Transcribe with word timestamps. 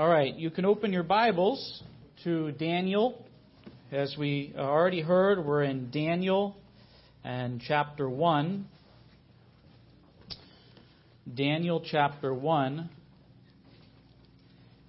All 0.00 0.08
right, 0.08 0.34
you 0.34 0.48
can 0.48 0.64
open 0.64 0.94
your 0.94 1.02
Bibles 1.02 1.82
to 2.24 2.52
Daniel. 2.52 3.22
As 3.92 4.16
we 4.18 4.54
already 4.56 5.02
heard, 5.02 5.44
we're 5.44 5.62
in 5.62 5.90
Daniel 5.90 6.56
and 7.22 7.60
chapter 7.60 8.08
1. 8.08 8.64
Daniel 11.34 11.84
chapter 11.84 12.32
1. 12.32 12.88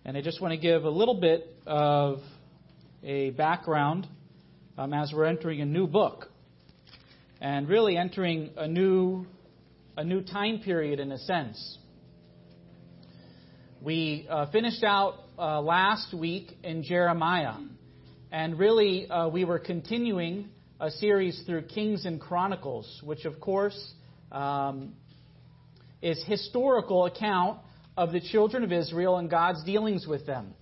And 0.05 0.15
I 0.15 0.21
just 0.21 0.41
want 0.41 0.53
to 0.53 0.57
give 0.57 0.85
a 0.85 0.89
little 0.89 1.19
bit 1.19 1.57
of 1.67 2.19
a 3.03 3.31
background 3.31 4.07
um, 4.77 4.93
as 4.93 5.11
we're 5.13 5.25
entering 5.25 5.59
a 5.59 5.65
new 5.65 5.87
book 5.87 6.29
and 7.41 7.67
really 7.67 7.97
entering 7.97 8.51
a 8.55 8.65
new, 8.65 9.25
a 9.97 10.05
new 10.05 10.21
time 10.21 10.59
period 10.59 11.01
in 11.01 11.11
a 11.11 11.17
sense. 11.17 11.79
We 13.83 14.27
uh, 14.29 14.45
finished 14.51 14.83
out 14.83 15.15
uh, 15.39 15.59
last 15.59 16.13
week 16.13 16.55
in 16.63 16.83
Jeremiah, 16.83 17.55
and 18.31 18.59
really 18.59 19.09
uh, 19.09 19.27
we 19.29 19.43
were 19.43 19.57
continuing 19.57 20.49
a 20.79 20.91
series 20.91 21.41
through 21.47 21.63
Kings 21.63 22.05
and 22.05 22.21
Chronicles, 22.21 23.01
which 23.03 23.25
of 23.25 23.39
course 23.39 23.93
um, 24.31 24.93
is 25.99 26.23
historical 26.27 27.07
account 27.07 27.57
of 27.97 28.11
the 28.11 28.21
children 28.21 28.63
of 28.63 28.71
Israel 28.71 29.17
and 29.17 29.31
God's 29.31 29.63
dealings 29.63 30.05
with 30.05 30.27
them. 30.27 30.53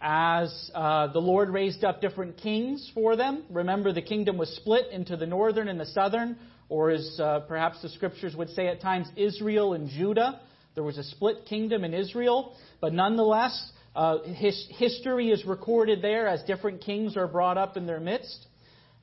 As 0.00 0.70
uh, 0.72 1.08
the 1.08 1.18
Lord 1.18 1.50
raised 1.50 1.82
up 1.82 2.00
different 2.00 2.36
kings 2.36 2.88
for 2.94 3.16
them, 3.16 3.46
remember 3.50 3.92
the 3.92 4.00
kingdom 4.00 4.38
was 4.38 4.48
split 4.50 4.92
into 4.92 5.16
the 5.16 5.26
northern 5.26 5.66
and 5.66 5.80
the 5.80 5.86
southern, 5.86 6.38
or 6.68 6.90
as 6.90 7.18
uh, 7.18 7.40
perhaps 7.48 7.82
the 7.82 7.88
scriptures 7.88 8.36
would 8.36 8.50
say 8.50 8.68
at 8.68 8.80
times, 8.80 9.08
Israel 9.16 9.72
and 9.72 9.88
Judah. 9.88 10.40
There 10.74 10.84
was 10.84 10.98
a 10.98 11.04
split 11.04 11.46
kingdom 11.46 11.82
in 11.82 11.92
Israel, 11.94 12.56
but 12.80 12.92
nonetheless, 12.92 13.72
uh, 13.96 14.18
his, 14.22 14.66
history 14.70 15.30
is 15.30 15.44
recorded 15.44 16.00
there 16.00 16.28
as 16.28 16.42
different 16.44 16.82
kings 16.82 17.16
are 17.16 17.26
brought 17.26 17.58
up 17.58 17.76
in 17.76 17.86
their 17.86 17.98
midst. 17.98 18.46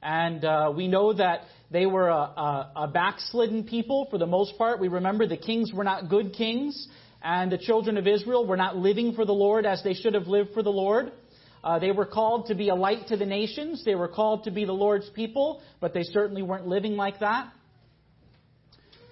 And 0.02 0.46
uh, 0.46 0.72
we 0.76 0.88
know 0.88 1.12
that 1.12 1.42
they 1.70 1.86
were 1.86 2.08
a, 2.08 2.14
a, 2.14 2.72
a, 2.76 2.88
backslidden 2.88 3.66
people 3.66 4.08
for 4.10 4.18
the 4.18 4.26
most 4.26 4.58
part. 4.58 4.80
We 4.80 4.88
remember 4.88 5.28
the 5.28 5.36
kings 5.36 5.74
were 5.74 5.84
not 5.84 6.10
good 6.10 6.34
kings, 6.34 6.88
and 7.22 7.52
the 7.52 7.58
children 7.58 7.98
of 7.98 8.08
Israel 8.08 8.46
were 8.46 8.58
not 8.58 8.78
living 8.78 9.14
for 9.14 9.26
the 9.26 9.34
Lord 9.34 9.66
as 9.66 9.84
they 9.84 9.94
should 9.94 10.14
have 10.14 10.28
lived 10.28 10.54
for 10.54 10.64
the 10.64 10.70
Lord. 10.70 11.12
Uh, 11.64 11.80
they 11.80 11.92
were 11.92 12.06
called 12.06 12.48
to 12.48 12.56
be 12.56 12.70
a 12.70 12.76
light 12.76 13.08
to 13.08 13.18
the 13.18 13.26
nations. 13.26 13.84
They 13.84 13.96
were 13.96 14.08
called 14.08 14.46
to 14.46 14.52
be 14.52 14.64
the 14.64 14.72
Lord's 14.72 15.10
people, 15.10 15.62
but 15.82 15.94
they 15.94 16.04
certainly 16.04 16.44
weren't 16.44 16.68
living 16.68 16.96
like 16.96 17.20
that. 17.20 17.52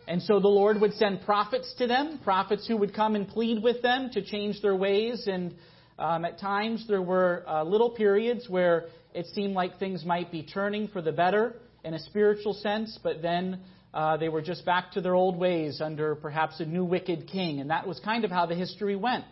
And 0.07 0.21
so 0.21 0.39
the 0.39 0.47
Lord 0.47 0.79
would 0.81 0.93
send 0.93 1.21
prophets 1.21 1.73
to 1.79 1.87
them, 1.87 2.19
prophets 2.23 2.67
who 2.67 2.77
would 2.77 2.93
come 2.93 3.15
and 3.15 3.27
plead 3.27 3.63
with 3.63 3.81
them 3.81 4.09
to 4.13 4.23
change 4.23 4.61
their 4.61 4.75
ways. 4.75 5.27
And 5.27 5.55
um, 5.97 6.25
at 6.25 6.39
times 6.39 6.85
there 6.87 7.01
were 7.01 7.43
uh, 7.47 7.63
little 7.63 7.89
periods 7.89 8.47
where 8.47 8.85
it 9.13 9.25
seemed 9.27 9.53
like 9.53 9.79
things 9.79 10.05
might 10.05 10.31
be 10.31 10.43
turning 10.43 10.87
for 10.89 11.01
the 11.01 11.11
better 11.11 11.55
in 11.83 11.93
a 11.93 11.99
spiritual 11.99 12.53
sense, 12.53 12.99
but 13.01 13.21
then 13.21 13.61
uh, 13.93 14.17
they 14.17 14.29
were 14.29 14.41
just 14.41 14.65
back 14.65 14.91
to 14.91 15.01
their 15.01 15.15
old 15.15 15.37
ways 15.37 15.81
under 15.81 16.15
perhaps 16.15 16.59
a 16.59 16.65
new 16.65 16.83
wicked 16.83 17.27
king. 17.27 17.59
And 17.59 17.69
that 17.69 17.87
was 17.87 17.99
kind 17.99 18.25
of 18.25 18.31
how 18.31 18.45
the 18.45 18.55
history 18.55 18.95
went. 18.95 19.25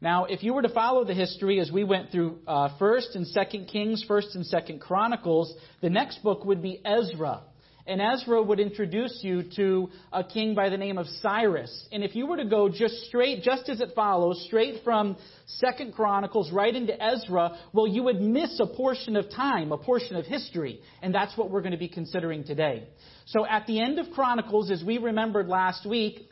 Now, 0.00 0.24
if 0.24 0.42
you 0.42 0.52
were 0.52 0.62
to 0.62 0.68
follow 0.68 1.04
the 1.04 1.14
history 1.14 1.60
as 1.60 1.70
we 1.70 1.84
went 1.84 2.10
through 2.10 2.40
uh, 2.48 2.76
First 2.76 3.14
and 3.14 3.24
Second 3.24 3.66
Kings, 3.66 4.04
First 4.08 4.34
and 4.34 4.44
Second 4.44 4.80
Chronicles, 4.80 5.54
the 5.80 5.90
next 5.90 6.24
book 6.24 6.44
would 6.44 6.60
be 6.60 6.80
Ezra. 6.84 7.42
And 7.86 8.00
Ezra 8.00 8.40
would 8.40 8.60
introduce 8.60 9.20
you 9.22 9.42
to 9.56 9.88
a 10.12 10.22
king 10.22 10.54
by 10.54 10.68
the 10.68 10.76
name 10.76 10.98
of 10.98 11.06
Cyrus. 11.20 11.88
And 11.90 12.04
if 12.04 12.14
you 12.14 12.26
were 12.26 12.36
to 12.36 12.44
go 12.44 12.68
just 12.68 12.94
straight, 13.06 13.42
just 13.42 13.68
as 13.68 13.80
it 13.80 13.90
follows, 13.96 14.44
straight 14.46 14.84
from 14.84 15.16
Second 15.46 15.92
Chronicles 15.94 16.52
right 16.52 16.74
into 16.74 16.94
Ezra, 17.02 17.58
well, 17.72 17.88
you 17.88 18.04
would 18.04 18.20
miss 18.20 18.60
a 18.60 18.66
portion 18.66 19.16
of 19.16 19.30
time, 19.30 19.72
a 19.72 19.78
portion 19.78 20.14
of 20.14 20.26
history. 20.26 20.80
And 21.02 21.12
that's 21.12 21.36
what 21.36 21.50
we're 21.50 21.60
going 21.62 21.72
to 21.72 21.78
be 21.78 21.88
considering 21.88 22.44
today. 22.44 22.86
So 23.26 23.44
at 23.44 23.66
the 23.66 23.80
end 23.80 23.98
of 23.98 24.10
Chronicles, 24.14 24.70
as 24.70 24.84
we 24.84 24.98
remembered 24.98 25.48
last 25.48 25.84
week, 25.84 26.28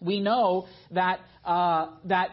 we 0.00 0.18
know 0.18 0.66
that, 0.90 1.20
uh, 1.44 1.90
that 2.06 2.30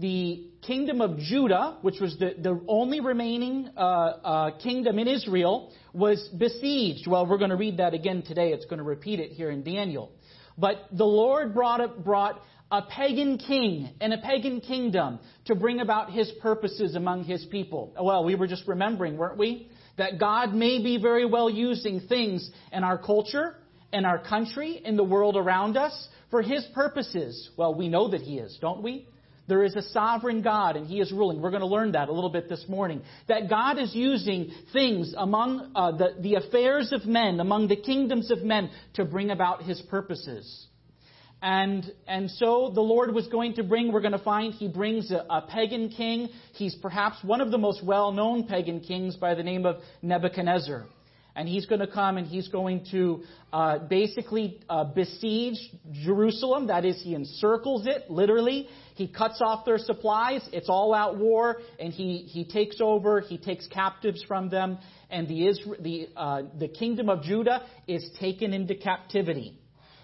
the 0.00 0.46
kingdom 0.62 1.00
of 1.00 1.18
Judah, 1.18 1.78
which 1.82 2.00
was 2.00 2.16
the, 2.18 2.34
the 2.38 2.60
only 2.68 3.00
remaining 3.00 3.70
uh, 3.76 3.80
uh, 3.80 4.58
kingdom 4.58 4.98
in 4.98 5.08
Israel, 5.08 5.72
was 5.92 6.28
besieged. 6.36 7.06
Well, 7.06 7.26
we're 7.26 7.38
going 7.38 7.50
to 7.50 7.56
read 7.56 7.78
that 7.78 7.94
again 7.94 8.22
today. 8.22 8.52
It's 8.52 8.64
going 8.64 8.78
to 8.78 8.84
repeat 8.84 9.20
it 9.20 9.32
here 9.32 9.50
in 9.50 9.62
Daniel. 9.62 10.12
But 10.56 10.76
the 10.92 11.04
Lord 11.04 11.54
brought, 11.54 11.80
up, 11.80 12.04
brought 12.04 12.40
a 12.70 12.82
pagan 12.82 13.38
king 13.38 13.90
and 14.00 14.12
a 14.12 14.18
pagan 14.18 14.60
kingdom 14.60 15.18
to 15.46 15.54
bring 15.54 15.80
about 15.80 16.12
his 16.12 16.30
purposes 16.40 16.94
among 16.94 17.24
his 17.24 17.44
people. 17.46 17.94
Well, 18.00 18.24
we 18.24 18.34
were 18.34 18.46
just 18.46 18.66
remembering, 18.66 19.16
weren't 19.16 19.38
we? 19.38 19.70
That 19.98 20.18
God 20.18 20.54
may 20.54 20.82
be 20.82 20.98
very 20.98 21.26
well 21.26 21.50
using 21.50 22.00
things 22.08 22.48
in 22.72 22.84
our 22.84 22.96
culture, 22.96 23.56
in 23.92 24.04
our 24.04 24.18
country, 24.18 24.80
in 24.84 24.96
the 24.96 25.04
world 25.04 25.36
around 25.36 25.76
us 25.76 26.08
for 26.30 26.42
his 26.42 26.64
purposes. 26.74 27.50
Well, 27.56 27.74
we 27.74 27.88
know 27.88 28.08
that 28.10 28.20
he 28.20 28.38
is, 28.38 28.56
don't 28.60 28.82
we? 28.82 29.06
There 29.50 29.64
is 29.64 29.74
a 29.74 29.82
sovereign 29.82 30.42
God 30.42 30.76
and 30.76 30.86
He 30.86 31.00
is 31.00 31.10
ruling. 31.10 31.42
We're 31.42 31.50
going 31.50 31.60
to 31.60 31.66
learn 31.66 31.92
that 31.92 32.08
a 32.08 32.12
little 32.12 32.30
bit 32.30 32.48
this 32.48 32.64
morning. 32.68 33.02
That 33.26 33.50
God 33.50 33.78
is 33.80 33.92
using 33.94 34.52
things 34.72 35.12
among 35.18 35.72
uh, 35.74 35.90
the, 35.90 36.14
the 36.20 36.36
affairs 36.36 36.92
of 36.92 37.04
men, 37.04 37.40
among 37.40 37.66
the 37.66 37.76
kingdoms 37.76 38.30
of 38.30 38.42
men, 38.42 38.70
to 38.94 39.04
bring 39.04 39.30
about 39.30 39.64
His 39.64 39.82
purposes. 39.90 40.66
And, 41.42 41.90
and 42.06 42.30
so 42.30 42.70
the 42.72 42.80
Lord 42.80 43.12
was 43.12 43.26
going 43.26 43.54
to 43.54 43.64
bring, 43.64 43.92
we're 43.92 44.02
going 44.02 44.12
to 44.12 44.18
find 44.18 44.54
He 44.54 44.68
brings 44.68 45.10
a, 45.10 45.26
a 45.28 45.42
pagan 45.42 45.88
king. 45.88 46.28
He's 46.52 46.76
perhaps 46.76 47.16
one 47.24 47.40
of 47.40 47.50
the 47.50 47.58
most 47.58 47.84
well 47.84 48.12
known 48.12 48.46
pagan 48.46 48.78
kings 48.80 49.16
by 49.16 49.34
the 49.34 49.42
name 49.42 49.66
of 49.66 49.78
Nebuchadnezzar. 50.00 50.86
And 51.36 51.48
he's 51.48 51.64
going 51.66 51.80
to 51.80 51.86
come 51.86 52.16
and 52.16 52.26
he's 52.26 52.48
going 52.48 52.86
to 52.90 53.22
uh, 53.52 53.78
basically 53.78 54.60
uh, 54.68 54.84
besiege 54.84 55.58
Jerusalem. 55.92 56.66
That 56.66 56.84
is, 56.84 57.00
he 57.02 57.14
encircles 57.14 57.86
it, 57.86 58.10
literally. 58.10 58.68
He 59.00 59.08
cuts 59.08 59.40
off 59.42 59.64
their 59.64 59.78
supplies. 59.78 60.46
It's 60.52 60.68
all 60.68 60.94
out 60.94 61.16
war. 61.16 61.56
And 61.78 61.90
he, 61.90 62.18
he 62.18 62.44
takes 62.44 62.76
over. 62.82 63.22
He 63.22 63.38
takes 63.38 63.66
captives 63.68 64.22
from 64.28 64.50
them. 64.50 64.76
And 65.08 65.26
the, 65.26 65.54
the, 65.80 66.08
uh, 66.14 66.42
the 66.58 66.68
kingdom 66.68 67.08
of 67.08 67.22
Judah 67.22 67.62
is 67.88 68.06
taken 68.20 68.52
into 68.52 68.74
captivity. 68.74 69.58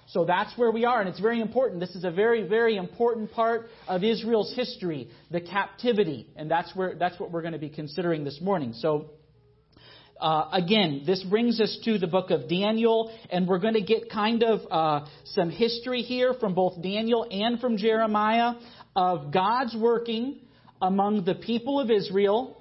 So 0.08 0.24
that's 0.24 0.56
where 0.56 0.70
we 0.70 0.84
are, 0.84 1.00
and 1.00 1.08
it's 1.08 1.18
very 1.18 1.40
important. 1.40 1.80
This 1.80 1.96
is 1.96 2.04
a 2.04 2.12
very, 2.12 2.46
very 2.46 2.76
important 2.76 3.32
part 3.32 3.66
of 3.88 4.04
Israel's 4.04 4.54
history, 4.54 5.10
the 5.32 5.40
captivity, 5.40 6.28
and 6.36 6.48
that's 6.48 6.74
where 6.76 6.94
that's 6.94 7.18
what 7.18 7.32
we're 7.32 7.42
going 7.42 7.54
to 7.54 7.58
be 7.58 7.70
considering 7.70 8.22
this 8.22 8.40
morning. 8.40 8.72
So 8.74 9.10
uh, 10.20 10.48
again, 10.52 11.02
this 11.04 11.22
brings 11.24 11.60
us 11.60 11.78
to 11.84 11.98
the 11.98 12.06
book 12.06 12.30
of 12.30 12.48
Daniel, 12.48 13.12
and 13.30 13.46
we're 13.46 13.58
going 13.58 13.74
to 13.74 13.82
get 13.82 14.10
kind 14.10 14.42
of 14.42 14.60
uh, 14.70 15.06
some 15.24 15.50
history 15.50 16.02
here 16.02 16.34
from 16.34 16.54
both 16.54 16.80
Daniel 16.82 17.26
and 17.30 17.60
from 17.60 17.76
Jeremiah 17.76 18.54
of 18.96 19.30
God's 19.30 19.76
working 19.78 20.40
among 20.80 21.24
the 21.24 21.34
people 21.34 21.78
of 21.78 21.90
Israel, 21.90 22.60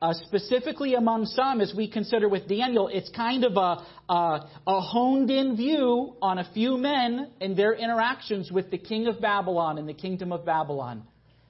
uh, 0.00 0.12
specifically 0.26 0.94
among 0.94 1.26
some, 1.26 1.60
as 1.60 1.72
we 1.76 1.90
consider 1.90 2.28
with 2.28 2.48
Daniel, 2.48 2.88
it's 2.88 3.10
kind 3.10 3.44
of 3.44 3.52
a, 3.56 4.12
a, 4.12 4.50
a 4.66 4.80
honed 4.80 5.30
in 5.30 5.56
view 5.56 6.14
on 6.20 6.38
a 6.38 6.50
few 6.52 6.76
men 6.78 7.30
and 7.40 7.56
their 7.56 7.74
interactions 7.74 8.50
with 8.50 8.70
the 8.70 8.78
king 8.78 9.06
of 9.06 9.20
Babylon 9.20 9.78
and 9.78 9.88
the 9.88 9.94
kingdom 9.94 10.32
of 10.32 10.44
Babylon. 10.44 11.04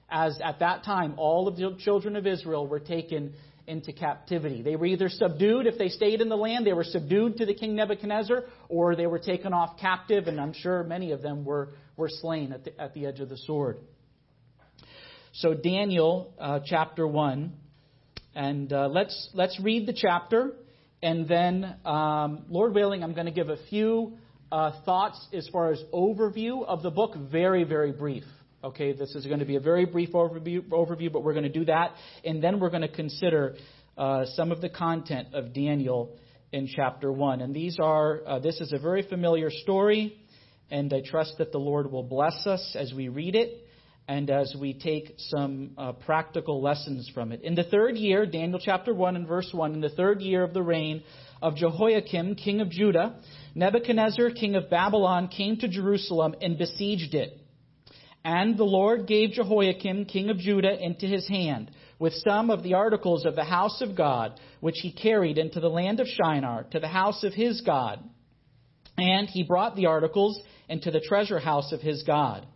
As 0.09 0.39
at 0.43 0.59
that 0.59 0.83
time, 0.83 1.15
all 1.17 1.47
of 1.47 1.55
the 1.55 1.75
children 1.79 2.15
of 2.15 2.27
Israel 2.27 2.67
were 2.67 2.79
taken 2.79 3.33
into 3.67 3.91
captivity. 3.91 4.61
They 4.61 4.75
were 4.75 4.85
either 4.85 5.09
subdued, 5.09 5.65
if 5.65 5.77
they 5.77 5.89
stayed 5.89 6.21
in 6.21 6.29
the 6.29 6.37
land, 6.37 6.67
they 6.67 6.73
were 6.73 6.83
subdued 6.83 7.37
to 7.37 7.45
the 7.45 7.55
king 7.55 7.75
Nebuchadnezzar, 7.75 8.43
or 8.69 8.95
they 8.95 9.07
were 9.07 9.19
taken 9.19 9.53
off 9.53 9.79
captive, 9.79 10.27
and 10.27 10.39
I'm 10.39 10.53
sure 10.53 10.83
many 10.83 11.11
of 11.11 11.21
them 11.21 11.43
were, 11.43 11.69
were 11.97 12.09
slain 12.09 12.53
at 12.53 12.63
the, 12.63 12.79
at 12.79 12.93
the 12.93 13.07
edge 13.07 13.21
of 13.21 13.29
the 13.29 13.37
sword. 13.37 13.79
So, 15.39 15.53
Daniel 15.53 16.33
uh, 16.39 16.61
chapter 16.65 17.05
1, 17.05 17.51
and 18.35 18.71
uh, 18.71 18.87
let's, 18.87 19.29
let's 19.33 19.59
read 19.59 19.85
the 19.85 19.91
chapter, 19.91 20.53
and 21.03 21.27
then, 21.27 21.75
um, 21.83 22.45
Lord 22.47 22.73
willing, 22.73 23.03
I'm 23.03 23.13
going 23.13 23.25
to 23.25 23.33
give 23.33 23.49
a 23.49 23.57
few 23.69 24.13
uh, 24.49 24.71
thoughts 24.85 25.19
as 25.33 25.45
far 25.51 25.73
as 25.73 25.83
overview 25.93 26.63
of 26.65 26.83
the 26.83 26.89
book, 26.89 27.17
very, 27.29 27.65
very 27.65 27.91
brief. 27.91 28.23
Okay, 28.63 28.93
this 28.93 29.13
is 29.13 29.25
going 29.25 29.39
to 29.39 29.45
be 29.45 29.57
a 29.57 29.59
very 29.59 29.83
brief 29.83 30.13
overview, 30.13 30.61
overview 30.69 31.11
but 31.11 31.21
we're 31.21 31.33
going 31.33 31.43
to 31.43 31.49
do 31.49 31.65
that. 31.65 31.95
And 32.23 32.41
then 32.41 32.61
we're 32.61 32.69
going 32.69 32.83
to 32.83 32.87
consider 32.87 33.55
uh, 33.97 34.23
some 34.35 34.53
of 34.53 34.61
the 34.61 34.69
content 34.69 35.33
of 35.33 35.53
Daniel 35.53 36.15
in 36.53 36.69
chapter 36.73 37.11
1. 37.11 37.41
And 37.41 37.53
these 37.53 37.75
are, 37.77 38.21
uh, 38.25 38.39
this 38.39 38.61
is 38.61 38.71
a 38.71 38.79
very 38.79 39.01
familiar 39.01 39.49
story, 39.51 40.17
and 40.71 40.93
I 40.93 41.01
trust 41.05 41.39
that 41.39 41.51
the 41.51 41.57
Lord 41.57 41.91
will 41.91 42.03
bless 42.03 42.47
us 42.47 42.77
as 42.79 42.93
we 42.93 43.09
read 43.09 43.35
it 43.35 43.64
and 44.07 44.29
as 44.29 44.55
we 44.59 44.73
take 44.73 45.15
some 45.17 45.71
uh, 45.77 45.91
practical 45.93 46.61
lessons 46.61 47.09
from 47.13 47.31
it. 47.31 47.41
In 47.41 47.55
the 47.55 47.63
third 47.63 47.95
year, 47.97 48.25
Daniel 48.25 48.59
chapter 48.63 48.93
1 48.93 49.15
and 49.15 49.27
verse 49.27 49.49
1, 49.51 49.73
in 49.73 49.81
the 49.81 49.89
third 49.89 50.21
year 50.21 50.43
of 50.43 50.53
the 50.53 50.61
reign 50.61 51.03
of 51.41 51.55
Jehoiakim, 51.55 52.35
king 52.35 52.61
of 52.61 52.69
Judah, 52.69 53.19
Nebuchadnezzar, 53.55 54.31
king 54.31 54.55
of 54.55 54.69
Babylon, 54.69 55.27
came 55.27 55.57
to 55.57 55.67
Jerusalem 55.67 56.35
and 56.41 56.57
besieged 56.57 57.15
it. 57.15 57.39
And 58.23 58.57
the 58.57 58.63
Lord 58.63 59.07
gave 59.07 59.31
Jehoiakim, 59.31 60.05
king 60.05 60.29
of 60.29 60.37
Judah, 60.37 60.75
into 60.79 61.07
his 61.07 61.27
hand, 61.27 61.71
with 61.99 62.13
some 62.27 62.49
of 62.49 62.63
the 62.63 62.73
articles 62.73 63.25
of 63.25 63.35
the 63.35 63.43
house 63.43 63.81
of 63.81 63.95
God, 63.95 64.39
which 64.59 64.79
he 64.81 64.91
carried 64.91 65.37
into 65.37 65.59
the 65.59 65.69
land 65.69 65.99
of 65.99 66.07
Shinar, 66.07 66.63
to 66.71 66.79
the 66.79 66.87
house 66.87 67.23
of 67.23 67.33
his 67.33 67.61
God. 67.61 68.03
And 68.97 69.27
he 69.29 69.43
brought 69.43 69.75
the 69.75 69.87
articles 69.87 70.41
into 70.67 70.91
the 70.91 71.01
treasure 71.01 71.39
house 71.39 71.71
of 71.71 71.81
his 71.81 72.03
God. 72.03 72.47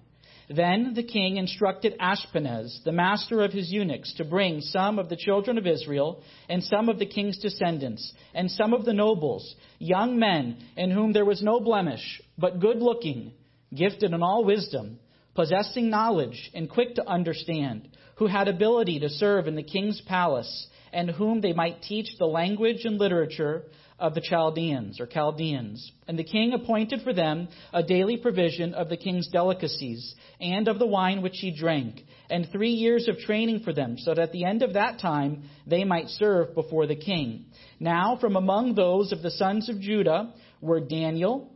Then 0.50 0.94
the 0.96 1.04
king 1.04 1.38
instructed 1.38 1.96
Ashpenaz, 2.00 2.84
the 2.84 2.92
master 2.92 3.44
of 3.44 3.54
his 3.54 3.72
eunuchs, 3.72 4.14
to 4.16 4.26
bring 4.26 4.62
some 4.62 4.98
of 4.98 5.08
the 5.08 5.16
children 5.16 5.60
of 5.60 5.68
Israel, 5.68 6.24
and 6.50 6.64
some 6.64 6.90
of 6.90 6.98
the 6.98 7.06
king's 7.06 7.38
descendants, 7.38 8.12
and 8.34 8.50
some 8.50 8.74
of 8.74 8.84
the 8.84 8.94
nobles, 8.94 9.56
young 9.78 10.18
men 10.18 10.58
in 10.76 10.90
whom 10.90 11.14
there 11.14 11.26
was 11.26 11.44
no 11.44 11.60
blemish, 11.60 12.20
but 12.38 12.60
good 12.60 12.82
looking, 12.82 13.32
gifted 13.76 14.12
in 14.12 14.24
all 14.24 14.44
wisdom 14.44 15.00
possessing 15.36 15.90
knowledge 15.90 16.52
and 16.54 16.70
quick 16.70 16.96
to 16.96 17.08
understand, 17.08 17.88
who 18.16 18.28
had 18.28 18.50
ability 18.50 19.00
to 19.00 19.08
serve 19.08 19.48
in 19.48 19.56
the 19.56 19.64
king's 19.64 20.02
palace, 20.02 20.68
and 20.92 21.10
whom 21.10 21.40
they 21.40 21.54
might 21.54 21.82
teach 21.82 22.08
the 22.18 22.26
language 22.26 22.84
and 22.84 22.98
literature 22.98 23.64
of 24.00 24.16
the 24.16 24.22
Chaldeans 24.22 25.00
or 25.00 25.06
Chaldeans. 25.06 25.92
And 26.08 26.18
the 26.18 26.24
king 26.24 26.54
appointed 26.54 27.02
for 27.02 27.14
them 27.14 27.50
a 27.74 27.84
daily 27.84 28.18
provision 28.18 28.74
of 28.74 28.90
the 28.90 28.98
king's 28.98 29.28
delicacies 29.28 30.16
and 30.40 30.68
of 30.68 30.80
the 30.80 30.88
wine 30.88 31.22
which 31.22 31.38
he 31.40 31.52
drank, 31.52 32.02
and 32.30 32.48
three 32.52 32.72
years 32.72 33.08
of 33.08 33.18
training 33.20 33.62
for 33.62 33.74
them, 33.74 33.98
so 33.98 34.14
that 34.14 34.22
at 34.22 34.32
the 34.32 34.46
end 34.46 34.64
of 34.64 34.74
that 34.74 35.00
time 35.00 35.44
they 35.68 35.84
might 35.84 36.08
serve 36.08 36.56
before 36.56 36.88
the 36.88 36.96
king. 36.96 37.46
Now 37.80 38.18
from 38.20 38.36
among 38.36 38.76
those 38.76 39.12
of 39.12 39.22
the 39.22 39.32
sons 39.32 39.70
of 39.70 39.80
Judah 39.80 40.34
were 40.62 40.80
Daniel, 40.80 41.52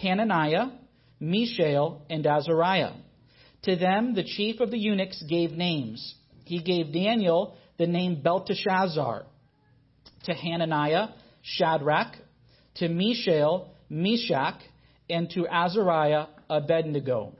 Hananiah, 0.00 0.66
Mishael, 1.20 2.02
and 2.08 2.26
Azariah. 2.26 2.92
To 3.64 3.76
them, 3.76 4.14
the 4.14 4.24
chief 4.24 4.60
of 4.60 4.70
the 4.70 4.78
eunuchs 4.78 5.22
gave 5.28 5.50
names. 5.50 6.14
He 6.44 6.62
gave 6.62 6.92
Daniel 6.92 7.56
the 7.76 7.86
name 7.86 8.22
Belteshazzar, 8.22 9.24
to 10.24 10.34
Hananiah, 10.34 11.08
Shadrach, 11.42 12.14
to 12.76 12.88
Mishael, 12.88 13.70
Meshach, 13.90 14.60
and 15.10 15.30
to 15.30 15.46
Azariah, 15.46 16.26
Abednego. 16.50 17.32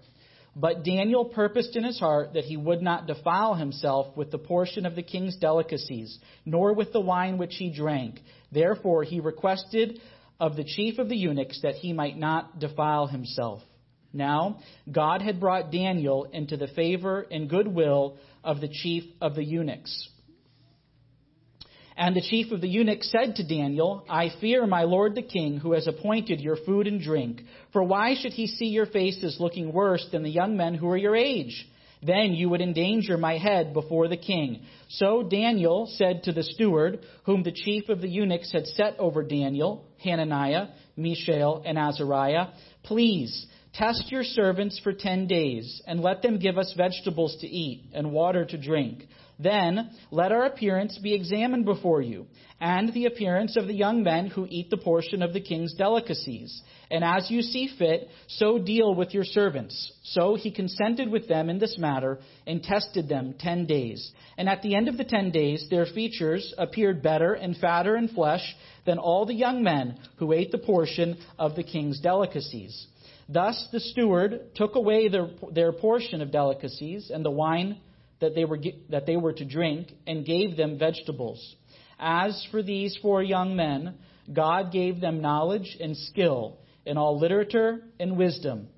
But 0.56 0.82
Daniel 0.82 1.24
purposed 1.24 1.76
in 1.76 1.84
his 1.84 2.00
heart 2.00 2.32
that 2.34 2.44
he 2.44 2.56
would 2.56 2.82
not 2.82 3.06
defile 3.06 3.54
himself 3.54 4.16
with 4.16 4.32
the 4.32 4.38
portion 4.38 4.86
of 4.86 4.96
the 4.96 5.02
king's 5.02 5.36
delicacies, 5.36 6.18
nor 6.44 6.72
with 6.72 6.92
the 6.92 7.00
wine 7.00 7.38
which 7.38 7.54
he 7.56 7.70
drank. 7.70 8.20
Therefore 8.50 9.04
he 9.04 9.20
requested 9.20 10.00
of 10.40 10.56
the 10.56 10.64
chief 10.64 10.98
of 10.98 11.08
the 11.08 11.16
eunuchs 11.16 11.60
that 11.62 11.76
he 11.76 11.92
might 11.92 12.18
not 12.18 12.58
defile 12.58 13.06
himself. 13.06 13.62
Now, 14.12 14.58
God 14.90 15.22
had 15.22 15.38
brought 15.38 15.70
Daniel 15.70 16.24
into 16.24 16.56
the 16.56 16.68
favor 16.68 17.26
and 17.30 17.48
goodwill 17.48 18.16
of 18.42 18.60
the 18.60 18.68
chief 18.68 19.04
of 19.20 19.34
the 19.34 19.44
eunuchs. 19.44 20.08
And 21.98 22.14
the 22.14 22.22
chief 22.22 22.52
of 22.52 22.60
the 22.60 22.68
eunuchs 22.68 23.10
said 23.10 23.34
to 23.34 23.46
Daniel, 23.46 24.04
I 24.08 24.30
fear 24.40 24.64
my 24.68 24.84
lord 24.84 25.16
the 25.16 25.22
king, 25.22 25.58
who 25.58 25.72
has 25.72 25.88
appointed 25.88 26.40
your 26.40 26.54
food 26.64 26.86
and 26.86 27.00
drink. 27.00 27.42
For 27.72 27.82
why 27.82 28.14
should 28.14 28.32
he 28.32 28.46
see 28.46 28.66
your 28.66 28.86
faces 28.86 29.38
looking 29.40 29.72
worse 29.72 30.06
than 30.12 30.22
the 30.22 30.30
young 30.30 30.56
men 30.56 30.74
who 30.74 30.88
are 30.88 30.96
your 30.96 31.16
age? 31.16 31.68
Then 32.00 32.34
you 32.34 32.50
would 32.50 32.60
endanger 32.60 33.18
my 33.18 33.36
head 33.36 33.74
before 33.74 34.06
the 34.06 34.16
king. 34.16 34.62
So 34.90 35.24
Daniel 35.24 35.90
said 35.96 36.22
to 36.22 36.32
the 36.32 36.44
steward, 36.44 37.00
whom 37.24 37.42
the 37.42 37.50
chief 37.50 37.88
of 37.88 38.00
the 38.00 38.08
eunuchs 38.08 38.52
had 38.52 38.68
set 38.68 38.94
over 39.00 39.24
Daniel, 39.24 39.84
Hananiah, 40.04 40.68
Mishael, 40.96 41.64
and 41.66 41.76
Azariah, 41.76 42.46
Please, 42.84 43.48
Test 43.74 44.10
your 44.10 44.24
servants 44.24 44.80
for 44.82 44.92
ten 44.92 45.26
days, 45.26 45.82
and 45.86 46.00
let 46.00 46.22
them 46.22 46.38
give 46.38 46.58
us 46.58 46.74
vegetables 46.76 47.36
to 47.40 47.46
eat 47.46 47.84
and 47.92 48.10
water 48.10 48.44
to 48.44 48.58
drink. 48.58 49.06
Then 49.38 49.90
let 50.10 50.32
our 50.32 50.46
appearance 50.46 50.98
be 50.98 51.14
examined 51.14 51.64
before 51.64 52.02
you, 52.02 52.26
and 52.60 52.92
the 52.92 53.06
appearance 53.06 53.56
of 53.56 53.68
the 53.68 53.74
young 53.74 54.02
men 54.02 54.26
who 54.26 54.48
eat 54.50 54.68
the 54.68 54.76
portion 54.76 55.22
of 55.22 55.32
the 55.32 55.40
king's 55.40 55.74
delicacies. 55.74 56.60
And 56.90 57.04
as 57.04 57.30
you 57.30 57.42
see 57.42 57.70
fit, 57.78 58.08
so 58.26 58.58
deal 58.58 58.96
with 58.96 59.14
your 59.14 59.24
servants. 59.24 59.92
So 60.02 60.34
he 60.34 60.50
consented 60.50 61.08
with 61.08 61.28
them 61.28 61.50
in 61.50 61.60
this 61.60 61.78
matter, 61.78 62.18
and 62.48 62.62
tested 62.62 63.08
them 63.08 63.34
ten 63.38 63.66
days. 63.66 64.10
And 64.36 64.48
at 64.48 64.62
the 64.62 64.74
end 64.74 64.88
of 64.88 64.96
the 64.96 65.04
ten 65.04 65.30
days, 65.30 65.66
their 65.70 65.86
features 65.86 66.52
appeared 66.58 67.00
better 67.00 67.34
and 67.34 67.56
fatter 67.56 67.96
in 67.96 68.08
flesh 68.08 68.56
than 68.86 68.98
all 68.98 69.24
the 69.24 69.34
young 69.34 69.62
men 69.62 69.98
who 70.16 70.32
ate 70.32 70.50
the 70.50 70.58
portion 70.58 71.16
of 71.38 71.54
the 71.54 71.62
king's 71.62 72.00
delicacies. 72.00 72.88
Thus 73.28 73.68
the 73.70 73.80
steward 73.80 74.54
took 74.56 74.74
away 74.74 75.08
their, 75.08 75.28
their 75.52 75.72
portion 75.72 76.22
of 76.22 76.32
delicacies 76.32 77.10
and 77.14 77.24
the 77.24 77.30
wine 77.30 77.78
that 78.20 78.34
they, 78.34 78.44
were, 78.44 78.58
that 78.90 79.06
they 79.06 79.16
were 79.16 79.32
to 79.32 79.44
drink 79.44 79.92
and 80.06 80.24
gave 80.24 80.56
them 80.56 80.78
vegetables. 80.78 81.56
As 81.98 82.46
for 82.50 82.62
these 82.62 82.96
four 83.00 83.22
young 83.22 83.56
men, 83.56 83.96
God 84.32 84.72
gave 84.72 85.00
them 85.00 85.20
knowledge 85.20 85.76
and 85.80 85.96
skill 85.96 86.58
in 86.84 86.96
all 86.96 87.18
literature 87.18 87.80
and 87.98 88.16
wisdom. 88.16 88.68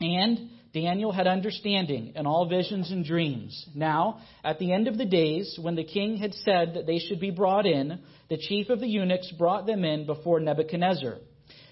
And 0.00 0.50
Daniel 0.72 1.12
had 1.12 1.26
understanding 1.26 2.12
in 2.16 2.26
all 2.26 2.48
visions 2.48 2.90
and 2.90 3.04
dreams. 3.04 3.68
Now, 3.74 4.20
at 4.42 4.58
the 4.58 4.72
end 4.72 4.88
of 4.88 4.96
the 4.96 5.04
days, 5.04 5.58
when 5.60 5.74
the 5.74 5.84
king 5.84 6.16
had 6.16 6.34
said 6.34 6.74
that 6.74 6.86
they 6.86 6.98
should 6.98 7.20
be 7.20 7.30
brought 7.30 7.66
in, 7.66 8.00
the 8.30 8.38
chief 8.38 8.70
of 8.70 8.80
the 8.80 8.88
eunuchs 8.88 9.30
brought 9.32 9.66
them 9.66 9.84
in 9.84 10.06
before 10.06 10.40
Nebuchadnezzar. 10.40 11.18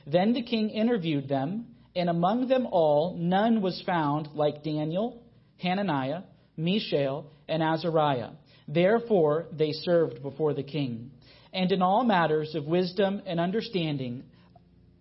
Then 0.07 0.33
the 0.33 0.43
king 0.43 0.71
interviewed 0.71 1.29
them 1.29 1.67
and 1.95 2.09
among 2.09 2.49
them 2.49 2.67
all, 2.71 3.17
none 3.19 3.63
was 3.63 3.83
found 3.85 4.29
like 4.35 4.63
Daniel, 4.63 5.23
Hananiah, 5.59 6.23
Mishael, 6.65 7.27
and 7.49 7.63
Azariah. 7.63 8.31
Therefore, 8.69 9.47
they 9.53 9.73
served 9.73 10.23
before 10.23 10.55
the 10.55 10.63
king. 10.63 11.11
And 11.53 11.73
in 11.73 11.83
all 11.83 12.05
matters 12.05 12.55
of 12.55 12.67
wisdom 12.67 13.23
and 13.27 13.41
understanding, 13.41 14.25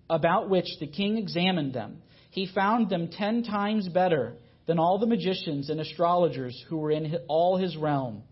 about 0.10 0.50
which 0.50 0.66
the 0.80 0.88
king 0.88 1.18
examined 1.18 1.74
them, 1.74 2.02
he 2.32 2.48
found 2.54 2.90
them 2.90 3.10
ten 3.10 3.44
times 3.44 3.88
better 3.88 4.34
than 4.66 4.80
all 4.80 4.98
the 4.98 5.06
magicians 5.06 5.70
and 5.70 5.80
astrologers 5.80 6.64
who 6.70 6.78
were 6.78 6.92
in 6.92 7.16
all 7.28 7.58
his 7.58 7.78
realm. 7.78 8.24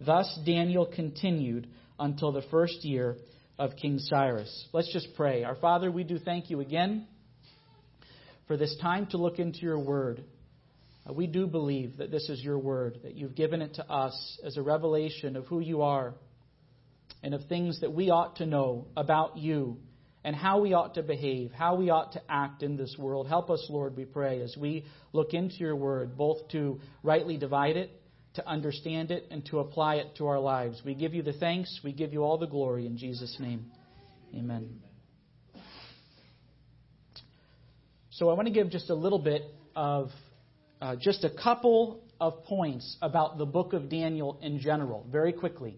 Thus 0.00 0.38
Daniel 0.46 0.86
continued 0.86 1.68
until 1.98 2.32
the 2.32 2.42
first 2.50 2.84
year 2.84 3.16
of 3.58 3.76
King 3.76 3.98
Cyrus. 3.98 4.68
Let's 4.72 4.92
just 4.92 5.08
pray. 5.16 5.42
Our 5.42 5.56
Father, 5.56 5.90
we 5.90 6.04
do 6.04 6.18
thank 6.18 6.50
you 6.50 6.60
again 6.60 7.06
for 8.46 8.56
this 8.56 8.76
time 8.80 9.06
to 9.06 9.16
look 9.16 9.38
into 9.38 9.60
your 9.60 9.78
word. 9.78 10.22
Uh, 11.08 11.12
we 11.12 11.26
do 11.26 11.46
believe 11.46 11.98
that 11.98 12.10
this 12.10 12.28
is 12.28 12.42
your 12.42 12.58
word, 12.58 12.98
that 13.02 13.14
you've 13.14 13.34
given 13.34 13.62
it 13.62 13.74
to 13.74 13.90
us 13.90 14.38
as 14.44 14.56
a 14.56 14.62
revelation 14.62 15.36
of 15.36 15.46
who 15.46 15.60
you 15.60 15.82
are 15.82 16.14
and 17.22 17.34
of 17.34 17.44
things 17.46 17.80
that 17.80 17.92
we 17.92 18.10
ought 18.10 18.36
to 18.36 18.46
know 18.46 18.86
about 18.96 19.36
you 19.36 19.78
and 20.24 20.34
how 20.34 20.60
we 20.60 20.74
ought 20.74 20.94
to 20.94 21.02
behave, 21.02 21.52
how 21.52 21.76
we 21.76 21.90
ought 21.90 22.12
to 22.12 22.22
act 22.28 22.62
in 22.62 22.76
this 22.76 22.96
world. 22.98 23.28
Help 23.28 23.50
us, 23.50 23.64
Lord, 23.70 23.96
we 23.96 24.04
pray, 24.04 24.42
as 24.42 24.56
we 24.58 24.84
look 25.12 25.32
into 25.32 25.56
your 25.56 25.76
word, 25.76 26.16
both 26.16 26.48
to 26.48 26.80
rightly 27.02 27.36
divide 27.36 27.76
it, 27.76 27.90
to 28.34 28.46
understand 28.46 29.10
it, 29.10 29.26
and 29.30 29.44
to 29.46 29.60
apply 29.60 29.96
it 29.96 30.16
to 30.16 30.26
our 30.26 30.38
lives. 30.38 30.82
We 30.84 30.94
give 30.94 31.14
you 31.14 31.22
the 31.22 31.32
thanks, 31.32 31.80
we 31.82 31.92
give 31.92 32.12
you 32.12 32.24
all 32.24 32.36
the 32.36 32.46
glory 32.46 32.84
in 32.86 32.98
Jesus' 32.98 33.36
name. 33.40 33.66
Amen. 34.34 34.80
So 38.10 38.28
I 38.28 38.34
want 38.34 38.48
to 38.48 38.52
give 38.52 38.70
just 38.70 38.90
a 38.90 38.94
little 38.94 39.20
bit 39.20 39.42
of 39.74 40.10
uh, 40.80 40.96
just 40.96 41.24
a 41.24 41.30
couple 41.30 42.00
of 42.20 42.44
points 42.44 42.96
about 43.02 43.38
the 43.38 43.46
book 43.46 43.72
of 43.72 43.88
Daniel 43.88 44.38
in 44.42 44.58
general, 44.58 45.06
very 45.10 45.32
quickly. 45.32 45.76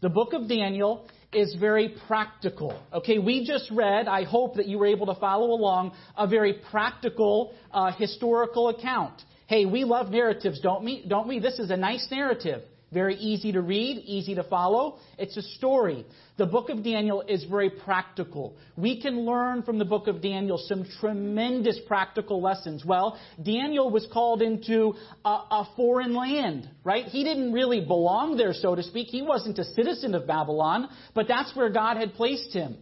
The 0.00 0.08
book 0.08 0.32
of 0.32 0.48
Daniel 0.48 1.08
is 1.32 1.54
very 1.60 1.94
practical. 2.06 2.80
Okay, 2.92 3.18
we 3.18 3.46
just 3.46 3.70
read, 3.70 4.08
I 4.08 4.24
hope 4.24 4.56
that 4.56 4.66
you 4.66 4.78
were 4.78 4.86
able 4.86 5.06
to 5.06 5.14
follow 5.14 5.50
along, 5.50 5.92
a 6.16 6.26
very 6.26 6.54
practical 6.70 7.54
uh, 7.70 7.92
historical 7.92 8.68
account. 8.68 9.22
Hey, 9.46 9.66
we 9.66 9.84
love 9.84 10.10
narratives, 10.10 10.60
don't 10.60 10.84
we? 10.84 11.04
Don't 11.06 11.28
we? 11.28 11.38
This 11.38 11.58
is 11.58 11.70
a 11.70 11.76
nice 11.76 12.06
narrative. 12.10 12.62
Very 12.92 13.14
easy 13.16 13.52
to 13.52 13.60
read, 13.60 14.02
easy 14.04 14.34
to 14.34 14.42
follow. 14.42 14.98
It's 15.16 15.36
a 15.36 15.42
story. 15.42 16.04
The 16.38 16.46
book 16.46 16.70
of 16.70 16.82
Daniel 16.82 17.22
is 17.22 17.44
very 17.44 17.70
practical. 17.70 18.56
We 18.76 19.00
can 19.00 19.24
learn 19.24 19.62
from 19.62 19.78
the 19.78 19.84
book 19.84 20.08
of 20.08 20.20
Daniel 20.20 20.58
some 20.58 20.84
tremendous 20.98 21.78
practical 21.86 22.42
lessons. 22.42 22.84
Well, 22.84 23.16
Daniel 23.40 23.90
was 23.90 24.08
called 24.12 24.42
into 24.42 24.94
a, 25.24 25.28
a, 25.28 25.68
foreign 25.76 26.14
land, 26.14 26.68
right? 26.82 27.04
He 27.04 27.22
didn't 27.22 27.52
really 27.52 27.80
belong 27.80 28.36
there, 28.36 28.52
so 28.52 28.74
to 28.74 28.82
speak. 28.82 29.06
He 29.06 29.22
wasn't 29.22 29.58
a 29.60 29.64
citizen 29.64 30.16
of 30.16 30.26
Babylon, 30.26 30.88
but 31.14 31.28
that's 31.28 31.54
where 31.54 31.70
God 31.70 31.96
had 31.96 32.14
placed 32.14 32.52
him. 32.52 32.76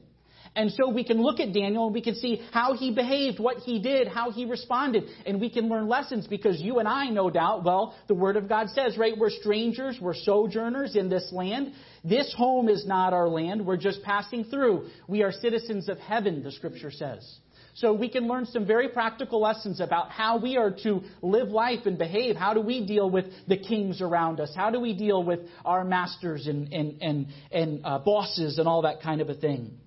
And 0.55 0.73
so 0.73 0.88
we 0.88 1.05
can 1.05 1.23
look 1.23 1.40
at 1.40 1.52
Daniel 1.52 1.87
and 1.87 1.95
we 1.95 2.00
can 2.00 2.14
see 2.14 2.43
how 2.52 2.75
he 2.75 2.93
behaved, 2.93 3.38
what 3.38 3.59
he 3.59 3.81
did, 3.81 4.09
how 4.09 4.31
he 4.31 4.45
responded, 4.45 5.05
and 5.26 5.40
we 5.40 5.50
can 5.50 5.69
learn 5.69 5.88
lessons 5.88 6.26
because 6.26 6.61
you 6.61 6.78
and 6.78 6.88
I, 6.88 7.11
no 7.11 7.31
doubt, 7.31 7.64
well, 7.64 7.95
the 8.09 8.14
Word 8.14 8.37
of 8.37 8.49
God 8.49 8.69
says, 8.71 8.97
right, 8.99 9.17
we're 9.17 9.31
strangers, 9.31 9.99
we're 10.00 10.14
sojourners 10.14 10.97
in 10.97 11.09
this 11.09 11.31
land. 11.33 11.73
This 12.05 12.35
home 12.37 12.69
is 12.69 12.87
not 12.87 13.12
our 13.12 13.28
land, 13.28 13.64
we're 13.64 13.76
just 13.76 14.02
passing 14.02 14.45
through. 14.45 14.88
We 15.07 15.23
are 15.23 15.33
citizens 15.33 15.88
of 15.88 15.99
heaven, 15.99 16.43
the 16.43 16.52
Scripture 16.52 16.90
says. 16.90 17.38
So 17.78 17.93
we 17.93 18.09
can 18.09 18.26
learn 18.26 18.47
some 18.47 18.67
very 18.67 18.88
practical 18.88 19.40
lessons 19.40 19.81
about 19.81 20.11
how 20.11 20.38
we 20.38 20.57
are 20.57 20.73
to 20.83 21.02
live 21.23 21.49
life 21.49 21.87
and 21.87 21.97
behave. 21.97 22.35
How 22.35 22.52
do 22.52 22.61
we 22.61 22.85
deal 22.85 23.09
with 23.09 23.26
the 23.47 23.57
kings 23.57 24.02
around 24.02 24.40
us? 24.40 24.52
How 24.57 24.71
do 24.71 24.81
we 24.81 24.95
deal 24.95 25.23
with 25.23 25.40
our 25.64 25.85
masters 25.85 26.49
and, 26.49 26.73
and, 26.73 27.00
and, 27.00 27.26
and 27.52 27.81
uh, 27.85 28.00
bosses 28.00 28.59
and 28.59 28.67
all 28.67 28.83
that 28.83 29.00
kind 29.00 29.21
of 29.21 29.28
a 29.28 29.35
thing? 29.35 29.78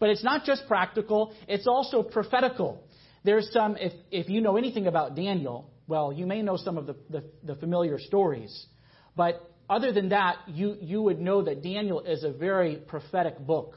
But 0.00 0.08
it's 0.08 0.24
not 0.24 0.44
just 0.44 0.66
practical, 0.66 1.32
it's 1.46 1.68
also 1.68 2.02
prophetical. 2.02 2.82
There's 3.22 3.48
some, 3.52 3.76
if, 3.76 3.92
if 4.10 4.28
you 4.28 4.40
know 4.40 4.56
anything 4.56 4.86
about 4.86 5.14
Daniel, 5.14 5.70
well, 5.86 6.12
you 6.12 6.26
may 6.26 6.42
know 6.42 6.56
some 6.56 6.78
of 6.78 6.86
the, 6.86 6.96
the, 7.10 7.24
the 7.44 7.54
familiar 7.54 7.98
stories. 7.98 8.66
But 9.14 9.48
other 9.68 9.92
than 9.92 10.08
that, 10.08 10.36
you, 10.48 10.76
you 10.80 11.02
would 11.02 11.20
know 11.20 11.42
that 11.42 11.62
Daniel 11.62 12.00
is 12.00 12.24
a 12.24 12.32
very 12.32 12.76
prophetic 12.76 13.38
book. 13.38 13.76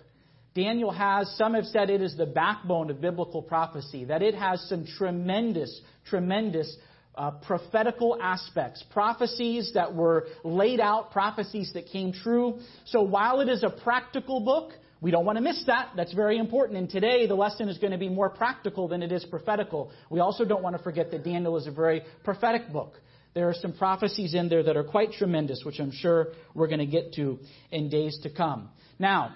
Daniel 0.56 0.92
has, 0.92 1.36
some 1.38 1.56
have 1.56 1.66
said 1.66 1.90
it 1.90 2.02
is 2.02 2.16
the 2.16 2.26
backbone 2.26 2.90
of 2.90 3.02
biblical 3.02 3.42
prophecy, 3.42 4.06
that 4.06 4.22
it 4.22 4.36
has 4.36 4.62
some 4.70 4.86
tremendous, 4.98 5.82
tremendous 6.06 6.76
uh, 7.16 7.32
prophetical 7.32 8.18
aspects, 8.22 8.84
prophecies 8.92 9.72
that 9.74 9.94
were 9.94 10.28
laid 10.44 10.80
out, 10.80 11.12
prophecies 11.12 11.72
that 11.74 11.88
came 11.88 12.14
true. 12.14 12.60
So 12.86 13.02
while 13.02 13.42
it 13.42 13.50
is 13.50 13.64
a 13.64 13.70
practical 13.70 14.40
book, 14.40 14.72
we 15.04 15.12
don't 15.12 15.26
want 15.26 15.36
to 15.36 15.44
miss 15.44 15.62
that. 15.68 15.90
That's 15.98 16.14
very 16.14 16.38
important. 16.38 16.80
And 16.80 16.90
today, 16.90 17.28
the 17.28 17.36
lesson 17.36 17.68
is 17.68 17.78
going 17.78 17.92
to 17.92 17.98
be 17.98 18.08
more 18.08 18.30
practical 18.30 18.88
than 18.88 19.04
it 19.04 19.12
is 19.12 19.26
prophetical. 19.26 19.92
We 20.10 20.22
also 20.22 20.46
don't 20.46 20.64
want 20.64 20.78
to 20.78 20.82
forget 20.82 21.12
that 21.12 21.26
Daniel 21.26 21.58
is 21.58 21.68
a 21.68 21.72
very 21.72 22.04
prophetic 22.24 22.72
book. 22.72 22.94
There 23.34 23.50
are 23.50 23.54
some 23.54 23.74
prophecies 23.74 24.34
in 24.34 24.48
there 24.48 24.64
that 24.64 24.78
are 24.78 24.84
quite 24.86 25.12
tremendous, 25.12 25.64
which 25.66 25.82
I'm 25.82 25.92
sure 25.92 26.28
we're 26.56 26.68
going 26.68 26.80
to 26.80 26.86
get 26.86 27.14
to 27.16 27.38
in 27.70 27.90
days 27.90 28.18
to 28.24 28.30
come. 28.30 28.70
Now, 28.98 29.36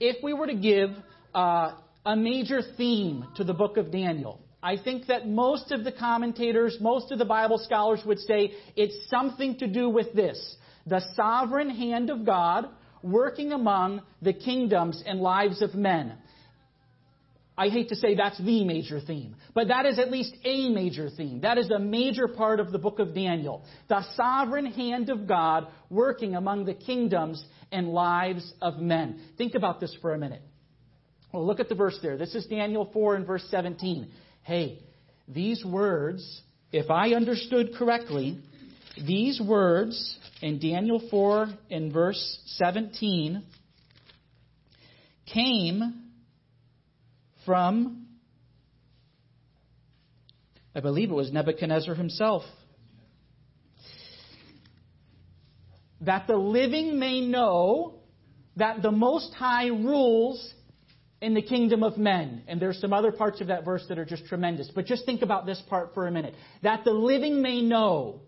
if 0.00 0.16
we 0.24 0.34
were 0.34 0.48
to 0.48 0.56
give 0.56 0.90
uh, 1.36 1.76
a 2.04 2.16
major 2.16 2.60
theme 2.76 3.26
to 3.36 3.44
the 3.44 3.54
book 3.54 3.76
of 3.76 3.92
Daniel, 3.92 4.40
I 4.60 4.76
think 4.76 5.06
that 5.06 5.28
most 5.28 5.70
of 5.70 5.84
the 5.84 5.92
commentators, 5.92 6.78
most 6.80 7.12
of 7.12 7.20
the 7.20 7.24
Bible 7.24 7.58
scholars 7.58 8.00
would 8.04 8.18
say 8.18 8.54
it's 8.74 9.08
something 9.08 9.56
to 9.58 9.68
do 9.68 9.88
with 9.88 10.12
this 10.14 10.56
the 10.84 11.02
sovereign 11.14 11.70
hand 11.70 12.10
of 12.10 12.24
God 12.24 12.68
working 13.02 13.52
among 13.52 14.02
the 14.22 14.32
kingdoms 14.32 15.02
and 15.06 15.20
lives 15.20 15.62
of 15.62 15.74
men. 15.74 16.14
I 17.58 17.70
hate 17.70 17.88
to 17.88 17.96
say 17.96 18.14
that's 18.14 18.38
the 18.38 18.64
major 18.64 19.00
theme, 19.00 19.34
but 19.52 19.66
that 19.66 19.84
is 19.84 19.98
at 19.98 20.12
least 20.12 20.32
a 20.44 20.70
major 20.70 21.10
theme. 21.10 21.40
That 21.40 21.58
is 21.58 21.68
a 21.70 21.78
major 21.80 22.28
part 22.28 22.60
of 22.60 22.70
the 22.70 22.78
book 22.78 23.00
of 23.00 23.16
Daniel. 23.16 23.64
The 23.88 24.04
sovereign 24.14 24.66
hand 24.66 25.10
of 25.10 25.26
God 25.26 25.66
working 25.90 26.36
among 26.36 26.66
the 26.66 26.74
kingdoms 26.74 27.44
and 27.72 27.88
lives 27.88 28.52
of 28.62 28.78
men. 28.78 29.20
Think 29.36 29.56
about 29.56 29.80
this 29.80 29.96
for 30.00 30.14
a 30.14 30.18
minute. 30.18 30.42
Well, 31.32 31.44
look 31.44 31.58
at 31.58 31.68
the 31.68 31.74
verse 31.74 31.98
there. 32.00 32.16
This 32.16 32.36
is 32.36 32.46
Daniel 32.46 32.88
4 32.92 33.16
and 33.16 33.26
verse 33.26 33.44
17. 33.50 34.08
Hey, 34.42 34.78
these 35.26 35.64
words, 35.64 36.42
if 36.72 36.90
I 36.90 37.10
understood 37.10 37.74
correctly, 37.76 38.38
these 39.04 39.40
words 39.40 40.16
in 40.40 40.58
Daniel 40.58 41.02
4 41.10 41.48
in 41.70 41.92
verse 41.92 42.38
17 42.46 43.42
came 45.32 46.04
from, 47.44 48.06
I 50.74 50.80
believe 50.80 51.10
it 51.10 51.14
was 51.14 51.32
Nebuchadnezzar 51.32 51.94
himself. 51.94 52.42
That 56.02 56.26
the 56.28 56.36
living 56.36 56.98
may 56.98 57.20
know 57.20 57.94
that 58.56 58.82
the 58.82 58.92
Most 58.92 59.34
High 59.34 59.66
rules 59.66 60.54
in 61.20 61.34
the 61.34 61.42
kingdom 61.42 61.82
of 61.82 61.98
men. 61.98 62.44
And 62.46 62.60
there's 62.60 62.80
some 62.80 62.92
other 62.92 63.10
parts 63.10 63.40
of 63.40 63.48
that 63.48 63.64
verse 63.64 63.84
that 63.88 63.98
are 63.98 64.04
just 64.04 64.26
tremendous. 64.26 64.70
But 64.72 64.86
just 64.86 65.04
think 65.04 65.22
about 65.22 65.46
this 65.46 65.60
part 65.68 65.94
for 65.94 66.06
a 66.06 66.12
minute. 66.12 66.34
That 66.62 66.84
the 66.84 66.92
living 66.92 67.42
may 67.42 67.60
know 67.60 68.20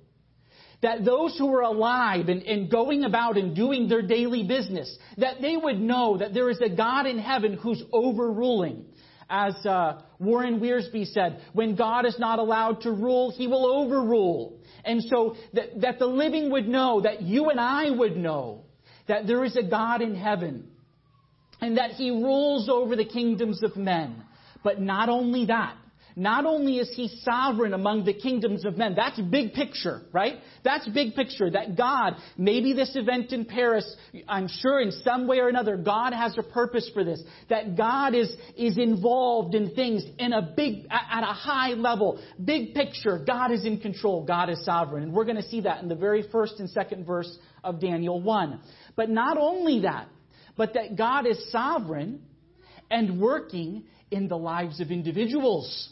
that 0.82 1.04
those 1.04 1.36
who 1.36 1.54
are 1.54 1.62
alive 1.62 2.28
and, 2.28 2.42
and, 2.42 2.70
going 2.70 3.04
about 3.04 3.36
and 3.36 3.54
doing 3.54 3.88
their 3.88 4.02
daily 4.02 4.44
business, 4.44 4.96
that 5.18 5.40
they 5.40 5.56
would 5.56 5.78
know 5.78 6.16
that 6.18 6.32
there 6.32 6.48
is 6.48 6.60
a 6.60 6.74
God 6.74 7.06
in 7.06 7.18
heaven 7.18 7.54
who's 7.54 7.82
overruling. 7.92 8.86
As 9.28 9.54
uh, 9.64 10.00
Warren 10.18 10.58
Wiersbe 10.58 11.06
said, 11.12 11.40
when 11.52 11.76
God 11.76 12.06
is 12.06 12.18
not 12.18 12.38
allowed 12.38 12.80
to 12.82 12.90
rule, 12.90 13.30
he 13.30 13.46
will 13.46 13.66
overrule. 13.66 14.58
And 14.84 15.02
so 15.04 15.36
that, 15.52 15.80
that 15.82 15.98
the 15.98 16.06
living 16.06 16.50
would 16.50 16.66
know, 16.66 17.02
that 17.02 17.22
you 17.22 17.50
and 17.50 17.60
I 17.60 17.90
would 17.90 18.16
know, 18.16 18.64
that 19.06 19.26
there 19.26 19.44
is 19.44 19.56
a 19.56 19.62
God 19.62 20.02
in 20.02 20.14
heaven 20.14 20.68
and 21.60 21.76
that 21.76 21.92
he 21.92 22.10
rules 22.10 22.68
over 22.68 22.96
the 22.96 23.04
kingdoms 23.04 23.62
of 23.62 23.76
men. 23.76 24.24
But 24.64 24.80
not 24.80 25.08
only 25.08 25.46
that, 25.46 25.76
not 26.20 26.44
only 26.44 26.76
is 26.76 26.90
he 26.94 27.08
sovereign 27.22 27.72
among 27.72 28.04
the 28.04 28.12
kingdoms 28.12 28.66
of 28.66 28.76
men, 28.76 28.94
that's 28.94 29.18
big 29.18 29.54
picture, 29.54 30.02
right? 30.12 30.34
That's 30.62 30.86
big 30.88 31.14
picture. 31.14 31.50
That 31.50 31.78
God, 31.78 32.16
maybe 32.36 32.74
this 32.74 32.94
event 32.94 33.32
in 33.32 33.46
Paris, 33.46 33.96
I'm 34.28 34.46
sure 34.46 34.82
in 34.82 34.92
some 35.02 35.26
way 35.26 35.38
or 35.38 35.48
another, 35.48 35.78
God 35.78 36.12
has 36.12 36.36
a 36.36 36.42
purpose 36.42 36.90
for 36.92 37.04
this. 37.04 37.22
That 37.48 37.74
God 37.74 38.14
is, 38.14 38.30
is 38.54 38.76
involved 38.76 39.54
in 39.54 39.74
things 39.74 40.04
in 40.18 40.34
a 40.34 40.42
big, 40.42 40.86
at 40.90 41.22
a 41.22 41.32
high 41.32 41.70
level. 41.70 42.22
Big 42.44 42.74
picture. 42.74 43.24
God 43.26 43.50
is 43.50 43.64
in 43.64 43.80
control. 43.80 44.22
God 44.22 44.50
is 44.50 44.62
sovereign. 44.62 45.04
And 45.04 45.12
we're 45.14 45.24
going 45.24 45.36
to 45.36 45.48
see 45.48 45.62
that 45.62 45.82
in 45.82 45.88
the 45.88 45.94
very 45.94 46.28
first 46.30 46.60
and 46.60 46.68
second 46.68 47.06
verse 47.06 47.34
of 47.64 47.80
Daniel 47.80 48.20
1. 48.20 48.60
But 48.94 49.08
not 49.08 49.38
only 49.38 49.80
that, 49.80 50.08
but 50.54 50.74
that 50.74 50.96
God 50.98 51.26
is 51.26 51.50
sovereign 51.50 52.20
and 52.90 53.18
working 53.18 53.84
in 54.10 54.28
the 54.28 54.36
lives 54.36 54.80
of 54.80 54.90
individuals. 54.90 55.88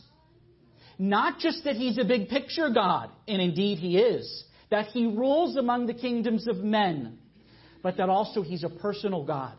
Not 0.99 1.39
just 1.39 1.65
that 1.65 1.77
he's 1.77 1.99
a 1.99 2.05
big 2.05 2.29
picture 2.29 2.71
God, 2.71 3.11
and 3.29 3.41
indeed 3.41 3.79
he 3.79 3.99
is, 3.99 4.45
that 4.71 4.87
he 4.87 5.07
rules 5.07 5.57
among 5.57 5.87
the 5.87 5.95
kingdoms 5.95 6.49
of 6.49 6.57
men, 6.57 7.19
but 7.83 7.97
that 7.99 8.09
also 8.09 8.43
he's 8.43 8.65
a 8.65 8.69
personal 8.69 9.25
God. 9.25 9.55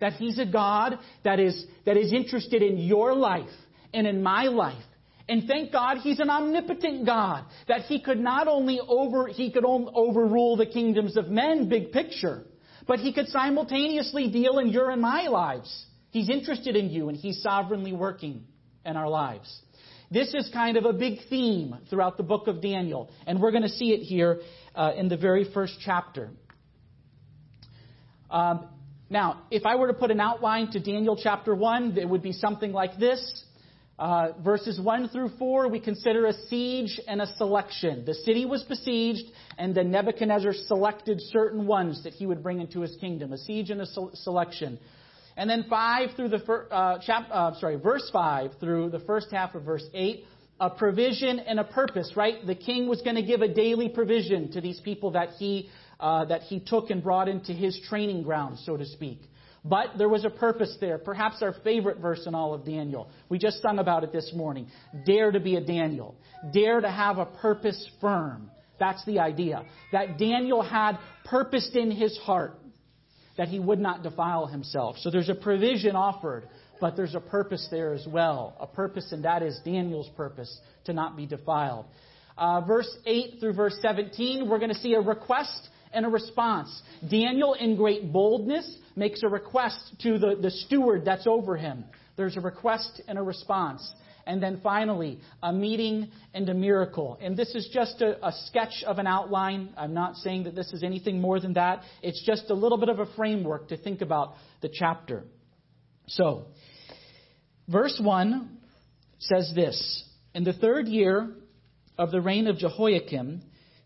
That 0.00 0.14
he's 0.14 0.38
a 0.38 0.44
God 0.44 0.98
that 1.24 1.40
is, 1.40 1.64
that 1.86 1.96
is 1.96 2.12
interested 2.12 2.62
in 2.62 2.78
your 2.78 3.14
life 3.14 3.48
and 3.94 4.06
in 4.06 4.22
my 4.22 4.44
life. 4.44 4.82
And 5.28 5.48
thank 5.48 5.72
God 5.72 5.98
he's 5.98 6.20
an 6.20 6.30
omnipotent 6.30 7.06
God. 7.06 7.44
That 7.68 7.82
he 7.82 8.00
could 8.00 8.20
not 8.20 8.46
only 8.46 8.80
over, 8.80 9.28
he 9.28 9.50
could 9.50 9.64
overrule 9.64 10.56
the 10.56 10.66
kingdoms 10.66 11.16
of 11.16 11.28
men, 11.28 11.68
big 11.68 11.92
picture, 11.92 12.44
but 12.86 12.98
he 12.98 13.12
could 13.12 13.28
simultaneously 13.28 14.30
deal 14.30 14.58
in 14.58 14.68
your 14.68 14.90
and 14.90 15.00
my 15.00 15.28
lives. 15.28 15.86
He's 16.10 16.28
interested 16.28 16.76
in 16.76 16.90
you 16.90 17.08
and 17.08 17.16
he's 17.16 17.42
sovereignly 17.42 17.92
working 17.92 18.44
in 18.84 18.96
our 18.96 19.08
lives. 19.08 19.62
This 20.10 20.34
is 20.34 20.48
kind 20.52 20.76
of 20.76 20.84
a 20.84 20.92
big 20.92 21.18
theme 21.28 21.76
throughout 21.90 22.16
the 22.16 22.22
book 22.22 22.46
of 22.46 22.62
Daniel, 22.62 23.10
and 23.26 23.40
we're 23.40 23.50
going 23.50 23.64
to 23.64 23.68
see 23.68 23.92
it 23.92 24.04
here 24.04 24.40
uh, 24.74 24.92
in 24.96 25.08
the 25.08 25.16
very 25.16 25.52
first 25.52 25.74
chapter. 25.84 26.30
Um, 28.30 28.68
now, 29.10 29.42
if 29.50 29.66
I 29.66 29.76
were 29.76 29.88
to 29.88 29.94
put 29.94 30.10
an 30.10 30.20
outline 30.20 30.70
to 30.72 30.80
Daniel 30.80 31.18
chapter 31.20 31.54
1, 31.54 31.98
it 31.98 32.08
would 32.08 32.22
be 32.22 32.32
something 32.32 32.72
like 32.72 32.98
this. 32.98 33.44
Uh, 33.98 34.32
verses 34.44 34.78
1 34.80 35.08
through 35.08 35.30
4, 35.38 35.68
we 35.68 35.80
consider 35.80 36.26
a 36.26 36.32
siege 36.48 37.00
and 37.08 37.22
a 37.22 37.26
selection. 37.36 38.04
The 38.04 38.14
city 38.14 38.44
was 38.44 38.62
besieged, 38.64 39.24
and 39.58 39.74
then 39.74 39.90
Nebuchadnezzar 39.90 40.52
selected 40.66 41.18
certain 41.20 41.66
ones 41.66 42.04
that 42.04 42.12
he 42.12 42.26
would 42.26 42.42
bring 42.42 42.60
into 42.60 42.80
his 42.80 42.94
kingdom. 43.00 43.32
A 43.32 43.38
siege 43.38 43.70
and 43.70 43.80
a 43.80 43.86
selection. 44.14 44.78
And 45.36 45.50
then 45.50 45.66
5 45.68 46.10
through 46.16 46.28
the 46.28 46.38
fir- 46.40 46.66
uh, 46.70 46.98
chap- 46.98 47.28
uh, 47.30 47.54
sorry, 47.60 47.76
verse 47.76 48.08
5 48.12 48.52
through 48.58 48.90
the 48.90 49.00
first 49.00 49.28
half 49.30 49.54
of 49.54 49.64
verse 49.64 49.84
8, 49.92 50.24
a 50.58 50.70
provision 50.70 51.38
and 51.38 51.60
a 51.60 51.64
purpose, 51.64 52.12
right? 52.16 52.46
The 52.46 52.54
king 52.54 52.88
was 52.88 53.02
going 53.02 53.16
to 53.16 53.22
give 53.22 53.42
a 53.42 53.48
daily 53.48 53.90
provision 53.90 54.50
to 54.52 54.60
these 54.60 54.80
people 54.80 55.10
that 55.10 55.30
he, 55.38 55.68
uh, 56.00 56.24
that 56.26 56.42
he 56.42 56.60
took 56.60 56.90
and 56.90 57.02
brought 57.02 57.28
into 57.28 57.52
his 57.52 57.78
training 57.88 58.22
ground, 58.22 58.58
so 58.64 58.76
to 58.76 58.86
speak. 58.86 59.20
But 59.62 59.98
there 59.98 60.08
was 60.08 60.24
a 60.24 60.30
purpose 60.30 60.74
there. 60.80 60.96
Perhaps 60.96 61.42
our 61.42 61.52
favorite 61.64 61.98
verse 61.98 62.24
in 62.26 62.34
all 62.34 62.54
of 62.54 62.64
Daniel. 62.64 63.10
We 63.28 63.38
just 63.38 63.60
sung 63.60 63.78
about 63.78 64.04
it 64.04 64.12
this 64.12 64.32
morning. 64.34 64.68
Dare 65.04 65.32
to 65.32 65.40
be 65.40 65.56
a 65.56 65.60
Daniel. 65.60 66.14
Dare 66.52 66.80
to 66.80 66.90
have 66.90 67.18
a 67.18 67.26
purpose 67.26 67.90
firm. 68.00 68.50
That's 68.78 69.04
the 69.06 69.18
idea. 69.18 69.64
That 69.92 70.18
Daniel 70.18 70.62
had 70.62 70.98
purposed 71.24 71.74
in 71.74 71.90
his 71.90 72.16
heart 72.18 72.58
that 73.36 73.48
he 73.48 73.58
would 73.58 73.78
not 73.78 74.02
defile 74.02 74.46
himself. 74.46 74.96
So 74.98 75.10
there's 75.10 75.28
a 75.28 75.34
provision 75.34 75.94
offered, 75.94 76.48
but 76.80 76.96
there's 76.96 77.14
a 77.14 77.20
purpose 77.20 77.68
there 77.70 77.92
as 77.92 78.06
well. 78.06 78.56
A 78.60 78.66
purpose, 78.66 79.12
and 79.12 79.24
that 79.24 79.42
is 79.42 79.58
Daniel's 79.64 80.08
purpose 80.16 80.60
to 80.84 80.92
not 80.92 81.16
be 81.16 81.26
defiled. 81.26 81.86
Uh, 82.38 82.60
verse 82.62 82.94
8 83.06 83.36
through 83.40 83.54
verse 83.54 83.76
17, 83.80 84.48
we're 84.48 84.58
going 84.58 84.72
to 84.72 84.78
see 84.78 84.94
a 84.94 85.00
request 85.00 85.68
and 85.92 86.04
a 86.04 86.08
response. 86.08 86.82
Daniel, 87.08 87.54
in 87.54 87.76
great 87.76 88.12
boldness, 88.12 88.76
makes 88.94 89.22
a 89.22 89.28
request 89.28 89.78
to 90.02 90.18
the, 90.18 90.36
the 90.40 90.50
steward 90.50 91.04
that's 91.04 91.26
over 91.26 91.56
him. 91.56 91.84
There's 92.16 92.36
a 92.36 92.40
request 92.40 93.00
and 93.08 93.18
a 93.18 93.22
response. 93.22 93.90
And 94.26 94.42
then 94.42 94.60
finally, 94.62 95.20
a 95.42 95.52
meeting 95.52 96.10
and 96.34 96.48
a 96.48 96.54
miracle. 96.54 97.16
And 97.20 97.36
this 97.36 97.54
is 97.54 97.68
just 97.72 98.02
a, 98.02 98.26
a, 98.26 98.32
sketch 98.46 98.82
of 98.84 98.98
an 98.98 99.06
outline. 99.06 99.72
I'm 99.76 99.94
not 99.94 100.16
saying 100.16 100.44
that 100.44 100.54
this 100.56 100.72
is 100.72 100.82
anything 100.82 101.20
more 101.20 101.38
than 101.38 101.52
that. 101.52 101.82
It's 102.02 102.24
just 102.26 102.50
a 102.50 102.54
little 102.54 102.78
bit 102.78 102.88
of 102.88 102.98
a 102.98 103.06
framework 103.14 103.68
to 103.68 103.76
think 103.76 104.00
about 104.00 104.34
the 104.62 104.68
chapter. 104.68 105.24
So, 106.08 106.46
Verse 107.68 108.00
1 108.02 108.58
says 109.18 109.52
this 109.54 110.04
In 110.34 110.44
the 110.44 110.52
third 110.52 110.86
year 110.86 111.34
of 111.98 112.10
the 112.10 112.20
reign 112.20 112.46
of 112.46 112.58
Jehoiakim, 112.58 113.42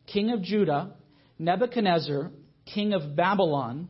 king 0.07 0.31
of 0.31 0.43
Judah, 0.43 0.95
Nebuchadnezzar, 1.39 2.31
king 2.67 2.93
of 2.93 3.17
Babylon, 3.17 3.89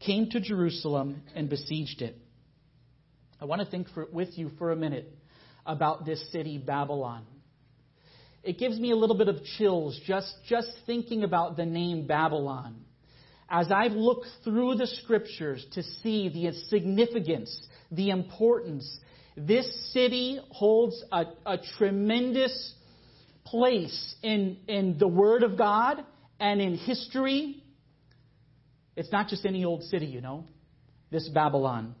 came 0.00 0.28
to 0.30 0.40
Jerusalem 0.40 1.22
and 1.34 1.48
besieged 1.48 2.02
it. 2.02 2.18
I 3.40 3.46
want 3.46 3.62
to 3.62 3.70
think 3.70 3.88
for, 3.94 4.06
with 4.12 4.36
you 4.36 4.50
for 4.58 4.72
a 4.72 4.76
minute 4.76 5.10
about 5.66 6.04
this 6.04 6.30
city, 6.32 6.58
Babylon. 6.58 7.24
It 8.42 8.58
gives 8.58 8.78
me 8.78 8.90
a 8.90 8.96
little 8.96 9.16
bit 9.16 9.28
of 9.28 9.42
chills 9.58 10.00
just, 10.06 10.34
just 10.48 10.70
thinking 10.86 11.24
about 11.24 11.56
the 11.56 11.66
name 11.66 12.06
Babylon. 12.06 12.84
As 13.48 13.70
I've 13.70 13.92
looked 13.92 14.26
through 14.44 14.76
the 14.76 14.86
scriptures 14.86 15.66
to 15.72 15.82
see 15.82 16.28
the 16.28 16.52
significance, 16.68 17.68
the 17.90 18.10
importance, 18.10 18.98
this 19.36 19.92
city 19.92 20.40
holds 20.50 21.02
a, 21.12 21.24
a 21.44 21.58
tremendous 21.76 22.74
place 23.44 24.14
in, 24.22 24.58
in 24.68 24.98
the 24.98 25.08
Word 25.08 25.42
of 25.42 25.58
God 25.58 26.04
and 26.38 26.60
in 26.60 26.76
history. 26.76 27.62
It's 28.96 29.10
not 29.12 29.28
just 29.28 29.44
any 29.44 29.64
old 29.64 29.82
city, 29.84 30.06
you 30.06 30.20
know, 30.20 30.44
this 31.10 31.28
Babylon. 31.28 31.94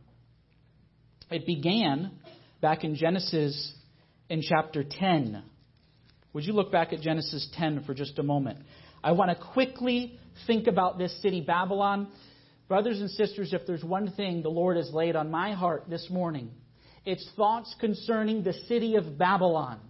It 1.30 1.46
began 1.46 2.12
back 2.60 2.84
in 2.84 2.94
Genesis 2.94 3.72
in 4.28 4.42
chapter 4.42 4.84
10. 4.84 5.42
Would 6.32 6.44
you 6.44 6.52
look 6.52 6.70
back 6.70 6.92
at 6.92 7.00
Genesis 7.00 7.48
10 7.54 7.84
for 7.84 7.94
just 7.94 8.18
a 8.18 8.22
moment? 8.22 8.58
I 9.02 9.12
want 9.12 9.30
to 9.30 9.44
quickly 9.52 10.18
think 10.46 10.66
about 10.66 10.98
this 10.98 11.20
city, 11.22 11.40
Babylon. 11.40 12.08
Brothers 12.68 13.00
and 13.00 13.10
sisters, 13.10 13.52
if 13.52 13.66
there's 13.66 13.82
one 13.82 14.12
thing 14.12 14.42
the 14.42 14.50
Lord 14.50 14.76
has 14.76 14.92
laid 14.92 15.16
on 15.16 15.30
my 15.30 15.52
heart 15.52 15.86
this 15.88 16.08
morning, 16.10 16.50
it's 17.04 17.28
thoughts 17.34 17.74
concerning 17.80 18.44
the 18.44 18.52
city 18.68 18.96
of 18.96 19.18
Babylon. 19.18 19.80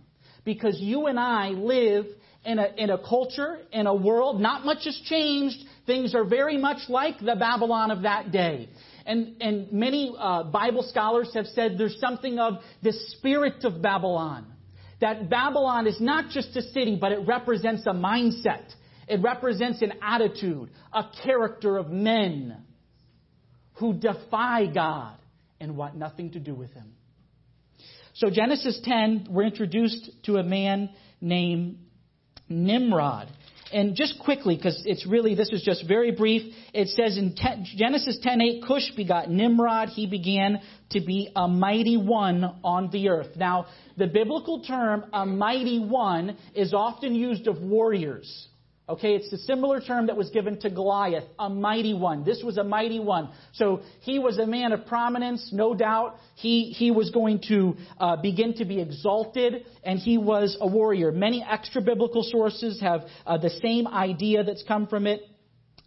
Because 0.45 0.79
you 0.81 1.07
and 1.07 1.19
I 1.19 1.49
live 1.49 2.07
in 2.45 2.59
a, 2.59 2.69
in 2.79 2.89
a 2.89 2.97
culture, 2.97 3.59
in 3.73 3.87
a 3.87 3.95
world, 3.95 4.41
not 4.41 4.65
much 4.65 4.85
has 4.85 4.99
changed. 5.05 5.59
Things 5.87 6.15
are 6.15 6.25
very 6.25 6.57
much 6.57 6.89
like 6.89 7.19
the 7.19 7.37
Babylon 7.37 7.91
of 7.91 8.03
that 8.03 8.33
day. 8.33 8.71
And, 9.11 9.43
and 9.43 9.73
many 9.73 10.15
uh, 10.17 10.45
Bible 10.45 10.85
scholars 10.85 11.33
have 11.35 11.47
said 11.47 11.75
there's 11.77 11.99
something 11.99 12.39
of 12.39 12.61
the 12.81 12.93
spirit 12.93 13.65
of 13.65 13.83
Babylon. 13.83 14.47
That 15.01 15.29
Babylon 15.29 15.89
is 15.89 16.01
not 16.01 16.31
just 16.31 16.57
a 16.57 16.63
city, 16.63 16.97
but 17.01 17.11
it 17.11 17.27
represents 17.27 17.83
a 17.87 17.93
mindset. 17.93 18.73
It 19.09 19.21
represents 19.21 19.83
an 19.83 19.95
attitude, 20.01 20.71
a 20.93 21.07
character 21.25 21.77
of 21.77 21.91
men 21.91 22.59
who 23.81 23.95
defy 23.95 24.67
God 24.73 25.17
and 25.59 25.77
want 25.77 25.97
nothing 25.97 26.31
to 26.31 26.39
do 26.39 26.55
with 26.55 26.73
Him. 26.73 26.93
So, 28.15 28.31
Genesis 28.31 28.81
10, 28.85 29.27
we're 29.29 29.43
introduced 29.43 30.09
to 30.27 30.37
a 30.37 30.45
man 30.45 30.91
named 31.21 31.79
Nimrod. 32.49 33.29
And 33.73 33.95
just 33.95 34.19
quickly, 34.19 34.57
because 34.57 34.83
it's 34.85 35.07
really, 35.07 35.35
this 35.35 35.51
is 35.53 35.63
just 35.63 35.87
very 35.87 36.11
brief, 36.11 36.53
it 36.75 36.89
says 36.89 37.17
in 37.17 37.35
ten, 37.37 37.65
Genesis 37.77 38.19
10.8, 38.25 38.67
Cush 38.67 38.91
begot 38.97 39.31
Nimrod. 39.31 39.91
He 39.91 40.07
began 40.07 40.61
to 40.91 41.01
be 41.01 41.31
a 41.37 41.47
mighty 41.47 41.97
one 41.97 42.45
on 42.65 42.91
the 42.91 43.09
earth. 43.09 43.37
Now, 43.37 43.67
the 43.97 44.07
biblical 44.07 44.63
term, 44.63 45.05
a 45.13 45.25
mighty 45.25 45.79
one, 45.79 46.37
is 46.55 46.75
often 46.75 47.15
used 47.15 47.47
of 47.47 47.61
warriors. 47.63 48.49
Okay, 48.91 49.15
it's 49.15 49.33
a 49.33 49.39
similar 49.39 49.81
term 49.81 50.09
that 50.09 50.17
was 50.17 50.31
given 50.31 50.59
to 50.63 50.69
Goliath, 50.69 51.23
a 51.39 51.49
mighty 51.49 51.95
one. 51.95 52.25
This 52.25 52.43
was 52.43 52.59
a 52.59 52.65
mighty 52.65 52.99
one. 52.99 53.31
So 53.53 53.83
he 54.01 54.19
was 54.19 54.39
a 54.39 54.49
man 54.49 54.73
of 54.73 54.85
prominence, 54.87 55.51
no 55.53 55.75
doubt. 55.75 56.17
He, 56.35 56.75
he 56.77 56.91
was 56.91 57.11
going 57.11 57.41
to 57.47 57.77
uh, 58.01 58.17
begin 58.17 58.55
to 58.55 58.65
be 58.65 58.81
exalted, 58.81 59.65
and 59.85 60.01
he 60.01 60.19
was 60.19 60.57
a 60.61 60.67
warrior. 60.67 61.13
Many 61.13 61.47
extra 61.49 61.81
biblical 61.81 62.25
sources 62.25 62.81
have 62.81 63.03
uh, 63.25 63.39
the 63.39 63.51
same 63.63 63.87
idea 63.87 64.43
that's 64.43 64.65
come 64.65 64.89
from 64.89 65.07
it 65.07 65.23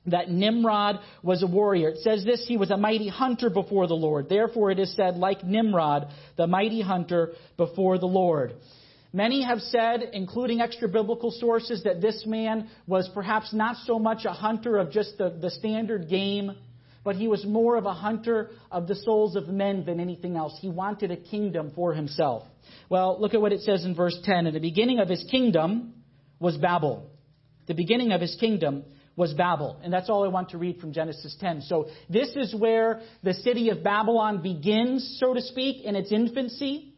that 0.06 0.30
Nimrod 0.30 1.00
was 1.22 1.44
a 1.44 1.48
warrior. 1.48 1.90
It 1.90 2.00
says 2.00 2.24
this, 2.24 2.46
he 2.48 2.56
was 2.56 2.72
a 2.72 2.78
mighty 2.78 3.10
hunter 3.10 3.50
before 3.50 3.88
the 3.88 3.96
Lord. 3.96 4.30
Therefore 4.30 4.72
it 4.72 4.80
is 4.80 4.96
said, 4.96 5.18
like 5.18 5.44
Nimrod, 5.44 6.08
the 6.38 6.48
mighty 6.48 6.82
hunter 6.82 7.34
before 7.58 7.98
the 7.98 8.06
Lord. 8.06 8.54
Many 9.16 9.44
have 9.44 9.60
said, 9.60 10.10
including 10.14 10.60
extra 10.60 10.90
biblical 10.90 11.30
sources, 11.30 11.84
that 11.84 12.02
this 12.02 12.26
man 12.26 12.68
was 12.88 13.08
perhaps 13.14 13.54
not 13.54 13.76
so 13.86 14.00
much 14.00 14.26
a 14.26 14.34
hunter 14.34 14.78
of 14.78 14.92
just 14.92 15.20
the, 15.20 15.30
the 15.40 15.52
standard 15.52 16.10
game, 16.10 16.52
but 17.04 17.16
he 17.16 17.28
was 17.28 17.46
more 17.46 17.76
of 17.76 17.86
a 17.86 17.94
hunter 17.94 18.50
of 18.72 18.88
the 18.88 18.96
souls 18.96 19.36
of 19.36 19.48
men 19.48 19.86
than 19.86 20.00
anything 20.00 20.36
else. 20.36 20.58
He 20.60 20.70
wanted 20.70 21.12
a 21.12 21.18
kingdom 21.18 21.72
for 21.76 21.94
himself. 21.94 22.44
Well, 22.90 23.22
look 23.22 23.36
at 23.36 23.42
what 23.42 23.54
it 23.54 23.62
says 23.62 23.86
in 23.86 23.94
verse 23.94 24.18
10. 24.24 24.48
In 24.48 24.54
the 24.54 24.60
beginning 24.60 25.00
of 25.00 25.10
his 25.10 25.24
kingdom 25.30 25.94
was 26.40 26.58
Babel. 26.58 27.12
The 27.68 27.76
beginning 27.76 28.14
of 28.14 28.22
his 28.22 28.36
kingdom 28.40 28.84
was 29.16 29.36
Babel. 29.36 29.80
And 29.84 29.94
that's 29.94 30.10
all 30.10 30.26
I 30.26 30.30
want 30.30 30.50
to 30.50 30.58
read 30.58 30.80
from 30.80 30.92
Genesis 30.92 31.36
10. 31.40 31.62
So 31.62 31.90
this 32.10 32.30
is 32.36 32.56
where 32.56 33.02
the 33.22 33.36
city 33.36 33.70
of 33.70 33.84
Babylon 33.84 34.42
begins, 34.42 35.20
so 35.20 35.36
to 35.36 35.42
speak, 35.42 35.86
in 35.86 35.96
its 35.96 36.12
infancy 36.12 36.93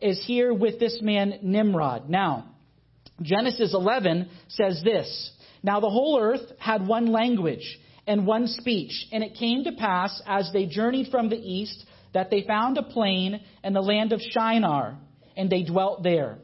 is 0.00 0.22
here 0.24 0.52
with 0.52 0.78
this 0.78 1.00
man 1.02 1.38
Nimrod. 1.42 2.08
Now, 2.08 2.54
Genesis 3.22 3.74
11 3.74 4.28
says 4.48 4.80
this 4.84 5.32
Now 5.62 5.80
the 5.80 5.90
whole 5.90 6.18
earth 6.20 6.52
had 6.58 6.86
one 6.86 7.06
language 7.06 7.78
and 8.06 8.26
one 8.26 8.46
speech, 8.46 9.06
and 9.12 9.22
it 9.22 9.34
came 9.34 9.64
to 9.64 9.72
pass 9.72 10.22
as 10.26 10.50
they 10.52 10.66
journeyed 10.66 11.10
from 11.10 11.28
the 11.28 11.36
east 11.36 11.84
that 12.14 12.30
they 12.30 12.42
found 12.42 12.78
a 12.78 12.82
plain 12.82 13.40
in 13.62 13.72
the 13.72 13.82
land 13.82 14.12
of 14.12 14.20
Shinar, 14.20 14.96
and 15.36 15.50
they 15.50 15.62
dwelt 15.62 16.02
there. 16.02 16.38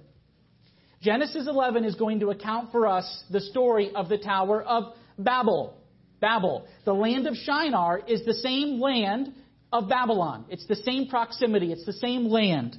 Genesis 1.00 1.46
11 1.46 1.84
is 1.84 1.94
going 1.94 2.20
to 2.20 2.30
account 2.30 2.72
for 2.72 2.86
us 2.86 3.24
the 3.30 3.40
story 3.40 3.94
of 3.94 4.08
the 4.08 4.18
Tower 4.18 4.62
of 4.62 4.94
Babel. 5.18 5.76
Babel. 6.20 6.66
The 6.84 6.94
land 6.94 7.26
of 7.26 7.34
Shinar 7.34 8.00
is 8.06 8.24
the 8.24 8.34
same 8.34 8.80
land 8.80 9.34
of 9.72 9.88
Babylon. 9.88 10.46
It's 10.48 10.66
the 10.66 10.76
same 10.76 11.08
proximity. 11.08 11.72
It's 11.72 11.84
the 11.84 11.92
same 11.92 12.26
land. 12.26 12.78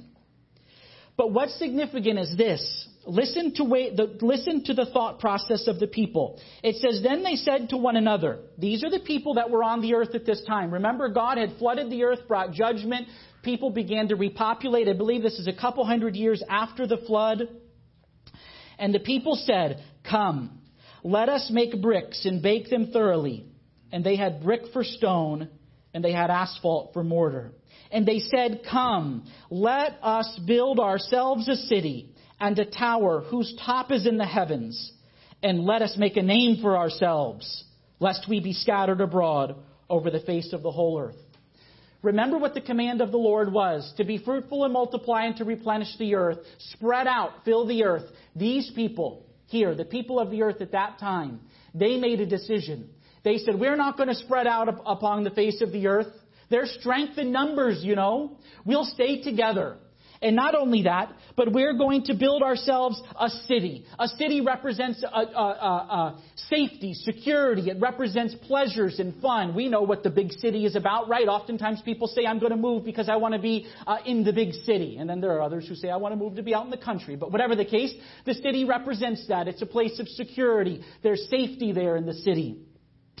But 1.16 1.32
what's 1.32 1.58
significant 1.58 2.18
is 2.18 2.36
this. 2.36 2.88
Listen 3.06 3.54
to, 3.54 3.64
the, 3.64 4.18
listen 4.20 4.64
to 4.64 4.74
the 4.74 4.86
thought 4.86 5.20
process 5.20 5.68
of 5.68 5.78
the 5.78 5.86
people. 5.86 6.40
It 6.62 6.76
says, 6.76 7.00
Then 7.02 7.22
they 7.22 7.36
said 7.36 7.68
to 7.70 7.76
one 7.76 7.96
another, 7.96 8.40
These 8.58 8.82
are 8.84 8.90
the 8.90 9.00
people 9.00 9.34
that 9.34 9.48
were 9.48 9.62
on 9.62 9.80
the 9.80 9.94
earth 9.94 10.14
at 10.14 10.26
this 10.26 10.42
time. 10.44 10.72
Remember, 10.72 11.08
God 11.08 11.38
had 11.38 11.56
flooded 11.58 11.88
the 11.88 12.02
earth, 12.02 12.26
brought 12.26 12.52
judgment. 12.52 13.06
People 13.44 13.70
began 13.70 14.08
to 14.08 14.16
repopulate. 14.16 14.88
I 14.88 14.92
believe 14.92 15.22
this 15.22 15.38
is 15.38 15.46
a 15.46 15.52
couple 15.52 15.86
hundred 15.86 16.16
years 16.16 16.42
after 16.48 16.86
the 16.86 16.96
flood. 16.96 17.42
And 18.76 18.92
the 18.92 18.98
people 18.98 19.36
said, 19.36 19.84
Come, 20.08 20.60
let 21.04 21.28
us 21.28 21.48
make 21.52 21.80
bricks 21.80 22.26
and 22.26 22.42
bake 22.42 22.68
them 22.68 22.90
thoroughly. 22.92 23.46
And 23.92 24.04
they 24.04 24.16
had 24.16 24.42
brick 24.42 24.62
for 24.72 24.82
stone, 24.82 25.48
and 25.94 26.04
they 26.04 26.12
had 26.12 26.28
asphalt 26.28 26.92
for 26.92 27.04
mortar. 27.04 27.52
And 27.90 28.06
they 28.06 28.18
said, 28.18 28.62
Come, 28.70 29.26
let 29.50 29.98
us 30.02 30.38
build 30.46 30.80
ourselves 30.80 31.48
a 31.48 31.56
city 31.56 32.14
and 32.40 32.58
a 32.58 32.64
tower 32.64 33.22
whose 33.22 33.58
top 33.64 33.90
is 33.90 34.06
in 34.06 34.18
the 34.18 34.26
heavens, 34.26 34.92
and 35.42 35.64
let 35.64 35.82
us 35.82 35.96
make 35.96 36.16
a 36.16 36.22
name 36.22 36.60
for 36.60 36.76
ourselves, 36.76 37.64
lest 38.00 38.26
we 38.28 38.40
be 38.40 38.52
scattered 38.52 39.00
abroad 39.00 39.56
over 39.88 40.10
the 40.10 40.20
face 40.20 40.52
of 40.52 40.62
the 40.62 40.70
whole 40.70 40.98
earth. 40.98 41.16
Remember 42.02 42.38
what 42.38 42.54
the 42.54 42.60
command 42.60 43.00
of 43.00 43.10
the 43.10 43.16
Lord 43.16 43.52
was 43.52 43.92
to 43.96 44.04
be 44.04 44.18
fruitful 44.18 44.64
and 44.64 44.72
multiply 44.72 45.24
and 45.24 45.36
to 45.36 45.44
replenish 45.44 45.96
the 45.98 46.14
earth, 46.14 46.38
spread 46.58 47.06
out, 47.06 47.44
fill 47.44 47.66
the 47.66 47.84
earth. 47.84 48.04
These 48.34 48.70
people 48.74 49.26
here, 49.46 49.74
the 49.74 49.84
people 49.84 50.20
of 50.20 50.30
the 50.30 50.42
earth 50.42 50.60
at 50.60 50.72
that 50.72 50.98
time, 50.98 51.40
they 51.74 51.96
made 51.96 52.20
a 52.20 52.26
decision. 52.26 52.90
They 53.24 53.38
said, 53.38 53.58
We're 53.58 53.76
not 53.76 53.96
going 53.96 54.08
to 54.08 54.14
spread 54.14 54.46
out 54.46 54.68
upon 54.86 55.24
the 55.24 55.30
face 55.30 55.60
of 55.62 55.72
the 55.72 55.86
earth. 55.88 56.12
There's 56.48 56.76
strength 56.80 57.18
in 57.18 57.32
numbers, 57.32 57.80
you 57.82 57.96
know. 57.96 58.38
We'll 58.64 58.84
stay 58.84 59.22
together. 59.22 59.76
And 60.22 60.34
not 60.34 60.54
only 60.54 60.84
that, 60.84 61.12
but 61.36 61.52
we're 61.52 61.76
going 61.76 62.04
to 62.04 62.14
build 62.14 62.42
ourselves 62.42 63.00
a 63.18 63.28
city. 63.28 63.84
A 63.98 64.08
city 64.08 64.40
represents 64.40 65.02
a, 65.02 65.06
a, 65.06 65.20
a, 65.20 66.22
safety, 66.48 66.94
security. 66.94 67.70
It 67.70 67.80
represents 67.80 68.34
pleasures 68.46 68.98
and 68.98 69.20
fun. 69.20 69.54
We 69.54 69.68
know 69.68 69.82
what 69.82 70.02
the 70.02 70.10
big 70.10 70.32
city 70.32 70.64
is 70.64 70.74
about, 70.74 71.08
right? 71.08 71.28
Oftentimes 71.28 71.82
people 71.82 72.08
say, 72.08 72.24
I'm 72.24 72.38
going 72.38 72.52
to 72.52 72.56
move 72.56 72.84
because 72.84 73.08
I 73.08 73.16
want 73.16 73.34
to 73.34 73.40
be 73.40 73.66
uh, 73.86 73.98
in 74.06 74.24
the 74.24 74.32
big 74.32 74.52
city. 74.52 74.96
And 74.98 75.08
then 75.08 75.20
there 75.20 75.32
are 75.32 75.42
others 75.42 75.68
who 75.68 75.74
say, 75.74 75.90
I 75.90 75.96
want 75.96 76.12
to 76.12 76.16
move 76.16 76.36
to 76.36 76.42
be 76.42 76.54
out 76.54 76.64
in 76.64 76.70
the 76.70 76.78
country. 76.78 77.16
But 77.16 77.30
whatever 77.30 77.54
the 77.54 77.64
case, 77.64 77.92
the 78.24 78.34
city 78.34 78.64
represents 78.64 79.26
that. 79.28 79.48
It's 79.48 79.62
a 79.62 79.66
place 79.66 79.98
of 80.00 80.08
security. 80.08 80.82
There's 81.02 81.28
safety 81.28 81.72
there 81.72 81.96
in 81.96 82.06
the 82.06 82.14
city. 82.14 82.62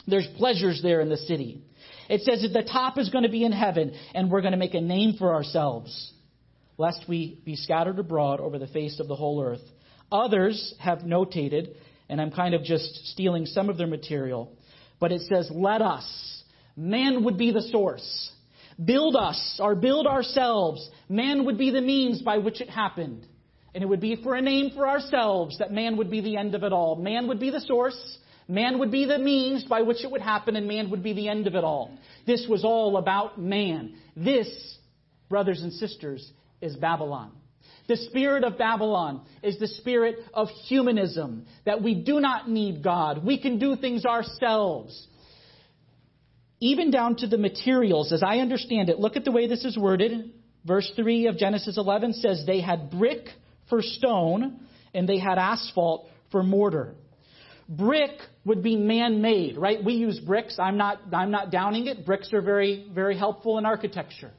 There's 0.06 0.26
pleasures 0.38 0.80
there 0.82 1.00
in 1.00 1.08
the 1.08 1.16
city. 1.16 1.62
It 2.08 2.22
says 2.22 2.42
that 2.42 2.52
the 2.52 2.68
top 2.68 2.98
is 2.98 3.10
going 3.10 3.24
to 3.24 3.30
be 3.30 3.44
in 3.44 3.52
heaven, 3.52 3.94
and 4.14 4.30
we're 4.30 4.40
going 4.40 4.52
to 4.52 4.58
make 4.58 4.74
a 4.74 4.80
name 4.80 5.14
for 5.18 5.34
ourselves, 5.34 6.12
lest 6.78 7.04
we 7.08 7.40
be 7.44 7.56
scattered 7.56 7.98
abroad 7.98 8.40
over 8.40 8.58
the 8.58 8.66
face 8.66 9.00
of 9.00 9.08
the 9.08 9.16
whole 9.16 9.42
earth. 9.42 9.62
Others 10.12 10.74
have 10.78 11.00
notated, 11.00 11.74
and 12.08 12.20
I'm 12.20 12.30
kind 12.30 12.54
of 12.54 12.62
just 12.62 13.06
stealing 13.06 13.46
some 13.46 13.68
of 13.68 13.76
their 13.76 13.86
material, 13.86 14.52
but 15.00 15.12
it 15.12 15.22
says, 15.22 15.50
Let 15.52 15.82
us. 15.82 16.36
Man 16.76 17.24
would 17.24 17.38
be 17.38 17.52
the 17.52 17.62
source. 17.62 18.30
build 18.84 19.16
us 19.16 19.58
or 19.62 19.74
build 19.74 20.06
ourselves. 20.06 20.90
Man 21.08 21.46
would 21.46 21.56
be 21.56 21.70
the 21.70 21.80
means 21.80 22.20
by 22.20 22.36
which 22.38 22.60
it 22.60 22.68
happened. 22.68 23.26
And 23.74 23.82
it 23.82 23.86
would 23.86 24.00
be 24.00 24.16
for 24.22 24.34
a 24.34 24.42
name 24.42 24.70
for 24.74 24.86
ourselves 24.86 25.58
that 25.58 25.72
man 25.72 25.96
would 25.96 26.10
be 26.10 26.20
the 26.20 26.36
end 26.36 26.54
of 26.54 26.62
it 26.62 26.72
all. 26.72 26.96
Man 26.96 27.28
would 27.28 27.40
be 27.40 27.50
the 27.50 27.60
source. 27.60 28.18
Man 28.48 28.78
would 28.78 28.92
be 28.92 29.06
the 29.06 29.18
means 29.18 29.64
by 29.64 29.82
which 29.82 30.04
it 30.04 30.10
would 30.10 30.20
happen, 30.20 30.54
and 30.56 30.68
man 30.68 30.90
would 30.90 31.02
be 31.02 31.12
the 31.12 31.28
end 31.28 31.46
of 31.46 31.54
it 31.54 31.64
all. 31.64 31.98
This 32.26 32.46
was 32.48 32.64
all 32.64 32.96
about 32.96 33.40
man. 33.40 33.96
This, 34.16 34.78
brothers 35.28 35.62
and 35.62 35.72
sisters, 35.72 36.30
is 36.60 36.76
Babylon. 36.76 37.32
The 37.88 37.96
spirit 37.96 38.44
of 38.44 38.58
Babylon 38.58 39.22
is 39.42 39.58
the 39.58 39.68
spirit 39.68 40.18
of 40.34 40.48
humanism, 40.68 41.46
that 41.64 41.82
we 41.82 41.94
do 41.94 42.20
not 42.20 42.48
need 42.48 42.82
God. 42.82 43.24
We 43.24 43.40
can 43.40 43.58
do 43.58 43.76
things 43.76 44.04
ourselves. 44.04 45.06
Even 46.60 46.90
down 46.90 47.16
to 47.16 47.26
the 47.26 47.38
materials, 47.38 48.12
as 48.12 48.22
I 48.22 48.38
understand 48.38 48.88
it, 48.88 48.98
look 48.98 49.16
at 49.16 49.24
the 49.24 49.32
way 49.32 49.46
this 49.46 49.64
is 49.64 49.76
worded. 49.76 50.32
Verse 50.64 50.90
3 50.96 51.28
of 51.28 51.36
Genesis 51.36 51.76
11 51.78 52.14
says, 52.14 52.44
They 52.46 52.60
had 52.60 52.90
brick 52.90 53.28
for 53.68 53.82
stone, 53.82 54.60
and 54.94 55.08
they 55.08 55.18
had 55.18 55.38
asphalt 55.38 56.08
for 56.32 56.42
mortar. 56.42 56.94
Brick 57.68 58.12
would 58.44 58.62
be 58.62 58.76
man-made, 58.76 59.58
right? 59.58 59.84
We 59.84 59.94
use 59.94 60.20
bricks. 60.20 60.56
I'm 60.58 60.76
not, 60.76 61.00
I'm 61.12 61.30
not 61.30 61.50
downing 61.50 61.88
it. 61.88 62.06
Bricks 62.06 62.32
are 62.32 62.40
very, 62.40 62.88
very 62.94 63.18
helpful 63.18 63.58
in 63.58 63.66
architecture. 63.66 64.30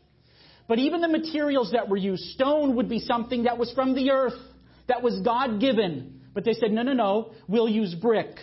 But 0.67 0.79
even 0.79 1.01
the 1.01 1.07
materials 1.07 1.71
that 1.71 1.89
were 1.89 1.97
used, 1.97 2.23
stone 2.31 2.75
would 2.75 2.89
be 2.89 2.99
something 2.99 3.43
that 3.43 3.57
was 3.57 3.71
from 3.73 3.95
the 3.95 4.11
earth, 4.11 4.39
that 4.87 5.01
was 5.01 5.19
God 5.21 5.59
given. 5.59 6.21
But 6.33 6.45
they 6.45 6.53
said, 6.53 6.71
no, 6.71 6.83
no, 6.83 6.93
no, 6.93 7.31
we'll 7.47 7.69
use 7.69 7.93
brick. 7.95 8.37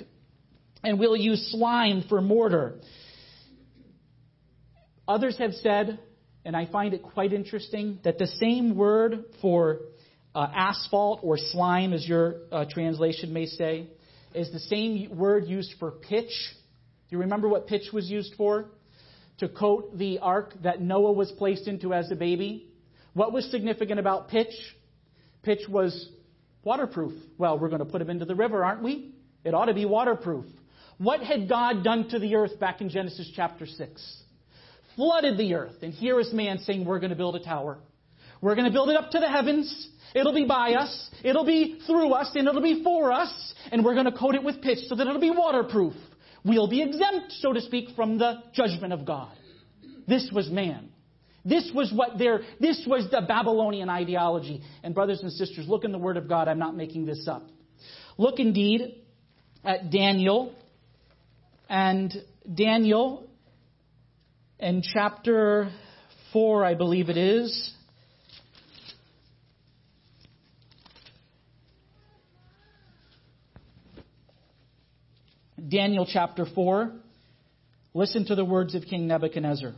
And 0.82 0.98
we'll 0.98 1.16
use 1.16 1.50
slime 1.50 2.04
for 2.08 2.20
mortar. 2.20 2.80
Others 5.08 5.38
have 5.38 5.52
said, 5.54 5.98
and 6.44 6.54
I 6.54 6.66
find 6.66 6.92
it 6.92 7.02
quite 7.02 7.32
interesting, 7.32 8.00
that 8.04 8.18
the 8.18 8.26
same 8.26 8.74
word 8.76 9.24
for 9.40 9.80
uh, 10.34 10.46
asphalt 10.54 11.20
or 11.22 11.38
slime, 11.38 11.94
as 11.94 12.06
your 12.06 12.36
uh, 12.52 12.64
translation 12.68 13.32
may 13.32 13.46
say, 13.46 13.88
is 14.34 14.50
the 14.52 14.58
same 14.58 15.16
word 15.16 15.46
used 15.46 15.74
for 15.78 15.90
pitch. 15.90 16.32
Do 17.08 17.16
you 17.16 17.18
remember 17.18 17.48
what 17.48 17.66
pitch 17.66 17.92
was 17.92 18.10
used 18.10 18.34
for? 18.36 18.66
To 19.38 19.48
coat 19.48 19.96
the 19.96 20.18
ark 20.18 20.54
that 20.62 20.80
Noah 20.80 21.12
was 21.12 21.32
placed 21.32 21.66
into 21.66 21.92
as 21.92 22.10
a 22.10 22.16
baby. 22.16 22.68
What 23.14 23.32
was 23.32 23.50
significant 23.50 24.00
about 24.00 24.28
pitch? 24.28 24.52
Pitch 25.42 25.60
was 25.68 26.08
waterproof. 26.64 27.12
Well, 27.38 27.58
we're 27.58 27.68
going 27.68 27.80
to 27.80 27.84
put 27.84 28.00
him 28.00 28.10
into 28.10 28.24
the 28.24 28.34
river, 28.34 28.64
aren't 28.64 28.82
we? 28.82 29.14
It 29.44 29.54
ought 29.54 29.66
to 29.66 29.74
be 29.74 29.84
waterproof. 29.84 30.46
What 30.98 31.20
had 31.20 31.48
God 31.48 31.84
done 31.84 32.08
to 32.10 32.18
the 32.18 32.34
earth 32.36 32.58
back 32.58 32.80
in 32.80 32.88
Genesis 32.88 33.30
chapter 33.34 33.66
6? 33.66 34.22
Flooded 34.96 35.36
the 35.36 35.54
earth. 35.54 35.82
And 35.82 35.92
here 35.92 36.20
is 36.20 36.32
man 36.32 36.58
saying, 36.58 36.84
We're 36.84 37.00
going 37.00 37.10
to 37.10 37.16
build 37.16 37.36
a 37.36 37.44
tower. 37.44 37.78
We're 38.44 38.56
going 38.56 38.66
to 38.66 38.72
build 38.72 38.90
it 38.90 38.96
up 38.96 39.10
to 39.12 39.20
the 39.20 39.28
heavens. 39.30 39.88
It'll 40.14 40.34
be 40.34 40.44
by 40.44 40.74
us, 40.74 41.10
it'll 41.24 41.46
be 41.46 41.80
through 41.86 42.12
us, 42.12 42.30
and 42.34 42.46
it'll 42.46 42.60
be 42.60 42.84
for 42.84 43.10
us, 43.10 43.54
and 43.72 43.82
we're 43.82 43.94
going 43.94 44.04
to 44.04 44.12
coat 44.12 44.34
it 44.34 44.44
with 44.44 44.60
pitch 44.60 44.80
so 44.86 44.94
that 44.94 45.06
it'll 45.06 45.18
be 45.18 45.30
waterproof. 45.30 45.94
We'll 46.44 46.68
be 46.68 46.82
exempt, 46.82 47.32
so 47.40 47.54
to 47.54 47.62
speak, 47.62 47.96
from 47.96 48.18
the 48.18 48.42
judgment 48.52 48.92
of 48.92 49.06
God. 49.06 49.34
This 50.06 50.30
was 50.30 50.50
man. 50.50 50.90
This 51.42 51.72
was 51.74 51.90
what 51.90 52.18
their, 52.18 52.42
this 52.60 52.84
was 52.86 53.10
the 53.10 53.22
Babylonian 53.22 53.88
ideology. 53.88 54.60
And 54.82 54.94
brothers 54.94 55.20
and 55.22 55.32
sisters, 55.32 55.66
look 55.66 55.84
in 55.84 55.90
the 55.90 55.98
Word 55.98 56.18
of 56.18 56.28
God. 56.28 56.46
I'm 56.46 56.58
not 56.58 56.76
making 56.76 57.06
this 57.06 57.26
up. 57.26 57.48
Look 58.18 58.40
indeed 58.40 59.02
at 59.64 59.90
Daniel 59.90 60.54
and 61.70 62.12
Daniel 62.54 63.26
in 64.60 64.82
chapter 64.82 65.70
4, 66.34 66.62
I 66.62 66.74
believe 66.74 67.08
it 67.08 67.16
is. 67.16 67.74
Daniel 75.66 76.06
chapter 76.10 76.46
4. 76.46 76.92
Listen 77.94 78.26
to 78.26 78.34
the 78.34 78.44
words 78.44 78.74
of 78.74 78.82
King 78.84 79.06
Nebuchadnezzar. 79.06 79.72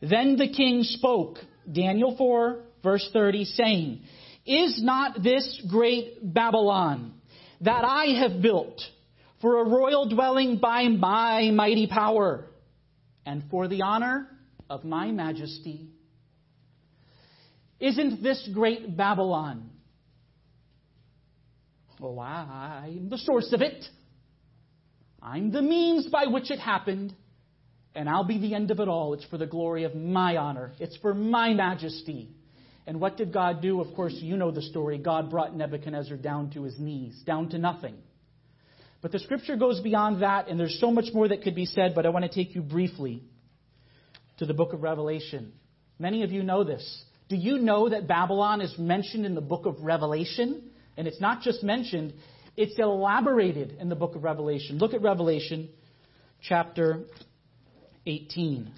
Then 0.00 0.36
the 0.36 0.48
king 0.48 0.82
spoke, 0.82 1.38
Daniel 1.70 2.16
4, 2.16 2.60
verse 2.82 3.08
30, 3.12 3.44
saying, 3.44 4.00
Is 4.44 4.82
not 4.82 5.22
this 5.22 5.62
great 5.68 6.18
Babylon 6.22 7.14
that 7.60 7.84
I 7.84 8.20
have 8.20 8.42
built 8.42 8.80
for 9.40 9.60
a 9.60 9.68
royal 9.68 10.08
dwelling 10.08 10.58
by 10.58 10.88
my 10.88 11.50
mighty 11.52 11.86
power 11.86 12.44
and 13.24 13.44
for 13.50 13.68
the 13.68 13.82
honor 13.82 14.28
of 14.68 14.84
my 14.84 15.10
majesty? 15.10 15.88
Isn't 17.80 18.22
this 18.22 18.48
great 18.52 18.96
Babylon? 18.96 19.70
Oh, 22.00 22.18
I'm 22.18 23.08
the 23.08 23.18
source 23.18 23.52
of 23.52 23.62
it. 23.62 23.84
I'm 25.22 25.50
the 25.50 25.62
means 25.62 26.06
by 26.06 26.26
which 26.26 26.50
it 26.50 26.58
happened, 26.58 27.14
and 27.94 28.08
I'll 28.08 28.24
be 28.24 28.38
the 28.38 28.54
end 28.54 28.70
of 28.70 28.80
it 28.80 28.88
all. 28.88 29.14
It's 29.14 29.24
for 29.24 29.38
the 29.38 29.46
glory 29.46 29.84
of 29.84 29.94
my 29.94 30.36
honor, 30.36 30.72
it's 30.78 30.96
for 30.98 31.14
my 31.14 31.54
majesty. 31.54 32.30
And 32.86 33.00
what 33.00 33.18
did 33.18 33.34
God 33.34 33.60
do? 33.60 33.82
Of 33.82 33.94
course, 33.94 34.14
you 34.14 34.38
know 34.38 34.50
the 34.50 34.62
story. 34.62 34.96
God 34.96 35.28
brought 35.28 35.54
Nebuchadnezzar 35.54 36.16
down 36.16 36.50
to 36.52 36.62
his 36.62 36.78
knees, 36.78 37.20
down 37.26 37.50
to 37.50 37.58
nothing. 37.58 37.96
But 39.02 39.12
the 39.12 39.18
scripture 39.18 39.56
goes 39.56 39.80
beyond 39.80 40.22
that, 40.22 40.48
and 40.48 40.58
there's 40.58 40.80
so 40.80 40.90
much 40.90 41.12
more 41.12 41.28
that 41.28 41.42
could 41.42 41.54
be 41.54 41.66
said, 41.66 41.94
but 41.94 42.06
I 42.06 42.08
want 42.08 42.24
to 42.24 42.30
take 42.30 42.54
you 42.54 42.62
briefly 42.62 43.22
to 44.38 44.46
the 44.46 44.54
book 44.54 44.72
of 44.72 44.82
Revelation. 44.82 45.52
Many 45.98 46.22
of 46.22 46.32
you 46.32 46.42
know 46.42 46.64
this. 46.64 47.04
Do 47.28 47.36
you 47.36 47.58
know 47.58 47.90
that 47.90 48.08
Babylon 48.08 48.62
is 48.62 48.74
mentioned 48.78 49.26
in 49.26 49.34
the 49.34 49.42
book 49.42 49.66
of 49.66 49.82
Revelation? 49.82 50.70
And 50.96 51.06
it's 51.06 51.20
not 51.20 51.42
just 51.42 51.62
mentioned, 51.62 52.14
it's 52.58 52.76
elaborated 52.76 53.76
in 53.78 53.88
the 53.88 53.94
book 53.94 54.16
of 54.16 54.24
Revelation. 54.24 54.78
Look 54.78 54.92
at 54.92 55.00
Revelation 55.00 55.68
chapter 56.42 57.04
18. 58.04 58.72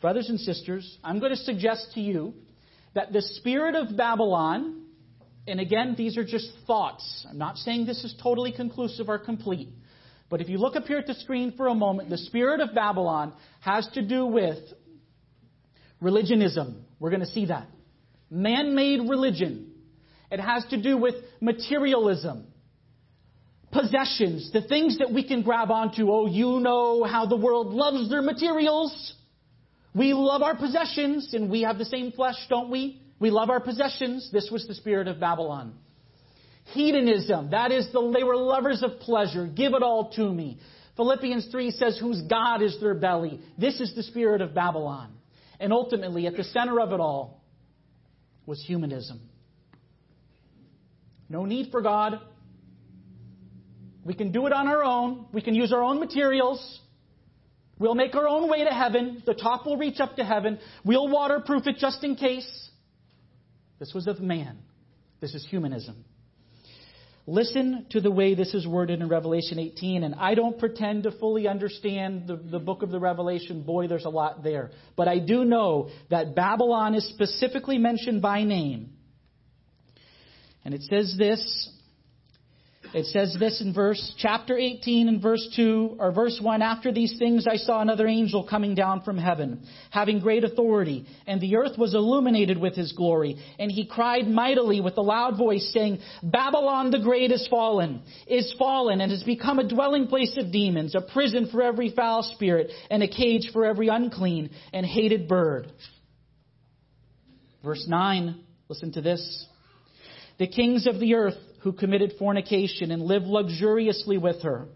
Brothers 0.00 0.30
and 0.30 0.40
sisters, 0.40 0.98
I'm 1.04 1.20
going 1.20 1.32
to 1.32 1.36
suggest 1.36 1.92
to 1.92 2.00
you 2.00 2.32
that 2.94 3.12
the 3.12 3.20
spirit 3.20 3.74
of 3.74 3.94
Babylon, 3.94 4.86
and 5.46 5.60
again, 5.60 5.96
these 5.98 6.16
are 6.16 6.24
just 6.24 6.50
thoughts. 6.66 7.26
I'm 7.28 7.36
not 7.36 7.58
saying 7.58 7.84
this 7.84 8.04
is 8.04 8.14
totally 8.22 8.52
conclusive 8.52 9.10
or 9.10 9.18
complete. 9.18 9.68
But 10.30 10.40
if 10.40 10.48
you 10.48 10.56
look 10.56 10.76
up 10.76 10.84
here 10.84 10.96
at 10.96 11.06
the 11.06 11.14
screen 11.14 11.52
for 11.58 11.68
a 11.68 11.74
moment, 11.74 12.08
the 12.08 12.16
spirit 12.16 12.60
of 12.60 12.74
Babylon 12.74 13.34
has 13.60 13.86
to 13.92 14.00
do 14.00 14.24
with 14.24 14.56
religionism. 16.00 16.86
We're 16.98 17.10
going 17.10 17.20
to 17.20 17.26
see 17.26 17.46
that. 17.46 17.66
Man 18.30 18.74
made 18.74 19.00
religion. 19.10 19.69
It 20.30 20.40
has 20.40 20.64
to 20.70 20.80
do 20.80 20.96
with 20.96 21.14
materialism, 21.40 22.46
possessions, 23.72 24.50
the 24.52 24.62
things 24.62 24.98
that 24.98 25.12
we 25.12 25.26
can 25.26 25.42
grab 25.42 25.70
onto. 25.70 26.10
Oh, 26.10 26.26
you 26.26 26.60
know 26.60 27.04
how 27.04 27.26
the 27.26 27.36
world 27.36 27.68
loves 27.68 28.08
their 28.08 28.22
materials. 28.22 29.14
We 29.94 30.12
love 30.12 30.42
our 30.42 30.56
possessions, 30.56 31.34
and 31.34 31.50
we 31.50 31.62
have 31.62 31.78
the 31.78 31.84
same 31.84 32.12
flesh, 32.12 32.36
don't 32.48 32.70
we? 32.70 33.02
We 33.18 33.30
love 33.30 33.50
our 33.50 33.60
possessions. 33.60 34.30
This 34.32 34.48
was 34.50 34.66
the 34.66 34.74
spirit 34.74 35.08
of 35.08 35.18
Babylon. 35.18 35.74
Hedonism, 36.72 37.50
that 37.50 37.72
is, 37.72 37.90
the, 37.92 38.12
they 38.16 38.22
were 38.22 38.36
lovers 38.36 38.82
of 38.82 39.00
pleasure. 39.00 39.46
Give 39.46 39.74
it 39.74 39.82
all 39.82 40.12
to 40.12 40.32
me. 40.32 40.58
Philippians 40.96 41.48
3 41.50 41.70
says, 41.72 41.98
whose 41.98 42.22
God 42.22 42.62
is 42.62 42.78
their 42.80 42.94
belly. 42.94 43.40
This 43.58 43.80
is 43.80 43.94
the 43.94 44.02
spirit 44.04 44.40
of 44.40 44.54
Babylon. 44.54 45.12
And 45.58 45.72
ultimately, 45.72 46.26
at 46.26 46.36
the 46.36 46.44
center 46.44 46.80
of 46.80 46.92
it 46.92 47.00
all 47.00 47.42
was 48.46 48.62
humanism. 48.64 49.20
No 51.30 51.44
need 51.44 51.70
for 51.70 51.80
God. 51.80 52.20
We 54.04 54.14
can 54.14 54.32
do 54.32 54.46
it 54.46 54.52
on 54.52 54.66
our 54.66 54.82
own. 54.82 55.26
We 55.32 55.40
can 55.40 55.54
use 55.54 55.72
our 55.72 55.82
own 55.82 56.00
materials. 56.00 56.80
We'll 57.78 57.94
make 57.94 58.14
our 58.14 58.28
own 58.28 58.50
way 58.50 58.64
to 58.64 58.70
heaven. 58.70 59.22
The 59.24 59.34
top 59.34 59.64
will 59.64 59.76
reach 59.76 60.00
up 60.00 60.16
to 60.16 60.24
heaven. 60.24 60.58
We'll 60.84 61.08
waterproof 61.08 61.66
it 61.66 61.76
just 61.78 62.02
in 62.02 62.16
case. 62.16 62.68
This 63.78 63.92
was 63.94 64.08
of 64.08 64.20
man. 64.20 64.58
This 65.20 65.34
is 65.34 65.46
humanism. 65.48 66.04
Listen 67.26 67.86
to 67.90 68.00
the 68.00 68.10
way 68.10 68.34
this 68.34 68.52
is 68.54 68.66
worded 68.66 69.00
in 69.00 69.08
Revelation 69.08 69.58
18, 69.58 70.02
and 70.02 70.14
I 70.16 70.34
don't 70.34 70.58
pretend 70.58 71.04
to 71.04 71.12
fully 71.12 71.46
understand 71.46 72.26
the, 72.26 72.36
the 72.36 72.58
book 72.58 72.82
of 72.82 72.90
the 72.90 72.98
Revelation. 72.98 73.62
Boy, 73.62 73.86
there's 73.86 74.04
a 74.04 74.10
lot 74.10 74.42
there. 74.42 74.72
But 74.96 75.06
I 75.06 75.20
do 75.20 75.44
know 75.44 75.90
that 76.10 76.34
Babylon 76.34 76.94
is 76.94 77.08
specifically 77.08 77.78
mentioned 77.78 78.20
by 78.20 78.42
name 78.42 78.94
and 80.64 80.74
it 80.74 80.82
says 80.82 81.14
this 81.18 81.70
It 82.92 83.06
says 83.06 83.36
this 83.38 83.60
in 83.60 83.72
verse 83.72 84.14
chapter 84.18 84.58
18 84.58 85.08
and 85.08 85.22
verse 85.22 85.46
2 85.56 85.96
or 85.98 86.12
verse 86.12 86.38
1 86.42 86.60
after 86.60 86.92
these 86.92 87.16
things 87.18 87.46
I 87.46 87.56
saw 87.56 87.80
another 87.80 88.06
angel 88.06 88.46
coming 88.46 88.74
down 88.74 89.02
from 89.02 89.16
heaven 89.16 89.66
having 89.90 90.20
great 90.20 90.44
authority 90.44 91.06
and 91.26 91.40
the 91.40 91.56
earth 91.56 91.78
was 91.78 91.94
illuminated 91.94 92.58
with 92.58 92.74
his 92.74 92.92
glory 92.92 93.36
and 93.58 93.70
he 93.70 93.86
cried 93.86 94.26
mightily 94.26 94.80
with 94.80 94.98
a 94.98 95.02
loud 95.02 95.38
voice 95.38 95.70
saying 95.72 96.00
Babylon 96.22 96.90
the 96.90 96.98
great 96.98 97.30
is 97.30 97.46
fallen 97.48 98.02
is 98.26 98.54
fallen 98.58 99.00
and 99.00 99.10
has 99.10 99.22
become 99.22 99.58
a 99.58 99.68
dwelling 99.68 100.08
place 100.08 100.36
of 100.36 100.52
demons 100.52 100.94
a 100.94 101.00
prison 101.00 101.48
for 101.50 101.62
every 101.62 101.90
foul 101.90 102.22
spirit 102.34 102.70
and 102.90 103.02
a 103.02 103.08
cage 103.08 103.50
for 103.52 103.64
every 103.64 103.88
unclean 103.88 104.50
and 104.72 104.84
hated 104.84 105.26
bird. 105.26 105.72
Verse 107.64 107.86
9 107.88 108.44
listen 108.68 108.92
to 108.92 109.00
this 109.00 109.46
the 110.40 110.48
kings 110.48 110.86
of 110.86 110.98
the 110.98 111.14
earth 111.14 111.36
who 111.60 111.70
committed 111.70 112.14
fornication 112.18 112.90
and 112.90 113.02
lived 113.02 113.26
luxuriously 113.26 114.16
with 114.16 114.42
her 114.42 114.66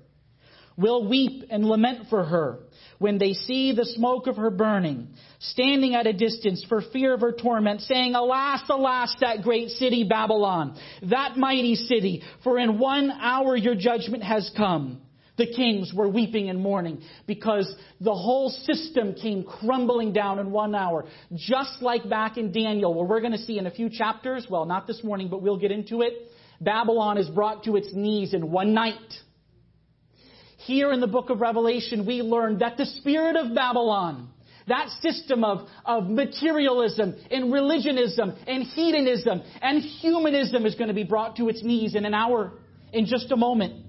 will 0.77 1.09
weep 1.09 1.45
and 1.49 1.65
lament 1.65 2.09
for 2.11 2.23
her 2.23 2.59
when 2.99 3.17
they 3.17 3.33
see 3.33 3.73
the 3.73 3.87
smoke 3.87 4.27
of 4.27 4.37
her 4.37 4.51
burning, 4.51 5.09
standing 5.39 5.95
at 5.95 6.07
a 6.07 6.13
distance 6.13 6.63
for 6.69 6.83
fear 6.93 7.15
of 7.15 7.23
her 7.23 7.33
torment, 7.33 7.81
saying, 7.81 8.15
Alas, 8.15 8.61
alas, 8.69 9.17
that 9.21 9.43
great 9.43 9.71
city 9.71 10.05
Babylon, 10.05 10.79
that 11.09 11.39
mighty 11.39 11.77
city, 11.77 12.23
for 12.43 12.59
in 12.59 12.79
one 12.79 13.11
hour 13.11 13.57
your 13.57 13.75
judgment 13.75 14.23
has 14.23 14.51
come. 14.55 15.01
The 15.37 15.47
kings 15.47 15.93
were 15.93 16.09
weeping 16.09 16.49
and 16.49 16.61
mourning 16.61 17.03
because 17.27 17.73
the 18.01 18.15
whole 18.15 18.51
system 18.51 19.15
came 19.15 19.43
crumbling 19.43 20.13
down 20.13 20.39
in 20.39 20.53
one 20.53 20.75
hour. 20.75 21.07
Just 21.35 21.83
like 21.83 22.09
back 22.09 22.37
in 22.37 22.53
Daniel, 22.53 22.95
where 22.95 23.05
we're 23.05 23.21
going 23.21 23.33
to 23.33 23.39
see 23.39 23.59
in 23.59 23.67
a 23.67 23.71
few 23.71 23.91
chapters, 23.91 24.47
well, 24.49 24.65
not 24.65 24.87
this 24.87 25.03
morning, 25.03 25.29
but 25.29 25.43
we'll 25.43 25.59
get 25.59 25.73
into 25.73 26.03
it. 26.03 26.13
Babylon 26.61 27.19
is 27.19 27.29
brought 27.29 27.65
to 27.65 27.75
its 27.75 27.93
knees 27.93 28.33
in 28.33 28.53
one 28.53 28.75
night. 28.75 28.95
Here 30.59 30.93
in 30.93 31.01
the 31.01 31.09
book 31.09 31.31
of 31.31 31.41
Revelation, 31.41 32.07
we 32.07 32.23
learn 32.23 32.59
that 32.59 32.77
the 32.77 32.87
spirit 32.87 33.35
of 33.35 33.55
Babylon, 33.55 34.29
that 34.69 34.89
system 35.03 35.43
of, 35.43 35.69
of 35.85 36.09
materialism 36.09 37.17
and 37.31 37.53
religionism 37.53 38.35
and 38.47 38.63
hedonism 38.63 39.43
and 39.61 39.83
humanism 39.83 40.65
is 40.65 40.77
going 40.77 40.89
to 40.89 40.95
be 40.95 41.05
brought 41.05 41.37
to 41.37 41.49
its 41.49 41.63
knees 41.63 41.97
in 41.97 42.05
an 42.05 42.15
hour, 42.15 42.53
in 42.93 43.05
just 43.05 43.31
a 43.33 43.37
moment. 43.37 43.84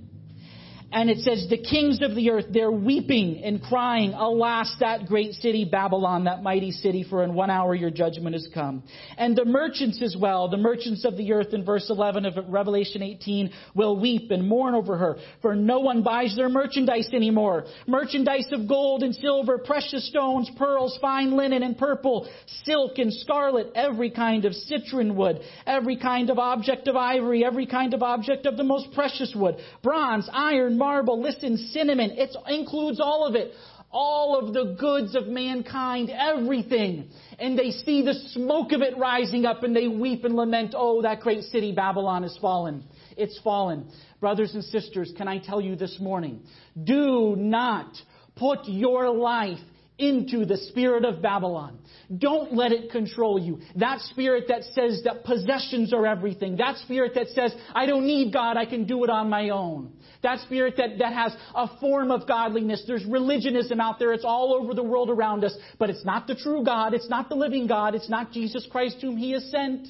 And 0.95 1.09
it 1.09 1.17
says, 1.19 1.47
the 1.49 1.57
kings 1.57 2.01
of 2.01 2.15
the 2.15 2.29
earth, 2.29 2.45
they're 2.51 2.71
weeping 2.71 3.41
and 3.43 3.61
crying, 3.61 4.13
Alas, 4.13 4.73
that 4.79 5.07
great 5.07 5.33
city, 5.33 5.65
Babylon, 5.65 6.23
that 6.23 6.41
mighty 6.41 6.71
city, 6.71 7.03
for 7.03 7.21
in 7.21 7.33
one 7.33 7.49
hour 7.49 7.75
your 7.75 7.89
judgment 7.89 8.33
has 8.33 8.47
come. 8.53 8.81
And 9.17 9.35
the 9.35 9.43
merchants 9.43 10.01
as 10.01 10.15
well, 10.17 10.47
the 10.47 10.55
merchants 10.55 11.03
of 11.03 11.17
the 11.17 11.33
earth 11.33 11.53
in 11.53 11.65
verse 11.65 11.87
11 11.89 12.25
of 12.25 12.35
Revelation 12.47 13.03
18 13.03 13.51
will 13.75 13.99
weep 13.99 14.31
and 14.31 14.47
mourn 14.47 14.73
over 14.73 14.95
her, 14.95 15.17
for 15.41 15.53
no 15.53 15.81
one 15.81 16.01
buys 16.01 16.33
their 16.37 16.47
merchandise 16.47 17.09
anymore. 17.11 17.65
Merchandise 17.87 18.47
of 18.53 18.65
gold 18.65 19.03
and 19.03 19.13
silver, 19.15 19.57
precious 19.57 20.07
stones, 20.07 20.49
pearls, 20.57 20.97
fine 21.01 21.35
linen 21.35 21.61
and 21.61 21.77
purple, 21.77 22.25
silk 22.63 22.99
and 22.99 23.11
scarlet, 23.11 23.67
every 23.75 24.11
kind 24.11 24.45
of 24.45 24.53
citron 24.53 25.17
wood, 25.17 25.41
every 25.67 25.97
kind 25.97 26.29
of 26.29 26.39
object 26.39 26.87
of 26.87 26.95
ivory, 26.95 27.43
every 27.43 27.65
kind 27.65 27.93
of 27.93 28.01
object 28.01 28.45
of 28.45 28.55
the 28.55 28.63
most 28.63 28.93
precious 28.93 29.35
wood, 29.35 29.57
bronze, 29.83 30.29
iron, 30.31 30.77
marble, 30.85 31.19
listen, 31.19 31.57
cinnamon. 31.73 32.11
It 32.11 32.35
includes 32.47 32.99
all 32.99 33.25
of 33.25 33.33
it. 33.33 33.53
All 33.91 34.37
of 34.37 34.53
the 34.53 34.75
goods 34.77 35.15
of 35.15 35.27
mankind, 35.27 36.11
everything. 36.11 37.09
And 37.39 37.57
they 37.57 37.71
see 37.71 38.03
the 38.03 38.13
smoke 38.33 38.71
of 38.71 38.81
it 38.81 38.97
rising 38.97 39.45
up 39.45 39.63
and 39.63 39.75
they 39.75 39.87
weep 39.87 40.25
and 40.25 40.35
lament, 40.35 40.75
oh, 40.77 41.01
that 41.01 41.21
great 41.21 41.43
city 41.43 41.71
Babylon 41.71 42.23
has 42.23 42.37
fallen. 42.41 42.83
It's 43.15 43.39
fallen. 43.41 43.89
Brothers 44.19 44.53
and 44.53 44.63
sisters, 44.65 45.13
can 45.17 45.27
I 45.27 45.39
tell 45.39 45.61
you 45.61 45.75
this 45.75 45.97
morning? 45.99 46.41
Do 46.83 47.35
not 47.37 47.95
put 48.35 48.59
your 48.65 49.09
life 49.09 49.59
into 49.97 50.45
the 50.45 50.57
spirit 50.57 51.05
of 51.05 51.21
Babylon. 51.21 51.79
Don't 52.15 52.53
let 52.53 52.71
it 52.71 52.91
control 52.91 53.39
you. 53.39 53.59
That 53.75 53.99
spirit 54.01 54.45
that 54.49 54.63
says 54.73 55.01
that 55.05 55.23
possessions 55.23 55.93
are 55.93 56.05
everything. 56.05 56.57
That 56.57 56.77
spirit 56.77 57.13
that 57.15 57.29
says, 57.29 57.53
I 57.73 57.85
don't 57.85 58.05
need 58.05 58.31
God, 58.31 58.57
I 58.57 58.65
can 58.65 58.85
do 58.85 59.03
it 59.03 59.09
on 59.09 59.29
my 59.29 59.49
own. 59.49 59.93
That 60.21 60.39
spirit 60.41 60.75
that, 60.77 60.99
that 60.99 61.13
has 61.13 61.35
a 61.55 61.67
form 61.79 62.11
of 62.11 62.27
godliness. 62.27 62.83
There's 62.85 63.05
religionism 63.05 63.79
out 63.79 63.97
there. 63.97 64.13
It's 64.13 64.25
all 64.25 64.53
over 64.53 64.73
the 64.73 64.83
world 64.83 65.09
around 65.09 65.43
us. 65.43 65.55
But 65.79 65.89
it's 65.89 66.05
not 66.05 66.27
the 66.27 66.35
true 66.35 66.63
God. 66.63 66.93
It's 66.93 67.09
not 67.09 67.29
the 67.29 67.35
living 67.35 67.67
God. 67.67 67.95
It's 67.95 68.09
not 68.09 68.31
Jesus 68.31 68.67
Christ 68.71 68.97
whom 69.01 69.17
He 69.17 69.31
has 69.31 69.49
sent. 69.49 69.87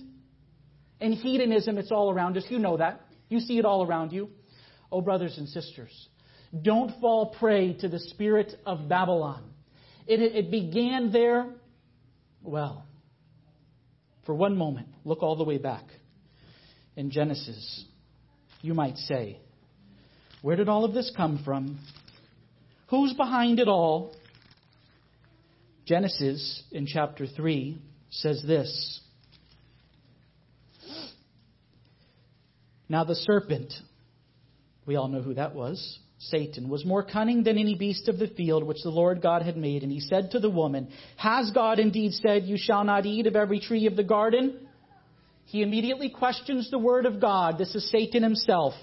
And 1.01 1.13
hedonism, 1.13 1.77
it's 1.77 1.91
all 1.91 2.11
around 2.11 2.37
us. 2.37 2.45
You 2.49 2.59
know 2.59 2.77
that. 2.77 3.01
You 3.27 3.39
see 3.39 3.57
it 3.57 3.65
all 3.65 3.85
around 3.85 4.13
you. 4.13 4.29
Oh, 4.91 5.01
brothers 5.01 5.37
and 5.37 5.49
sisters, 5.49 6.07
don't 6.61 6.99
fall 7.01 7.35
prey 7.39 7.73
to 7.79 7.89
the 7.89 7.99
spirit 7.99 8.53
of 8.65 8.87
Babylon. 8.87 9.43
It, 10.07 10.21
it 10.21 10.51
began 10.51 11.11
there 11.11 11.49
well, 12.45 12.85
for 14.25 14.33
one 14.33 14.57
moment, 14.57 14.87
look 15.03 15.21
all 15.21 15.35
the 15.35 15.43
way 15.43 15.57
back 15.57 15.83
in 16.95 17.11
Genesis. 17.11 17.85
You 18.61 18.73
might 18.73 18.97
say, 18.97 19.39
where 20.41 20.55
did 20.55 20.69
all 20.69 20.85
of 20.85 20.93
this 20.93 21.11
come 21.15 21.41
from? 21.43 21.79
Who's 22.89 23.13
behind 23.13 23.59
it 23.59 23.67
all? 23.67 24.15
Genesis 25.85 26.63
in 26.71 26.87
chapter 26.87 27.27
3 27.27 27.81
says 28.09 28.43
this 28.45 29.01
Now 32.87 33.03
the 33.03 33.15
serpent, 33.15 33.73
we 34.85 34.95
all 34.95 35.07
know 35.07 35.21
who 35.21 35.33
that 35.33 35.55
was, 35.55 35.99
Satan, 36.17 36.69
was 36.69 36.85
more 36.85 37.03
cunning 37.03 37.43
than 37.43 37.57
any 37.57 37.75
beast 37.75 38.07
of 38.07 38.17
the 38.17 38.27
field 38.27 38.63
which 38.63 38.81
the 38.83 38.89
Lord 38.89 39.21
God 39.21 39.41
had 39.41 39.57
made. 39.57 39.83
And 39.83 39.91
he 39.91 39.99
said 39.99 40.31
to 40.31 40.39
the 40.39 40.49
woman, 40.49 40.89
Has 41.17 41.51
God 41.51 41.77
indeed 41.77 42.13
said, 42.13 42.43
You 42.43 42.57
shall 42.57 42.83
not 42.83 43.05
eat 43.05 43.27
of 43.27 43.35
every 43.35 43.59
tree 43.59 43.85
of 43.85 43.95
the 43.95 44.03
garden? 44.03 44.67
He 45.45 45.61
immediately 45.61 46.09
questions 46.09 46.71
the 46.71 46.79
word 46.79 47.05
of 47.05 47.21
God. 47.21 47.57
This 47.57 47.75
is 47.75 47.89
Satan 47.91 48.23
himself. 48.23 48.73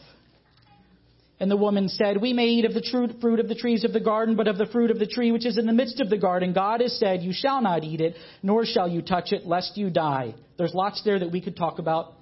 And 1.40 1.50
the 1.50 1.56
woman 1.56 1.88
said, 1.88 2.20
We 2.20 2.32
may 2.32 2.46
eat 2.46 2.66
of 2.66 2.74
the 2.74 3.16
fruit 3.20 3.40
of 3.40 3.48
the 3.48 3.56
trees 3.56 3.82
of 3.82 3.92
the 3.92 3.98
garden, 3.98 4.36
but 4.36 4.46
of 4.46 4.58
the 4.58 4.66
fruit 4.66 4.92
of 4.92 5.00
the 5.00 5.08
tree 5.08 5.32
which 5.32 5.44
is 5.44 5.58
in 5.58 5.66
the 5.66 5.72
midst 5.72 6.00
of 6.00 6.08
the 6.08 6.18
garden, 6.18 6.52
God 6.52 6.80
has 6.80 6.96
said, 6.98 7.22
You 7.22 7.32
shall 7.32 7.60
not 7.60 7.82
eat 7.82 8.00
it, 8.00 8.14
nor 8.44 8.64
shall 8.64 8.88
you 8.88 9.02
touch 9.02 9.32
it, 9.32 9.44
lest 9.44 9.76
you 9.76 9.90
die. 9.90 10.34
There's 10.56 10.74
lots 10.74 11.02
there 11.02 11.18
that 11.18 11.32
we 11.32 11.40
could 11.40 11.56
talk 11.56 11.80
about, 11.80 12.12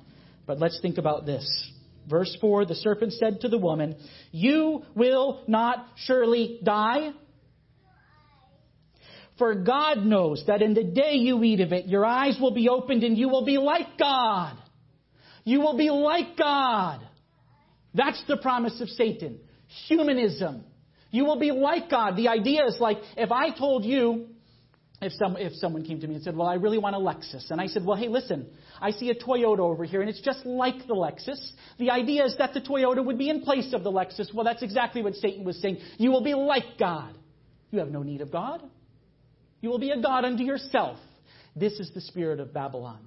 but 0.47 0.59
let's 0.59 0.81
think 0.81 0.97
about 0.97 1.27
this. 1.27 1.71
Verse 2.11 2.37
4 2.41 2.67
The 2.67 2.75
serpent 2.75 3.13
said 3.13 3.41
to 3.43 3.49
the 3.49 3.59
woman, 3.59 3.97
You 4.33 4.83
will 4.95 5.43
not 5.47 5.87
surely 5.97 6.61
die. 6.63 7.13
For 9.39 9.55
God 9.55 10.05
knows 10.05 10.45
that 10.49 10.61
in 10.61 10.75
the 10.75 10.85
day 10.85 11.15
you 11.15 11.43
eat 11.43 11.61
of 11.61 11.73
it, 11.73 11.87
your 11.87 12.05
eyes 12.05 12.37
will 12.39 12.53
be 12.53 12.69
opened 12.69 13.05
and 13.05 13.17
you 13.17 13.31
will 13.31 13.45
be 13.47 13.57
like 13.57 13.97
God. 13.99 14.59
You 15.45 15.61
will 15.61 15.79
be 15.79 15.89
like 15.89 16.37
God. 16.37 17.01
That's 17.95 18.23
the 18.29 18.37
promise 18.37 18.79
of 18.83 18.89
Satan. 18.91 19.39
Humanism. 19.89 20.65
You 21.11 21.25
will 21.25 21.39
be 21.39 21.53
like 21.53 21.91
God. 21.91 22.17
The 22.17 22.29
idea 22.29 22.67
is 22.67 22.77
like, 22.79 22.99
if 23.17 23.33
I 23.33 23.57
told 23.57 23.85
you, 23.85 24.29
if, 25.03 25.13
some, 25.15 25.37
if 25.39 25.55
someone 25.55 25.85
came 25.85 26.01
to 26.01 26.07
me 26.07 26.17
and 26.17 26.23
said, 26.25 26.37
Well, 26.37 26.47
I 26.47 26.55
really 26.55 26.79
want 26.79 26.95
a 26.95 26.99
Lexus. 26.99 27.51
And 27.51 27.61
I 27.61 27.67
said, 27.67 27.85
Well, 27.85 27.97
hey, 27.97 28.09
listen, 28.09 28.47
I 28.81 28.91
see 28.91 29.11
a 29.11 29.15
Toyota 29.15 29.61
over 29.61 29.85
here, 29.85 30.01
and 30.01 30.11
it's 30.11 30.21
just 30.21 30.45
like 30.45 30.87
the 30.87 30.95
Lexus. 30.95 31.41
The 31.79 31.91
idea 31.91 32.25
is 32.25 32.37
that 32.39 32.53
the 32.53 32.61
Toyota 32.61 33.05
would 33.05 33.19
be 33.19 33.31
in 33.31 33.43
place 33.43 33.73
of 33.73 33.83
the 33.83 33.91
Lexus. 33.91 34.33
Well, 34.35 34.45
that's 34.45 34.63
exactly 34.63 35.03
what 35.03 35.15
Satan 35.15 35.45
was 35.45 35.61
saying. 35.61 35.79
You 35.97 36.11
will 36.11 36.23
be 36.23 36.35
like 36.35 36.79
God. 36.79 37.17
You 37.71 37.79
have 37.79 37.89
no 37.89 38.03
need 38.03 38.21
of 38.21 38.31
God. 38.31 38.63
You 39.63 39.71
will 39.71 39.79
be 39.79 39.91
a 39.91 40.01
God 40.01 40.25
unto 40.25 40.43
yourself. 40.43 40.99
This 41.57 41.75
is 41.75 41.91
the 41.95 42.01
spirit 42.01 42.41
of 42.41 42.53
Babylon. 42.53 43.01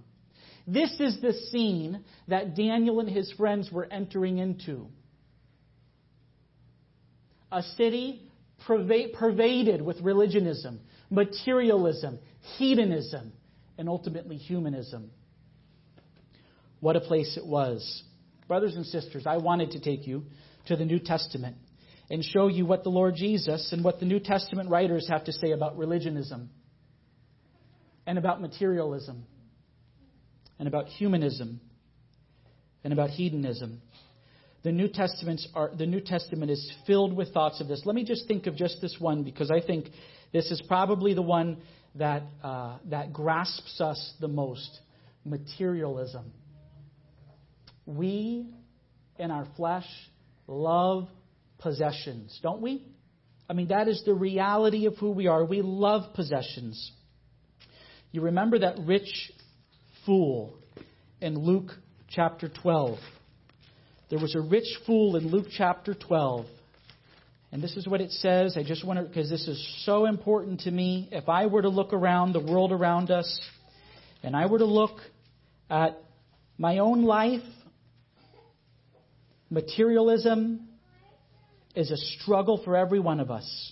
This 0.65 0.99
is 0.99 1.19
the 1.21 1.33
scene 1.51 2.03
that 2.27 2.55
Daniel 2.55 2.99
and 3.01 3.09
his 3.09 3.31
friends 3.33 3.71
were 3.71 3.85
entering 3.85 4.37
into. 4.37 4.87
A 7.51 7.61
city 7.61 8.31
pervaded 8.65 9.81
with 9.81 9.99
religionism 10.01 10.79
materialism, 11.09 12.19
hedonism, 12.57 13.33
and 13.77 13.89
ultimately 13.89 14.37
humanism. 14.37 15.11
What 16.79 16.95
a 16.95 17.01
place 17.01 17.37
it 17.37 17.45
was. 17.45 18.03
Brothers 18.47 18.75
and 18.75 18.85
sisters, 18.85 19.25
I 19.25 19.37
wanted 19.37 19.71
to 19.71 19.79
take 19.79 20.05
you 20.05 20.25
to 20.67 20.75
the 20.75 20.85
New 20.85 20.99
Testament 20.99 21.55
and 22.09 22.23
show 22.23 22.47
you 22.47 22.65
what 22.65 22.83
the 22.83 22.89
Lord 22.89 23.15
Jesus 23.15 23.71
and 23.71 23.83
what 23.83 23.99
the 23.99 24.05
New 24.05 24.19
Testament 24.19 24.69
writers 24.69 25.07
have 25.09 25.23
to 25.25 25.31
say 25.31 25.51
about 25.51 25.77
religionism 25.77 26.49
and 28.05 28.17
about 28.17 28.41
materialism 28.41 29.25
and 30.59 30.67
about 30.67 30.87
humanism 30.87 31.61
and 32.83 32.93
about 32.93 33.09
hedonism. 33.09 33.81
The 34.63 34.71
New, 34.71 34.87
Testament's 34.87 35.47
are, 35.55 35.71
the 35.75 35.85
New 35.85 35.99
Testament 35.99 36.51
is 36.51 36.71
filled 36.85 37.15
with 37.15 37.33
thoughts 37.33 37.59
of 37.59 37.67
this. 37.67 37.81
Let 37.85 37.95
me 37.95 38.05
just 38.05 38.27
think 38.27 38.47
of 38.47 38.55
just 38.55 38.81
this 38.81 38.95
one 38.99 39.23
because 39.23 39.51
I 39.51 39.65
think 39.65 39.87
this 40.33 40.51
is 40.51 40.61
probably 40.67 41.13
the 41.13 41.21
one 41.21 41.61
that, 41.95 42.23
uh, 42.43 42.77
that 42.89 43.13
grasps 43.13 43.79
us 43.79 44.13
the 44.19 44.27
most 44.27 44.79
materialism. 45.23 46.33
We 47.85 48.47
in 49.17 49.31
our 49.31 49.47
flesh 49.55 49.85
love 50.47 51.07
possessions, 51.59 52.37
don't 52.41 52.61
we? 52.61 52.85
I 53.49 53.53
mean, 53.53 53.67
that 53.67 53.87
is 53.87 54.01
the 54.05 54.13
reality 54.13 54.87
of 54.87 54.97
who 54.97 55.11
we 55.11 55.27
are. 55.27 55.45
We 55.45 55.61
love 55.61 56.13
possessions. 56.15 56.91
You 58.11 58.21
remember 58.21 58.59
that 58.59 58.79
rich 58.85 59.31
fool 60.05 60.57
in 61.21 61.37
Luke 61.37 61.71
chapter 62.09 62.49
12. 62.49 62.97
There 64.09 64.19
was 64.19 64.35
a 64.35 64.41
rich 64.41 64.67
fool 64.85 65.15
in 65.15 65.29
Luke 65.29 65.47
chapter 65.55 65.93
12. 65.93 66.45
And 67.53 67.61
this 67.61 67.77
is 67.77 67.87
what 67.87 68.01
it 68.01 68.11
says. 68.11 68.57
I 68.57 68.63
just 68.63 68.83
want 68.83 68.97
to, 68.97 69.05
because 69.05 69.29
this 69.29 69.47
is 69.47 69.83
so 69.85 70.07
important 70.07 70.61
to 70.61 70.71
me. 70.71 71.07
If 71.11 71.29
I 71.29 71.45
were 71.45 71.61
to 71.61 71.69
look 71.69 71.93
around 71.93 72.33
the 72.33 72.39
world 72.39 72.71
around 72.71 73.11
us, 73.11 73.39
and 74.23 74.35
I 74.35 74.47
were 74.47 74.57
to 74.57 74.65
look 74.65 74.97
at 75.69 76.01
my 76.57 76.79
own 76.79 77.03
life, 77.03 77.43
materialism 79.51 80.67
is 81.75 81.91
a 81.91 81.97
struggle 81.97 82.59
for 82.65 82.75
every 82.75 82.99
one 82.99 83.19
of 83.19 83.29
us. 83.29 83.71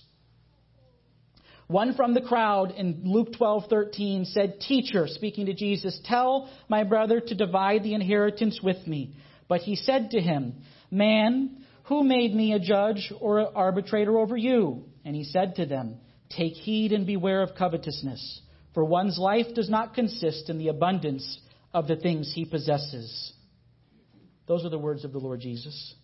One 1.66 1.94
from 1.94 2.14
the 2.14 2.20
crowd 2.20 2.70
in 2.76 3.02
Luke 3.04 3.32
12:13 3.32 4.26
said, 4.26 4.60
"Teacher, 4.60 5.08
speaking 5.08 5.46
to 5.46 5.54
Jesus, 5.54 5.98
tell 6.04 6.48
my 6.68 6.84
brother 6.84 7.18
to 7.18 7.34
divide 7.34 7.82
the 7.82 7.94
inheritance 7.94 8.62
with 8.62 8.86
me." 8.86 9.16
But 9.48 9.62
he 9.62 9.74
said 9.74 10.12
to 10.12 10.20
him, 10.20 10.62
"Man, 10.88 11.64
who 11.92 12.04
made 12.04 12.34
me 12.34 12.54
a 12.54 12.58
judge 12.58 13.12
or 13.20 13.40
an 13.40 13.48
arbitrator 13.54 14.18
over 14.18 14.34
you? 14.34 14.86
And 15.04 15.14
he 15.14 15.24
said 15.24 15.56
to 15.56 15.66
them, 15.66 15.96
Take 16.30 16.54
heed 16.54 16.92
and 16.92 17.06
beware 17.06 17.42
of 17.42 17.54
covetousness, 17.54 18.40
for 18.72 18.82
one's 18.82 19.18
life 19.18 19.54
does 19.54 19.68
not 19.68 19.92
consist 19.92 20.48
in 20.48 20.56
the 20.56 20.68
abundance 20.68 21.38
of 21.74 21.86
the 21.86 21.96
things 21.96 22.32
he 22.34 22.46
possesses. 22.46 23.34
Those 24.46 24.64
are 24.64 24.70
the 24.70 24.78
words 24.78 25.04
of 25.04 25.12
the 25.12 25.18
Lord 25.18 25.40
Jesus. 25.40 25.94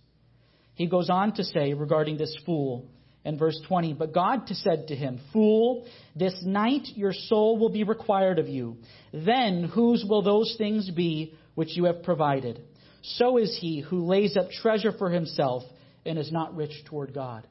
He 0.74 0.86
goes 0.86 1.08
on 1.08 1.32
to 1.36 1.44
say 1.44 1.72
regarding 1.72 2.18
this 2.18 2.36
fool 2.44 2.90
in 3.24 3.38
verse 3.38 3.58
20, 3.66 3.94
But 3.94 4.12
God 4.12 4.42
said 4.46 4.88
to 4.88 4.94
him, 4.94 5.18
Fool, 5.32 5.88
this 6.14 6.38
night 6.44 6.86
your 6.96 7.14
soul 7.14 7.58
will 7.58 7.70
be 7.70 7.84
required 7.84 8.38
of 8.38 8.46
you. 8.46 8.76
Then 9.14 9.64
whose 9.64 10.04
will 10.06 10.20
those 10.20 10.54
things 10.58 10.90
be 10.90 11.34
which 11.54 11.78
you 11.78 11.84
have 11.84 12.02
provided? 12.02 12.60
So 13.02 13.38
is 13.38 13.56
he 13.60 13.80
who 13.80 14.06
lays 14.06 14.36
up 14.36 14.50
treasure 14.50 14.92
for 14.92 15.10
himself 15.10 15.62
and 16.04 16.18
is 16.18 16.32
not 16.32 16.56
rich 16.56 16.72
toward 16.86 17.14
God. 17.14 17.46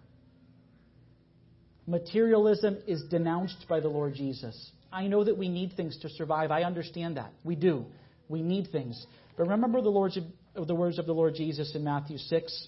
Materialism 1.86 2.78
is 2.88 3.04
denounced 3.10 3.66
by 3.70 3.80
the 3.80 3.88
Lord 3.88 4.14
Jesus. 4.14 4.72
I 4.92 5.08
know 5.08 5.24
that 5.24 5.38
we 5.38 5.48
need 5.48 5.74
things 5.74 5.98
to 6.00 6.10
survive. 6.10 6.52
I 6.52 6.64
understand 6.64 7.18
that. 7.18 7.32
We 7.44 7.56
do. 7.56 7.86
We 8.28 8.42
need 8.42 8.70
things. 8.72 9.06
But 9.38 9.48
remember 9.48 9.82
the, 9.82 9.90
Lord's, 9.90 10.18
the 10.56 10.76
words 10.76 11.00
of 11.00 11.06
the 11.06 11.14
Lord 11.14 11.36
Jesus 11.36 11.74
in 11.76 11.84
Matthew 11.84 12.18
6. 12.18 12.68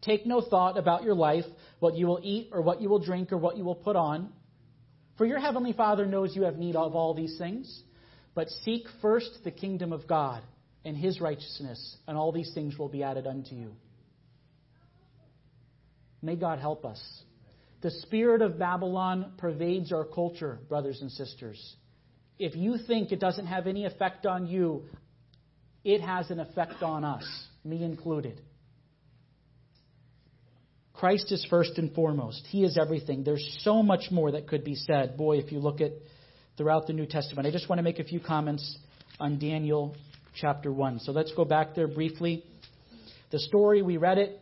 Take 0.00 0.26
no 0.26 0.40
thought 0.40 0.78
about 0.78 1.02
your 1.02 1.14
life, 1.14 1.44
what 1.80 1.96
you 1.96 2.06
will 2.06 2.20
eat 2.22 2.50
or 2.52 2.62
what 2.62 2.80
you 2.80 2.88
will 2.88 2.98
drink 2.98 3.32
or 3.32 3.38
what 3.38 3.56
you 3.56 3.64
will 3.64 3.74
put 3.74 3.96
on. 3.96 4.32
For 5.18 5.26
your 5.26 5.38
heavenly 5.38 5.72
Father 5.72 6.06
knows 6.06 6.34
you 6.34 6.42
have 6.42 6.56
need 6.56 6.76
of 6.76 6.94
all 6.94 7.14
these 7.14 7.36
things. 7.36 7.82
But 8.34 8.48
seek 8.64 8.86
first 9.02 9.30
the 9.44 9.50
kingdom 9.50 9.92
of 9.92 10.06
God 10.06 10.42
and 10.84 10.96
his 10.96 11.20
righteousness, 11.20 11.96
and 12.06 12.16
all 12.16 12.32
these 12.32 12.52
things 12.54 12.78
will 12.78 12.88
be 12.88 13.02
added 13.02 13.26
unto 13.26 13.54
you. 13.54 13.72
May 16.22 16.36
God 16.36 16.58
help 16.58 16.84
us. 16.84 17.00
The 17.82 17.90
spirit 17.90 18.42
of 18.42 18.58
Babylon 18.58 19.32
pervades 19.36 19.92
our 19.92 20.04
culture, 20.04 20.58
brothers 20.68 21.00
and 21.00 21.10
sisters. 21.10 21.76
If 22.38 22.56
you 22.56 22.78
think 22.86 23.12
it 23.12 23.20
doesn't 23.20 23.46
have 23.46 23.66
any 23.66 23.84
effect 23.84 24.26
on 24.26 24.46
you, 24.46 24.84
it 25.84 26.00
has 26.00 26.30
an 26.30 26.40
effect 26.40 26.82
on 26.82 27.04
us, 27.04 27.24
me 27.62 27.84
included. 27.84 28.40
Christ 30.94 31.30
is 31.32 31.46
first 31.50 31.76
and 31.76 31.94
foremost. 31.94 32.42
He 32.48 32.64
is 32.64 32.78
everything. 32.78 33.24
There's 33.24 33.58
so 33.60 33.82
much 33.82 34.10
more 34.10 34.32
that 34.32 34.48
could 34.48 34.64
be 34.64 34.76
said. 34.76 35.16
Boy, 35.18 35.38
if 35.38 35.52
you 35.52 35.58
look 35.58 35.80
at 35.80 35.92
throughout 36.56 36.86
the 36.86 36.92
New 36.92 37.06
Testament. 37.06 37.46
I 37.46 37.50
just 37.50 37.68
want 37.68 37.78
to 37.78 37.82
make 37.82 37.98
a 37.98 38.04
few 38.04 38.20
comments 38.20 38.78
on 39.18 39.38
Daniel 39.38 39.96
chapter 40.34 40.72
1. 40.72 41.00
So 41.00 41.12
let's 41.12 41.32
go 41.32 41.44
back 41.44 41.74
there 41.74 41.88
briefly. 41.88 42.44
The 43.30 43.38
story, 43.38 43.82
we 43.82 43.96
read 43.96 44.18
it 44.18 44.40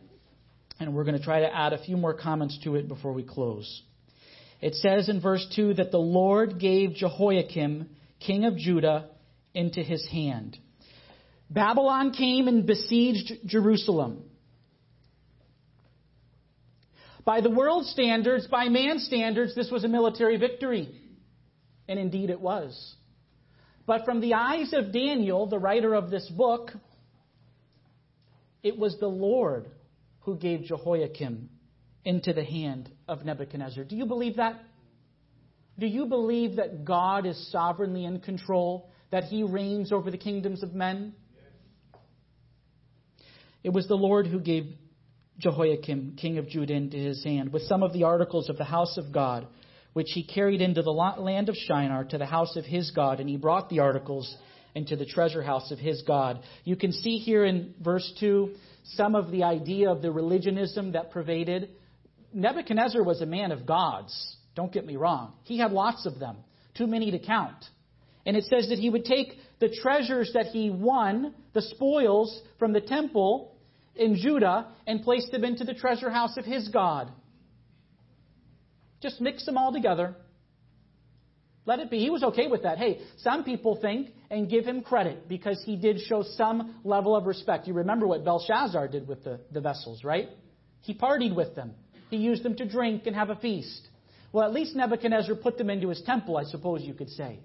and 0.79 0.93
we're 0.93 1.03
going 1.03 1.17
to 1.17 1.23
try 1.23 1.41
to 1.41 1.55
add 1.55 1.73
a 1.73 1.83
few 1.83 1.97
more 1.97 2.13
comments 2.13 2.59
to 2.63 2.75
it 2.75 2.87
before 2.87 3.13
we 3.13 3.23
close. 3.23 3.81
It 4.61 4.75
says 4.75 5.09
in 5.09 5.21
verse 5.21 5.45
2 5.55 5.75
that 5.75 5.91
the 5.91 5.99
Lord 5.99 6.59
gave 6.59 6.95
Jehoiakim, 6.95 7.89
king 8.19 8.45
of 8.45 8.57
Judah, 8.57 9.09
into 9.53 9.81
his 9.81 10.05
hand. 10.07 10.57
Babylon 11.49 12.11
came 12.11 12.47
and 12.47 12.65
besieged 12.65 13.31
Jerusalem. 13.45 14.23
By 17.25 17.41
the 17.41 17.49
world 17.49 17.85
standards, 17.85 18.47
by 18.47 18.69
man's 18.69 19.05
standards, 19.05 19.55
this 19.55 19.69
was 19.69 19.83
a 19.83 19.87
military 19.87 20.37
victory. 20.37 20.89
And 21.87 21.99
indeed 21.99 22.29
it 22.29 22.39
was. 22.39 22.95
But 23.85 24.05
from 24.05 24.21
the 24.21 24.33
eyes 24.33 24.71
of 24.73 24.93
Daniel, 24.93 25.45
the 25.47 25.59
writer 25.59 25.93
of 25.93 26.09
this 26.09 26.29
book, 26.29 26.71
it 28.61 28.77
was 28.77 28.97
the 28.99 29.07
Lord 29.07 29.69
who 30.21 30.37
gave 30.37 30.63
Jehoiakim 30.63 31.49
into 32.05 32.33
the 32.33 32.43
hand 32.43 32.89
of 33.07 33.25
Nebuchadnezzar. 33.25 33.83
Do 33.83 33.95
you 33.95 34.05
believe 34.05 34.37
that? 34.37 34.61
Do 35.77 35.87
you 35.87 36.05
believe 36.05 36.57
that 36.57 36.85
God 36.85 37.25
is 37.25 37.51
sovereignly 37.51 38.05
in 38.05 38.19
control, 38.19 38.89
that 39.11 39.25
he 39.25 39.43
reigns 39.43 39.91
over 39.91 40.11
the 40.11 40.17
kingdoms 40.17 40.63
of 40.63 40.73
men? 40.73 41.13
It 43.63 43.73
was 43.73 43.87
the 43.87 43.95
Lord 43.95 44.27
who 44.27 44.39
gave 44.39 44.75
Jehoiakim, 45.39 46.17
king 46.17 46.37
of 46.37 46.47
Judah, 46.47 46.73
into 46.73 46.97
his 46.97 47.23
hand, 47.23 47.51
with 47.51 47.63
some 47.63 47.81
of 47.81 47.91
the 47.91 48.03
articles 48.03 48.49
of 48.49 48.57
the 48.57 48.63
house 48.63 48.97
of 48.97 49.11
God, 49.11 49.47
which 49.93 50.11
he 50.11 50.23
carried 50.23 50.61
into 50.61 50.81
the 50.81 50.91
land 50.91 51.49
of 51.49 51.55
Shinar 51.55 52.03
to 52.05 52.17
the 52.17 52.25
house 52.25 52.55
of 52.55 52.65
his 52.65 52.91
God, 52.91 53.19
and 53.19 53.29
he 53.29 53.37
brought 53.37 53.69
the 53.69 53.79
articles 53.79 54.35
into 54.75 54.95
the 54.95 55.05
treasure 55.05 55.43
house 55.43 55.71
of 55.71 55.79
his 55.79 56.01
God. 56.01 56.39
You 56.63 56.75
can 56.75 56.91
see 56.91 57.17
here 57.17 57.45
in 57.45 57.75
verse 57.83 58.11
2 58.19 58.53
some 58.95 59.15
of 59.15 59.31
the 59.31 59.43
idea 59.43 59.89
of 59.89 60.01
the 60.01 60.11
religionism 60.11 60.93
that 60.93 61.11
pervaded. 61.11 61.69
Nebuchadnezzar 62.33 63.03
was 63.03 63.21
a 63.21 63.25
man 63.25 63.51
of 63.51 63.65
gods. 63.65 64.35
Don't 64.55 64.71
get 64.71 64.85
me 64.85 64.95
wrong. 64.95 65.33
He 65.43 65.57
had 65.57 65.71
lots 65.71 66.05
of 66.05 66.19
them, 66.19 66.37
too 66.75 66.87
many 66.87 67.11
to 67.11 67.19
count. 67.19 67.63
And 68.25 68.35
it 68.35 68.45
says 68.45 68.69
that 68.69 68.79
he 68.79 68.89
would 68.89 69.05
take 69.05 69.37
the 69.59 69.69
treasures 69.69 70.31
that 70.33 70.47
he 70.47 70.69
won, 70.69 71.33
the 71.53 71.61
spoils 71.61 72.41
from 72.57 72.73
the 72.73 72.81
temple 72.81 73.55
in 73.95 74.15
Judah, 74.15 74.67
and 74.87 75.03
place 75.03 75.29
them 75.31 75.43
into 75.43 75.63
the 75.63 75.73
treasure 75.73 76.09
house 76.09 76.35
of 76.37 76.45
his 76.45 76.67
God. 76.69 77.11
Just 79.03 79.19
mix 79.19 79.45
them 79.45 79.57
all 79.57 79.73
together. 79.73 80.15
Let 81.65 81.79
it 81.79 81.91
be. 81.91 81.99
He 81.99 82.09
was 82.09 82.23
okay 82.23 82.47
with 82.47 82.63
that. 82.63 82.77
Hey, 82.77 83.01
some 83.17 83.43
people 83.43 83.77
think 83.81 84.09
and 84.31 84.49
give 84.49 84.65
him 84.65 84.81
credit 84.81 85.27
because 85.27 85.61
he 85.65 85.75
did 85.75 85.99
show 85.99 86.23
some 86.35 86.75
level 86.85 87.13
of 87.13 87.25
respect. 87.25 87.67
You 87.67 87.73
remember 87.73 88.07
what 88.07 88.23
Belshazzar 88.23 88.87
did 88.87 89.05
with 89.07 89.25
the, 89.25 89.41
the 89.51 89.59
vessels, 89.59 90.05
right? 90.05 90.29
He 90.81 90.93
partied 90.93 91.35
with 91.35 91.53
them. 91.53 91.73
He 92.09 92.17
used 92.17 92.43
them 92.43 92.55
to 92.55 92.65
drink 92.65 93.05
and 93.05 93.15
have 93.15 93.29
a 93.29 93.35
feast. 93.35 93.89
Well, 94.31 94.45
at 94.45 94.53
least 94.53 94.75
Nebuchadnezzar 94.75 95.35
put 95.35 95.57
them 95.57 95.69
into 95.69 95.89
his 95.89 96.01
temple, 96.05 96.37
I 96.37 96.45
suppose 96.45 96.81
you 96.81 96.93
could 96.93 97.09
say. 97.09 97.39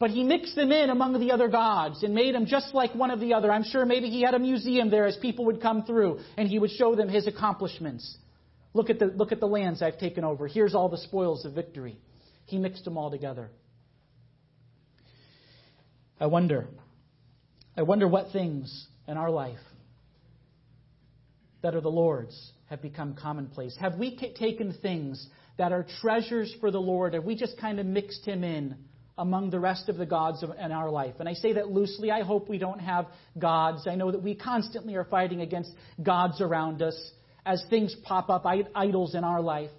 But 0.00 0.10
he 0.10 0.24
mixed 0.24 0.56
them 0.56 0.72
in 0.72 0.90
among 0.90 1.18
the 1.20 1.30
other 1.30 1.48
gods 1.48 2.02
and 2.02 2.12
made 2.12 2.34
them 2.34 2.46
just 2.46 2.74
like 2.74 2.92
one 2.94 3.12
of 3.12 3.20
the 3.20 3.34
other. 3.34 3.52
I'm 3.52 3.64
sure 3.64 3.86
maybe 3.86 4.10
he 4.10 4.22
had 4.22 4.34
a 4.34 4.38
museum 4.40 4.90
there 4.90 5.06
as 5.06 5.16
people 5.16 5.46
would 5.46 5.62
come 5.62 5.84
through 5.84 6.18
and 6.36 6.48
he 6.48 6.58
would 6.58 6.72
show 6.72 6.96
them 6.96 7.08
his 7.08 7.28
accomplishments. 7.28 8.18
Look 8.76 8.90
at 8.90 8.98
the, 8.98 9.06
look 9.06 9.32
at 9.32 9.40
the 9.40 9.48
lands 9.48 9.80
I've 9.80 9.96
taken 9.96 10.22
over. 10.22 10.46
Here's 10.46 10.74
all 10.74 10.90
the 10.90 10.98
spoils 10.98 11.46
of 11.46 11.54
victory. 11.54 11.96
He 12.44 12.58
mixed 12.58 12.84
them 12.84 12.98
all 12.98 13.10
together. 13.10 13.48
I 16.20 16.26
wonder, 16.26 16.68
I 17.74 17.82
wonder 17.82 18.06
what 18.06 18.32
things 18.32 18.86
in 19.08 19.16
our 19.16 19.30
life 19.30 19.58
that 21.62 21.74
are 21.74 21.80
the 21.80 21.88
Lord's 21.88 22.52
have 22.66 22.82
become 22.82 23.14
commonplace. 23.14 23.74
Have 23.80 23.94
we 23.94 24.14
t- 24.14 24.34
taken 24.34 24.74
things 24.82 25.26
that 25.56 25.72
are 25.72 25.86
treasures 26.02 26.54
for 26.60 26.70
the 26.70 26.80
Lord? 26.80 27.14
Have 27.14 27.24
we 27.24 27.34
just 27.34 27.58
kind 27.58 27.80
of 27.80 27.86
mixed 27.86 28.26
Him 28.26 28.44
in 28.44 28.76
among 29.16 29.48
the 29.48 29.58
rest 29.58 29.88
of 29.88 29.96
the 29.96 30.04
gods 30.04 30.42
of, 30.42 30.50
in 30.50 30.70
our 30.70 30.90
life? 30.90 31.14
And 31.18 31.26
I 31.26 31.32
say 31.32 31.54
that 31.54 31.70
loosely. 31.70 32.10
I 32.10 32.24
hope 32.24 32.46
we 32.46 32.58
don't 32.58 32.80
have 32.80 33.06
gods. 33.38 33.86
I 33.86 33.94
know 33.94 34.12
that 34.12 34.22
we 34.22 34.34
constantly 34.34 34.96
are 34.96 35.04
fighting 35.04 35.40
against 35.40 35.70
gods 36.02 36.42
around 36.42 36.82
us 36.82 37.12
as 37.46 37.64
things 37.70 37.94
pop 38.02 38.28
up, 38.28 38.44
idols 38.44 39.14
in 39.14 39.22
our 39.24 39.40
life. 39.40 39.70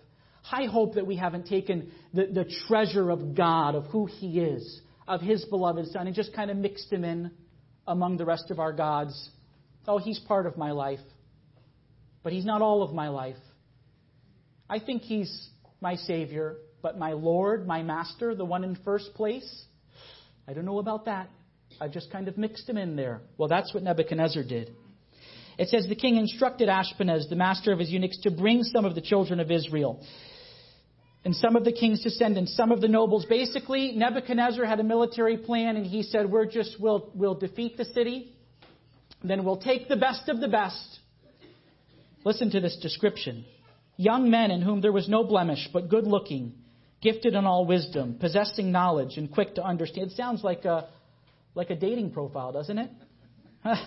I 0.49 0.65
hope 0.65 0.95
that 0.95 1.05
we 1.05 1.17
haven't 1.17 1.47
taken 1.47 1.91
the, 2.13 2.25
the 2.25 2.45
treasure 2.67 3.11
of 3.11 3.35
God, 3.35 3.75
of 3.75 3.83
who 3.87 4.05
He 4.05 4.39
is, 4.39 4.81
of 5.05 5.19
His 5.19 5.43
beloved 5.45 5.87
Son, 5.87 6.07
and 6.07 6.15
just 6.15 6.33
kind 6.33 6.49
of 6.49 6.55
mixed 6.55 6.91
Him 6.91 7.03
in 7.03 7.29
among 7.85 8.17
the 8.17 8.25
rest 8.25 8.49
of 8.49 8.59
our 8.59 8.71
gods. 8.71 9.29
Oh, 9.85 9.97
He's 9.97 10.19
part 10.19 10.45
of 10.45 10.57
my 10.57 10.71
life, 10.71 11.01
but 12.23 12.31
He's 12.31 12.45
not 12.45 12.61
all 12.61 12.81
of 12.81 12.93
my 12.93 13.09
life. 13.09 13.35
I 14.69 14.79
think 14.79 15.01
He's 15.01 15.49
my 15.81 15.95
Savior, 15.95 16.55
but 16.81 16.97
my 16.97 17.11
Lord, 17.11 17.67
my 17.67 17.83
Master, 17.83 18.33
the 18.33 18.45
one 18.45 18.63
in 18.63 18.77
first 18.85 19.13
place, 19.13 19.65
I 20.47 20.53
don't 20.53 20.65
know 20.65 20.79
about 20.79 21.05
that. 21.05 21.29
I've 21.81 21.91
just 21.91 22.09
kind 22.11 22.29
of 22.29 22.37
mixed 22.37 22.69
Him 22.69 22.77
in 22.77 22.95
there. 22.95 23.19
Well, 23.37 23.49
that's 23.49 23.73
what 23.73 23.83
Nebuchadnezzar 23.83 24.43
did. 24.43 24.73
It 25.57 25.69
says 25.69 25.87
the 25.87 25.95
king 25.95 26.17
instructed 26.17 26.69
Ashpenaz, 26.69 27.29
the 27.29 27.35
master 27.35 27.71
of 27.71 27.79
his 27.79 27.89
eunuchs, 27.89 28.19
to 28.21 28.31
bring 28.31 28.63
some 28.63 28.85
of 28.85 28.95
the 28.95 29.01
children 29.01 29.39
of 29.39 29.49
Israel 29.49 30.05
and 31.27 31.35
some 31.35 31.57
of 31.57 31.65
the 31.65 31.73
king's 31.73 32.01
descendants, 32.01 32.55
some 32.55 32.71
of 32.71 32.79
the 32.79 32.87
nobles. 32.87 33.25
Basically, 33.25 33.91
Nebuchadnezzar 33.91 34.63
had 34.63 34.79
a 34.79 34.83
military 34.83 35.35
plan, 35.35 35.75
and 35.75 35.85
he 35.85 36.01
said, 36.03 36.31
"We're 36.31 36.45
just 36.45 36.79
we'll 36.79 37.11
we'll 37.13 37.35
defeat 37.35 37.75
the 37.75 37.83
city, 37.83 38.31
then 39.23 39.43
we'll 39.43 39.57
take 39.57 39.89
the 39.89 39.97
best 39.97 40.29
of 40.29 40.39
the 40.39 40.47
best." 40.47 40.99
Listen 42.23 42.49
to 42.51 42.61
this 42.61 42.77
description: 42.81 43.43
young 43.97 44.29
men 44.29 44.51
in 44.51 44.61
whom 44.61 44.79
there 44.79 44.93
was 44.93 45.09
no 45.09 45.25
blemish, 45.25 45.67
but 45.73 45.89
good 45.89 46.07
looking, 46.07 46.53
gifted 47.01 47.33
in 47.33 47.45
all 47.45 47.65
wisdom, 47.65 48.17
possessing 48.19 48.71
knowledge, 48.71 49.17
and 49.17 49.29
quick 49.29 49.55
to 49.55 49.63
understand. 49.63 50.11
It 50.11 50.15
sounds 50.15 50.45
like 50.45 50.63
a 50.63 50.87
like 51.55 51.71
a 51.71 51.75
dating 51.75 52.11
profile, 52.11 52.53
doesn't 52.53 52.77
it? 52.77 52.89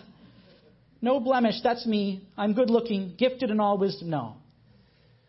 no 1.02 1.20
blemish, 1.20 1.56
that's 1.62 1.86
me. 1.86 2.28
I'm 2.36 2.52
good 2.52 2.70
looking, 2.70 3.14
gifted 3.18 3.50
in 3.50 3.60
all 3.60 3.78
wisdom. 3.78 4.10
No. 4.10 4.36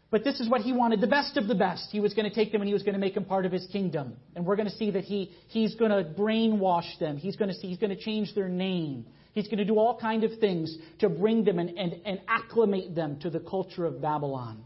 But 0.10 0.26
this 0.26 0.42
is 0.42 0.50
what 0.50 0.62
he 0.62 0.74
wanted 0.74 1.00
the 1.00 1.08
best 1.08 1.38
of 1.38 1.48
the 1.48 1.56
best. 1.56 1.88
He 1.90 2.02
was 2.02 2.14
going 2.14 2.30
to 2.30 2.36
take 2.36 2.52
them 2.52 2.60
and 2.60 2.68
he 2.68 2.74
was 2.74 2.84
going 2.84 2.96
to 2.96 3.00
make 3.00 3.16
them 3.16 3.24
part 3.24 3.46
of 3.46 3.52
his 3.54 3.66
kingdom. 3.72 4.18
And 4.36 4.46
we're 4.46 4.58
going 4.58 4.70
to 4.70 4.76
see 4.76 4.92
that 4.92 5.06
he, 5.06 5.32
he's 5.48 5.76
going 5.76 5.92
to 5.92 6.04
brainwash 6.04 7.00
them. 7.00 7.16
He's 7.16 7.38
going 7.38 7.48
to 7.48 7.56
see, 7.56 7.68
he's 7.68 7.78
going 7.78 7.96
to 7.96 8.02
change 8.02 8.36
their 8.36 8.50
name. 8.50 9.06
He's 9.32 9.46
going 9.46 9.60
to 9.60 9.66
do 9.66 9.80
all 9.80 9.98
kind 9.98 10.26
of 10.26 10.32
things 10.40 10.76
to 11.00 11.08
bring 11.08 11.46
them 11.46 11.60
and, 11.60 11.70
and, 11.78 11.96
and 12.06 12.20
acclimate 12.28 12.94
them 12.94 13.20
to 13.22 13.30
the 13.30 13.40
culture 13.40 13.86
of 13.86 14.02
Babylon. 14.02 14.66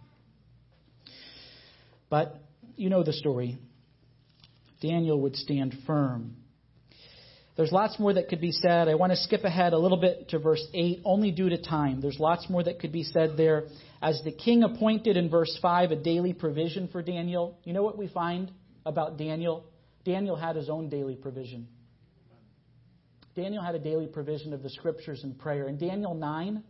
But 2.09 2.41
you 2.75 2.89
know 2.89 3.03
the 3.03 3.13
story. 3.13 3.59
Daniel 4.81 5.21
would 5.21 5.35
stand 5.35 5.75
firm. 5.85 6.37
There's 7.55 7.71
lots 7.71 7.97
more 7.99 8.13
that 8.13 8.27
could 8.27 8.41
be 8.41 8.51
said. 8.51 8.89
I 8.89 8.95
want 8.95 9.13
to 9.13 9.17
skip 9.17 9.45
ahead 9.45 9.71
a 9.71 9.77
little 9.77 9.97
bit 9.97 10.29
to 10.29 10.39
verse 10.39 10.65
8, 10.73 11.01
only 11.05 11.31
due 11.31 11.49
to 11.49 11.61
time. 11.61 12.01
There's 12.01 12.19
lots 12.19 12.49
more 12.49 12.61
that 12.61 12.79
could 12.79 12.91
be 12.91 13.03
said 13.03 13.37
there. 13.37 13.67
As 14.01 14.21
the 14.25 14.33
king 14.33 14.63
appointed 14.63 15.15
in 15.15 15.29
verse 15.29 15.57
5 15.61 15.91
a 15.91 15.95
daily 15.95 16.33
provision 16.33 16.89
for 16.89 17.01
Daniel, 17.01 17.57
you 17.63 17.71
know 17.71 17.83
what 17.83 17.97
we 17.97 18.09
find 18.09 18.51
about 18.85 19.17
Daniel? 19.17 19.65
Daniel 20.03 20.35
had 20.35 20.57
his 20.57 20.69
own 20.69 20.89
daily 20.89 21.15
provision. 21.15 21.67
Daniel 23.35 23.63
had 23.63 23.75
a 23.75 23.79
daily 23.79 24.07
provision 24.07 24.53
of 24.53 24.61
the 24.61 24.69
scriptures 24.69 25.21
and 25.23 25.37
prayer. 25.37 25.67
In 25.67 25.77
Daniel 25.77 26.13
9, 26.13 26.61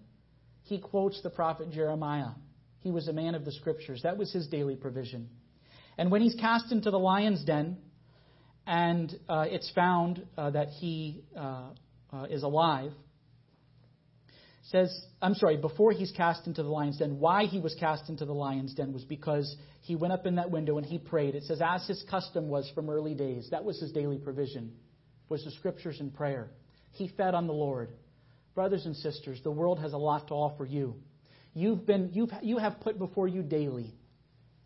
he 0.63 0.79
quotes 0.79 1.21
the 1.21 1.29
prophet 1.29 1.71
Jeremiah. 1.71 2.31
He 2.79 2.91
was 2.91 3.07
a 3.07 3.13
man 3.13 3.33
of 3.33 3.43
the 3.43 3.51
scriptures. 3.51 4.01
That 4.03 4.17
was 4.17 4.31
his 4.31 4.47
daily 4.47 4.75
provision. 4.75 5.29
And 5.97 6.11
when 6.11 6.21
he's 6.21 6.35
cast 6.35 6.71
into 6.71 6.91
the 6.91 6.99
lion's 6.99 7.43
den, 7.43 7.77
and 8.67 9.13
uh, 9.29 9.45
it's 9.47 9.71
found 9.71 10.25
uh, 10.37 10.49
that 10.51 10.69
he 10.69 11.23
uh, 11.37 11.69
uh, 12.11 12.23
is 12.29 12.43
alive. 12.43 12.91
Says, 14.63 15.05
I'm 15.21 15.35
sorry, 15.35 15.57
before 15.57 15.91
he's 15.91 16.11
cast 16.11 16.47
into 16.47 16.63
the 16.63 16.69
lion's 16.69 16.97
den, 16.97 17.19
why 17.19 17.45
he 17.45 17.59
was 17.59 17.75
cast 17.79 18.09
into 18.09 18.25
the 18.25 18.33
lion's 18.33 18.73
den 18.73 18.93
was 18.93 19.03
because 19.03 19.55
he 19.81 19.95
went 19.95 20.11
up 20.11 20.25
in 20.25 20.35
that 20.35 20.49
window 20.49 20.77
and 20.77 20.85
he 20.85 20.97
prayed. 20.97 21.35
It 21.35 21.43
says, 21.43 21.61
as 21.63 21.87
his 21.87 22.03
custom 22.09 22.47
was 22.47 22.71
from 22.73 22.89
early 22.89 23.13
days, 23.13 23.49
that 23.51 23.63
was 23.63 23.79
his 23.79 23.91
daily 23.91 24.17
provision, 24.17 24.71
was 25.29 25.43
the 25.43 25.51
scriptures 25.51 25.99
and 25.99 26.11
prayer. 26.11 26.49
He 26.91 27.09
fed 27.15 27.35
on 27.35 27.45
the 27.45 27.53
Lord. 27.53 27.91
Brothers 28.55 28.85
and 28.85 28.95
sisters, 28.95 29.39
the 29.43 29.51
world 29.51 29.79
has 29.81 29.93
a 29.93 29.97
lot 29.97 30.29
to 30.29 30.33
offer 30.33 30.65
you. 30.65 30.95
You've 31.53 31.85
been, 31.85 32.09
you've, 32.13 32.31
you 32.41 32.57
have 32.57 32.79
put 32.79 32.97
before 32.97 33.27
you 33.27 33.43
daily 33.43 33.93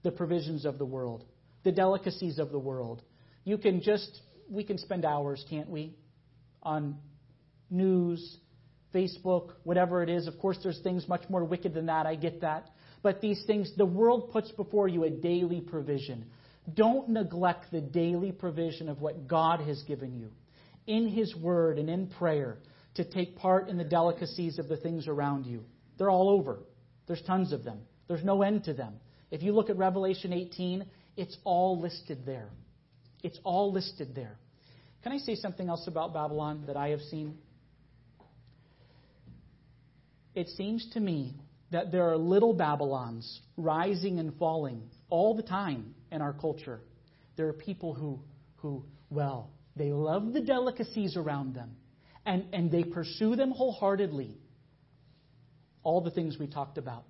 the 0.04 0.12
provisions 0.12 0.64
of 0.64 0.78
the 0.78 0.86
world, 0.86 1.26
the 1.64 1.72
delicacies 1.74 2.40
of 2.40 2.52
the 2.52 2.60
world, 2.60 3.02
you 3.50 3.58
can 3.58 3.82
just, 3.82 4.22
we 4.50 4.64
can 4.64 4.78
spend 4.78 5.06
hours, 5.06 5.44
can't 5.50 5.70
we, 5.70 5.96
on 6.62 6.98
news, 7.70 8.38
Facebook, 8.94 9.54
whatever 9.64 10.04
it 10.04 10.10
is. 10.10 10.28
Of 10.28 10.38
course, 10.40 10.58
there's 10.62 10.80
things 10.82 11.08
much 11.08 11.24
more 11.30 11.44
wicked 11.44 11.74
than 11.74 11.88
that. 11.88 12.06
I 12.06 12.16
get 12.16 12.42
that. 12.42 12.70
But 13.02 13.22
these 13.22 13.44
things, 13.48 13.72
the 13.78 13.86
world 13.86 14.32
puts 14.32 14.52
before 14.52 14.88
you 14.88 15.04
a 15.06 15.10
daily 15.10 15.62
provision. 15.62 16.26
Don't 16.74 17.10
neglect 17.10 17.72
the 17.72 17.82
daily 17.82 18.32
provision 18.32 18.90
of 18.90 19.02
what 19.02 19.28
God 19.28 19.62
has 19.62 19.82
given 19.84 20.16
you 20.16 20.30
in 20.86 21.08
His 21.08 21.36
Word 21.36 21.80
and 21.80 21.90
in 21.90 22.08
prayer 22.08 22.58
to 22.96 23.04
take 23.04 23.38
part 23.38 23.70
in 23.70 23.78
the 23.78 23.84
delicacies 23.84 24.60
of 24.60 24.68
the 24.68 24.78
things 24.78 25.08
around 25.08 25.46
you. 25.46 25.64
They're 25.98 26.10
all 26.10 26.30
over. 26.30 26.60
There's 27.08 27.22
tons 27.22 27.54
of 27.54 27.64
them. 27.64 27.80
There's 28.08 28.24
no 28.24 28.42
end 28.42 28.66
to 28.66 28.74
them. 28.74 28.96
If 29.32 29.44
you 29.44 29.54
look 29.54 29.70
at 29.70 29.78
Revelation 29.78 30.34
18, 30.34 30.86
it's 31.16 31.38
all 31.44 31.80
listed 31.80 32.26
there. 32.26 32.50
It's 33.24 33.40
all 33.44 33.72
listed 33.72 34.16
there. 34.16 34.38
Can 35.04 35.12
I 35.12 35.18
say 35.18 35.36
something 35.36 35.70
else 35.70 35.88
about 35.88 36.14
Babylon 36.14 36.64
that 36.68 36.78
I 36.78 36.90
have 36.90 37.02
seen? 37.02 37.38
It 40.36 40.48
seems 40.50 40.88
to 40.94 41.00
me 41.00 41.36
that 41.72 41.92
there 41.92 42.10
are 42.10 42.18
little 42.18 42.54
Babylons 42.54 43.42
rising 43.58 44.20
and 44.20 44.34
falling 44.38 44.84
all 45.10 45.36
the 45.36 45.44
time 45.44 45.96
in 46.12 46.22
our 46.22 46.34
culture. 46.34 46.82
There 47.36 47.48
are 47.48 47.54
people 47.54 47.94
who, 47.94 48.20
who 48.58 48.84
well, 49.10 49.50
they 49.76 49.92
love 49.92 50.34
the 50.34 50.42
delicacies 50.42 51.16
around 51.16 51.56
them 51.56 51.76
and, 52.26 52.46
and 52.54 52.72
they 52.72 52.84
pursue 52.84 53.36
them 53.36 53.52
wholeheartedly. 53.52 54.38
All 55.84 56.02
the 56.02 56.12
things 56.12 56.38
we 56.38 56.48
talked 56.48 56.78
about. 56.78 57.06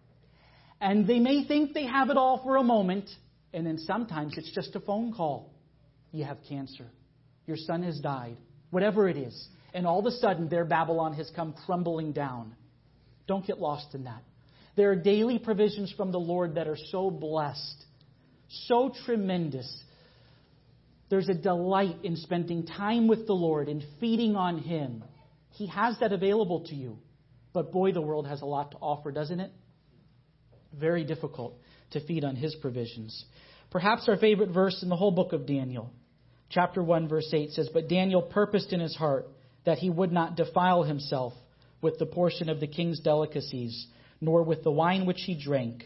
And 0.80 1.08
they 1.08 1.20
may 1.20 1.46
think 1.46 1.74
they 1.74 1.88
have 1.88 2.10
it 2.10 2.18
all 2.18 2.42
for 2.44 2.56
a 2.56 2.64
moment, 2.64 3.10
and 3.54 3.66
then 3.66 3.80
sometimes 3.80 4.38
it's 4.38 4.52
just 4.54 4.76
a 4.76 4.80
phone 4.80 5.12
call 5.12 5.52
you 6.12 6.24
have 6.26 6.38
cancer. 6.48 6.88
Your 7.46 7.58
son 7.58 7.84
has 7.84 8.00
died. 8.00 8.38
Whatever 8.72 9.08
it 9.08 9.18
is. 9.18 9.48
And 9.74 9.86
all 9.86 10.00
of 10.00 10.06
a 10.06 10.12
sudden, 10.12 10.50
their 10.50 10.66
Babylon 10.66 11.14
has 11.14 11.32
come 11.36 11.54
crumbling 11.66 12.12
down. 12.12 12.56
Don't 13.28 13.46
get 13.46 13.60
lost 13.60 13.94
in 13.94 14.06
that. 14.06 14.24
There 14.76 14.92
are 14.92 14.96
daily 14.96 15.40
provisions 15.40 15.94
from 15.96 16.12
the 16.12 16.20
Lord 16.20 16.56
that 16.56 16.68
are 16.68 16.78
so 16.92 17.12
blessed, 17.12 17.86
so 18.68 18.94
tremendous. 19.06 19.68
There's 21.10 21.30
a 21.30 21.34
delight 21.34 21.98
in 22.04 22.16
spending 22.16 22.66
time 22.66 23.08
with 23.08 23.28
the 23.28 23.34
Lord 23.34 23.68
and 23.68 23.84
feeding 24.00 24.36
on 24.36 24.60
Him. 24.60 25.04
He 25.52 25.68
has 25.68 26.00
that 26.00 26.14
available 26.14 26.66
to 26.68 26.76
you. 26.76 26.98
But 27.52 27.72
boy, 27.72 27.92
the 27.92 28.02
world 28.02 28.28
has 28.28 28.42
a 28.42 28.46
lot 28.46 28.72
to 28.72 28.78
offer, 28.78 29.12
doesn't 29.12 29.40
it? 29.40 29.52
Very 30.80 31.04
difficult 31.04 31.60
to 31.92 32.00
feed 32.06 32.24
on 32.24 32.36
His 32.36 32.56
provisions. 32.56 33.26
Perhaps 33.72 34.08
our 34.08 34.18
favorite 34.18 34.50
verse 34.50 34.82
in 34.82 34.90
the 34.90 34.96
whole 34.96 35.12
book 35.12 35.34
of 35.34 35.46
Daniel 35.46 35.92
chapter 36.50 36.82
1, 36.84 37.08
verse 37.08 37.30
8 37.32 37.52
says, 37.52 37.70
But 37.74 37.88
Daniel 37.88 38.22
purposed 38.22 38.74
in 38.74 38.80
his 38.80 38.96
heart 38.96 39.28
that 39.66 39.78
he 39.78 39.90
would 39.90 40.12
not 40.12 40.36
defile 40.36 40.84
himself 40.84 41.34
with 41.82 41.98
the 42.00 42.06
portion 42.06 42.50
of 42.50 42.60
the 42.60 42.68
king's 42.68 43.00
delicacies, 43.00 43.88
nor 44.20 44.44
with 44.44 44.64
the 44.64 44.72
wine 44.72 45.06
which 45.06 45.22
he 45.26 45.40
drank. 45.42 45.86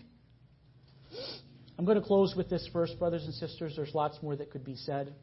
I'm 1.77 1.85
going 1.85 1.99
to 1.99 2.05
close 2.05 2.33
with 2.35 2.49
this 2.49 2.67
verse, 2.71 2.91
brothers 2.97 3.25
and 3.25 3.33
sisters. 3.33 3.73
There's 3.75 3.93
lots 3.93 4.17
more 4.21 4.35
that 4.35 4.51
could 4.51 4.63
be 4.63 4.75
said. 4.75 5.13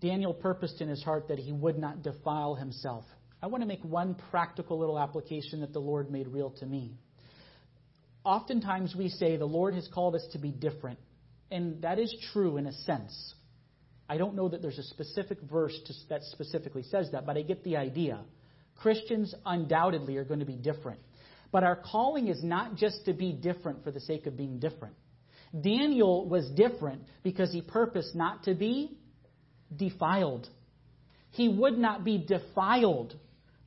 Daniel 0.00 0.34
purposed 0.34 0.80
in 0.80 0.88
his 0.88 1.02
heart 1.02 1.28
that 1.28 1.38
he 1.38 1.52
would 1.52 1.78
not 1.78 2.02
defile 2.02 2.54
himself. 2.54 3.04
I 3.42 3.46
want 3.46 3.62
to 3.62 3.68
make 3.68 3.84
one 3.84 4.16
practical 4.30 4.78
little 4.78 4.98
application 4.98 5.60
that 5.60 5.72
the 5.72 5.78
Lord 5.78 6.10
made 6.10 6.28
real 6.28 6.50
to 6.60 6.66
me. 6.66 6.98
Oftentimes 8.24 8.94
we 8.94 9.08
say 9.08 9.36
the 9.36 9.44
Lord 9.44 9.74
has 9.74 9.88
called 9.88 10.14
us 10.14 10.26
to 10.32 10.38
be 10.38 10.50
different, 10.50 10.98
and 11.50 11.82
that 11.82 11.98
is 11.98 12.14
true 12.32 12.56
in 12.58 12.66
a 12.66 12.72
sense. 12.72 13.34
I 14.08 14.18
don't 14.18 14.34
know 14.34 14.48
that 14.48 14.60
there's 14.60 14.78
a 14.78 14.82
specific 14.82 15.38
verse 15.40 15.78
to, 15.86 15.94
that 16.08 16.22
specifically 16.24 16.82
says 16.82 17.10
that, 17.12 17.24
but 17.24 17.36
I 17.36 17.42
get 17.42 17.64
the 17.64 17.76
idea. 17.76 18.20
Christians 18.76 19.34
undoubtedly 19.46 20.16
are 20.16 20.24
going 20.24 20.40
to 20.40 20.46
be 20.46 20.56
different. 20.56 21.00
But 21.52 21.64
our 21.64 21.76
calling 21.76 22.28
is 22.28 22.42
not 22.42 22.76
just 22.76 23.04
to 23.06 23.12
be 23.12 23.32
different 23.32 23.84
for 23.84 23.90
the 23.90 24.00
sake 24.00 24.26
of 24.26 24.36
being 24.36 24.58
different. 24.58 24.94
Daniel 25.58 26.28
was 26.28 26.48
different 26.50 27.02
because 27.22 27.52
he 27.52 27.60
purposed 27.60 28.14
not 28.14 28.44
to 28.44 28.54
be 28.54 28.96
defiled. 29.74 30.48
He 31.30 31.48
would 31.48 31.76
not 31.76 32.04
be 32.04 32.18
defiled 32.18 33.16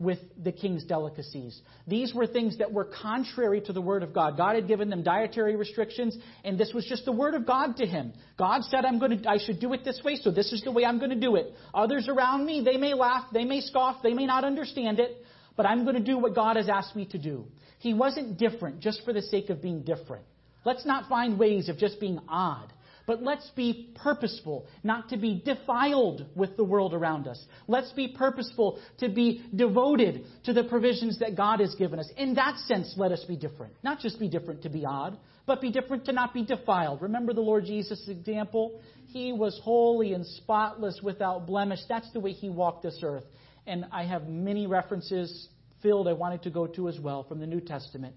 with 0.03 0.19
the 0.41 0.51
king's 0.51 0.83
delicacies. 0.83 1.59
These 1.87 2.13
were 2.13 2.27
things 2.27 2.57
that 2.57 2.71
were 2.71 2.85
contrary 2.85 3.61
to 3.61 3.73
the 3.73 3.81
Word 3.81 4.03
of 4.03 4.13
God. 4.13 4.37
God 4.37 4.55
had 4.55 4.67
given 4.67 4.89
them 4.89 5.03
dietary 5.03 5.55
restrictions, 5.55 6.17
and 6.43 6.57
this 6.57 6.71
was 6.73 6.85
just 6.85 7.05
the 7.05 7.11
Word 7.11 7.35
of 7.35 7.45
God 7.45 7.77
to 7.77 7.85
him. 7.85 8.13
God 8.37 8.63
said, 8.63 8.85
I'm 8.85 8.99
going 8.99 9.21
to, 9.21 9.29
I 9.29 9.37
should 9.37 9.59
do 9.59 9.73
it 9.73 9.83
this 9.85 10.01
way, 10.03 10.15
so 10.15 10.31
this 10.31 10.51
is 10.51 10.61
the 10.61 10.71
way 10.71 10.85
I'm 10.85 10.99
going 10.99 11.11
to 11.11 11.19
do 11.19 11.35
it. 11.35 11.53
Others 11.73 12.09
around 12.09 12.45
me, 12.45 12.61
they 12.63 12.77
may 12.77 12.93
laugh, 12.93 13.25
they 13.33 13.45
may 13.45 13.61
scoff, 13.61 14.03
they 14.03 14.13
may 14.13 14.25
not 14.25 14.43
understand 14.43 14.99
it, 14.99 15.23
but 15.55 15.65
I'm 15.65 15.83
going 15.83 15.95
to 15.95 16.03
do 16.03 16.17
what 16.17 16.35
God 16.35 16.57
has 16.57 16.67
asked 16.67 16.95
me 16.95 17.05
to 17.07 17.17
do. 17.17 17.45
He 17.79 17.93
wasn't 17.93 18.37
different 18.37 18.79
just 18.79 19.03
for 19.05 19.13
the 19.13 19.21
sake 19.21 19.49
of 19.49 19.61
being 19.61 19.83
different. 19.83 20.25
Let's 20.65 20.85
not 20.85 21.07
find 21.07 21.37
ways 21.37 21.69
of 21.69 21.77
just 21.77 21.99
being 21.99 22.19
odd. 22.27 22.72
But 23.05 23.21
let's 23.21 23.49
be 23.55 23.93
purposeful, 23.95 24.65
not 24.81 25.09
to 25.09 25.17
be 25.17 25.41
defiled 25.43 26.25
with 26.35 26.55
the 26.55 26.63
world 26.63 26.93
around 26.93 27.27
us. 27.27 27.43
Let's 27.67 27.91
be 27.91 28.07
purposeful 28.07 28.79
to 28.99 29.09
be 29.09 29.43
devoted 29.53 30.25
to 30.45 30.53
the 30.53 30.63
provisions 30.63 31.19
that 31.19 31.35
God 31.35 31.59
has 31.59 31.75
given 31.75 31.99
us. 31.99 32.09
In 32.15 32.35
that 32.35 32.57
sense, 32.59 32.93
let 32.95 33.11
us 33.11 33.23
be 33.25 33.35
different. 33.35 33.73
Not 33.83 33.99
just 33.99 34.19
be 34.19 34.29
different 34.29 34.63
to 34.63 34.69
be 34.69 34.85
odd, 34.85 35.17
but 35.45 35.59
be 35.59 35.69
different 35.69 36.05
to 36.05 36.13
not 36.13 36.33
be 36.33 36.45
defiled. 36.45 37.01
Remember 37.01 37.33
the 37.33 37.41
Lord 37.41 37.65
Jesus' 37.65 38.07
example? 38.07 38.79
He 39.07 39.33
was 39.33 39.59
holy 39.63 40.13
and 40.13 40.25
spotless 40.25 41.01
without 41.03 41.45
blemish. 41.45 41.79
That's 41.89 42.11
the 42.13 42.21
way 42.21 42.31
he 42.31 42.49
walked 42.49 42.83
this 42.83 42.99
earth. 43.03 43.25
And 43.67 43.85
I 43.91 44.05
have 44.05 44.27
many 44.27 44.65
references 44.65 45.49
filled 45.81 46.07
I 46.07 46.13
wanted 46.13 46.43
to 46.43 46.49
go 46.49 46.67
to 46.67 46.87
as 46.87 46.99
well 46.99 47.23
from 47.23 47.39
the 47.39 47.47
New 47.47 47.59
Testament, 47.59 48.15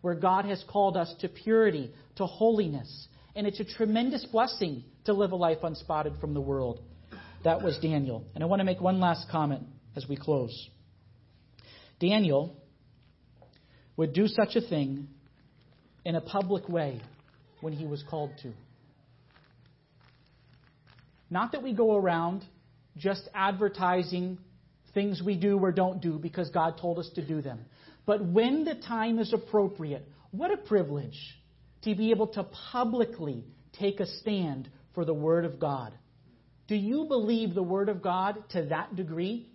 where 0.00 0.14
God 0.14 0.44
has 0.46 0.62
called 0.68 0.96
us 0.96 1.14
to 1.20 1.28
purity, 1.28 1.92
to 2.16 2.26
holiness. 2.26 3.08
And 3.36 3.46
it's 3.46 3.60
a 3.60 3.64
tremendous 3.64 4.24
blessing 4.24 4.82
to 5.04 5.12
live 5.12 5.32
a 5.32 5.36
life 5.36 5.58
unspotted 5.62 6.18
from 6.20 6.32
the 6.32 6.40
world. 6.40 6.80
That 7.44 7.62
was 7.62 7.78
Daniel. 7.82 8.24
And 8.34 8.42
I 8.42 8.46
want 8.46 8.60
to 8.60 8.64
make 8.64 8.80
one 8.80 8.98
last 8.98 9.28
comment 9.30 9.64
as 9.94 10.06
we 10.08 10.16
close. 10.16 10.68
Daniel 12.00 12.56
would 13.96 14.14
do 14.14 14.26
such 14.26 14.56
a 14.56 14.60
thing 14.62 15.08
in 16.04 16.14
a 16.16 16.20
public 16.20 16.66
way 16.68 17.02
when 17.60 17.74
he 17.74 17.86
was 17.86 18.02
called 18.08 18.30
to. 18.42 18.52
Not 21.28 21.52
that 21.52 21.62
we 21.62 21.74
go 21.74 21.94
around 21.94 22.42
just 22.96 23.28
advertising 23.34 24.38
things 24.94 25.20
we 25.22 25.36
do 25.36 25.58
or 25.58 25.72
don't 25.72 26.00
do 26.00 26.18
because 26.18 26.48
God 26.50 26.78
told 26.80 26.98
us 26.98 27.10
to 27.16 27.26
do 27.26 27.42
them. 27.42 27.60
But 28.06 28.24
when 28.24 28.64
the 28.64 28.76
time 28.76 29.18
is 29.18 29.34
appropriate, 29.34 30.08
what 30.30 30.50
a 30.50 30.56
privilege 30.56 31.18
to 31.86 31.94
be 31.94 32.10
able 32.10 32.26
to 32.26 32.44
publicly 32.72 33.44
take 33.78 34.00
a 34.00 34.06
stand 34.06 34.68
for 34.94 35.04
the 35.04 35.14
Word 35.14 35.44
of 35.44 35.60
God. 35.60 35.92
Do 36.66 36.74
you 36.74 37.04
believe 37.04 37.54
the 37.54 37.62
Word 37.62 37.88
of 37.88 38.02
God 38.02 38.42
to 38.50 38.66
that 38.66 38.96
degree? 38.96 39.48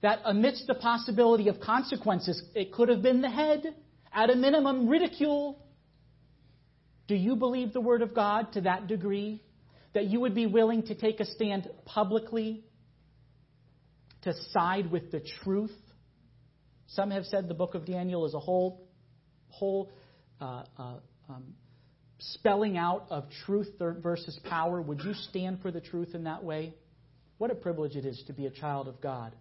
That 0.00 0.20
amidst 0.24 0.68
the 0.68 0.74
possibility 0.74 1.48
of 1.48 1.60
consequences, 1.60 2.40
it 2.54 2.72
could 2.72 2.88
have 2.88 3.02
been 3.02 3.20
the 3.20 3.30
head, 3.30 3.74
at 4.14 4.30
a 4.30 4.36
minimum, 4.36 4.88
ridicule. 4.88 5.60
Do 7.08 7.16
you 7.16 7.34
believe 7.34 7.72
the 7.72 7.80
Word 7.80 8.02
of 8.02 8.14
God 8.14 8.52
to 8.52 8.60
that 8.62 8.86
degree? 8.86 9.42
That 9.94 10.04
you 10.04 10.20
would 10.20 10.34
be 10.34 10.46
willing 10.46 10.84
to 10.84 10.94
take 10.94 11.18
a 11.18 11.24
stand 11.24 11.68
publicly 11.84 12.64
to 14.22 14.32
side 14.52 14.90
with 14.90 15.10
the 15.10 15.20
truth? 15.42 15.74
Some 16.86 17.10
have 17.10 17.24
said 17.24 17.48
the 17.48 17.54
book 17.54 17.74
of 17.74 17.84
Daniel 17.84 18.24
is 18.26 18.34
a 18.34 18.38
whole, 18.38 18.86
whole 19.48 19.90
uh, 20.40 20.62
uh, 20.78 20.94
um, 21.28 21.44
spelling 22.18 22.76
out 22.76 23.06
of 23.10 23.24
truth 23.46 23.68
versus 23.78 24.38
power. 24.48 24.80
Would 24.80 25.00
you 25.02 25.14
stand 25.14 25.60
for 25.62 25.70
the 25.70 25.80
truth 25.80 26.14
in 26.14 26.24
that 26.24 26.42
way? 26.42 26.74
What 27.38 27.50
a 27.50 27.54
privilege 27.54 27.94
it 27.96 28.04
is 28.04 28.22
to 28.26 28.32
be 28.32 28.46
a 28.46 28.50
child 28.50 28.88
of 28.88 29.00
God. 29.00 29.34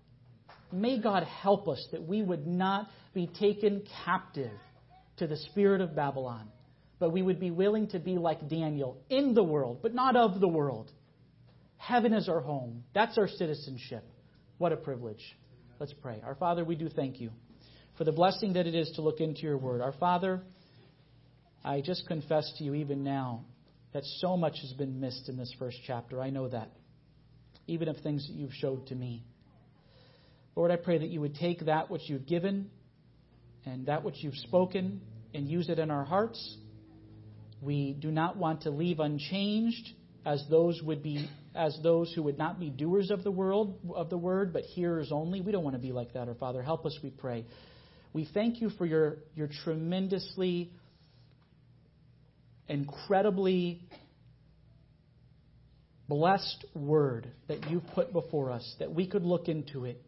May 0.72 1.00
God 1.00 1.24
help 1.24 1.68
us 1.68 1.86
that 1.92 2.06
we 2.06 2.22
would 2.22 2.46
not 2.46 2.90
be 3.14 3.28
taken 3.28 3.84
captive 4.06 4.52
to 5.18 5.28
the 5.28 5.38
spirit 5.38 5.82
of 5.82 5.96
Babylon, 5.96 6.50
but 7.00 7.12
we 7.12 7.22
would 7.22 7.40
be 7.40 7.52
willing 7.52 7.88
to 7.90 8.00
be 8.00 8.18
like 8.18 8.48
Daniel 8.48 9.02
in 9.10 9.34
the 9.34 9.44
world, 9.44 9.80
but 9.82 9.96
not 9.96 10.16
of 10.16 10.40
the 10.40 10.48
world. 10.48 10.92
Heaven 11.78 12.14
is 12.14 12.28
our 12.28 12.42
home. 12.42 12.84
That's 12.94 13.18
our 13.18 13.28
citizenship. 13.28 14.04
What 14.58 14.74
a 14.74 14.78
privilege. 14.78 15.24
Let's 15.80 15.94
pray. 15.94 16.22
Our 16.24 16.36
Father, 16.36 16.66
we 16.66 16.76
do 16.76 16.90
thank 16.90 17.22
you 17.22 17.32
for 17.98 18.04
the 18.04 18.12
blessing 18.12 18.54
that 18.54 18.68
it 18.68 18.76
is 18.76 18.92
to 18.96 19.02
look 19.02 19.20
into 19.20 19.42
your 19.42 19.58
word. 19.58 19.82
Our 19.82 19.94
Father, 19.94 20.42
I 21.68 21.82
just 21.82 22.08
confess 22.08 22.50
to 22.58 22.64
you 22.64 22.76
even 22.76 23.04
now 23.04 23.44
that 23.94 24.04
so 24.20 24.38
much 24.38 24.56
has 24.62 24.72
been 24.74 25.02
missed 25.02 25.28
in 25.28 25.36
this 25.36 25.54
first 25.60 25.78
chapter. 25.86 26.22
I 26.22 26.30
know 26.30 26.48
that, 26.48 26.72
even 27.68 27.90
of 27.90 27.98
things 27.98 28.26
that 28.26 28.34
you've 28.34 28.54
showed 28.54 28.88
to 28.88 28.96
me. 28.96 29.26
Lord, 30.56 30.72
I 30.72 30.78
pray 30.78 30.98
that 30.98 31.10
you 31.10 31.20
would 31.20 31.36
take 31.36 31.66
that 31.66 31.92
which 31.92 32.04
you've 32.06 32.26
given 32.26 32.72
and 33.66 33.88
that 33.88 34.06
which 34.06 34.16
you've 34.20 34.36
spoken 34.36 35.02
and 35.34 35.46
use 35.50 35.68
it 35.68 35.78
in 35.78 35.92
our 35.92 36.06
hearts. 36.06 36.58
We 37.62 37.98
do 38.00 38.12
not 38.12 38.38
want 38.38 38.62
to 38.62 38.70
leave 38.70 39.02
unchanged 39.02 39.90
as 40.26 40.42
those 40.50 40.82
would 40.82 41.04
be 41.04 41.30
as 41.54 41.78
those 41.84 42.14
who 42.14 42.24
would 42.24 42.38
not 42.38 42.62
be 42.62 42.70
doers 42.70 43.12
of 43.12 43.26
the 43.26 43.32
world 43.32 43.78
of 43.94 44.10
the 44.10 44.18
word, 44.18 44.54
but 44.54 44.62
hearers 44.64 45.12
only. 45.12 45.42
We 45.42 45.52
don't 45.52 45.66
want 45.66 45.76
to 45.76 45.82
be 45.82 45.92
like 45.92 46.14
that, 46.14 46.30
our 46.30 46.36
Father. 46.36 46.64
Help 46.64 46.86
us, 46.86 46.98
we 47.04 47.10
pray. 47.10 47.46
We 48.14 48.30
thank 48.34 48.62
you 48.62 48.70
for 48.70 48.86
your, 48.86 49.18
your 49.36 49.50
tremendously, 49.66 50.72
incredibly 52.68 53.82
blessed 56.08 56.66
word 56.74 57.28
that 57.48 57.70
you've 57.70 57.86
put 57.94 58.14
before 58.14 58.52
us, 58.52 58.76
that 58.80 58.94
we 58.94 59.08
could 59.08 59.24
look 59.24 59.48
into 59.48 59.86
it 59.86 60.02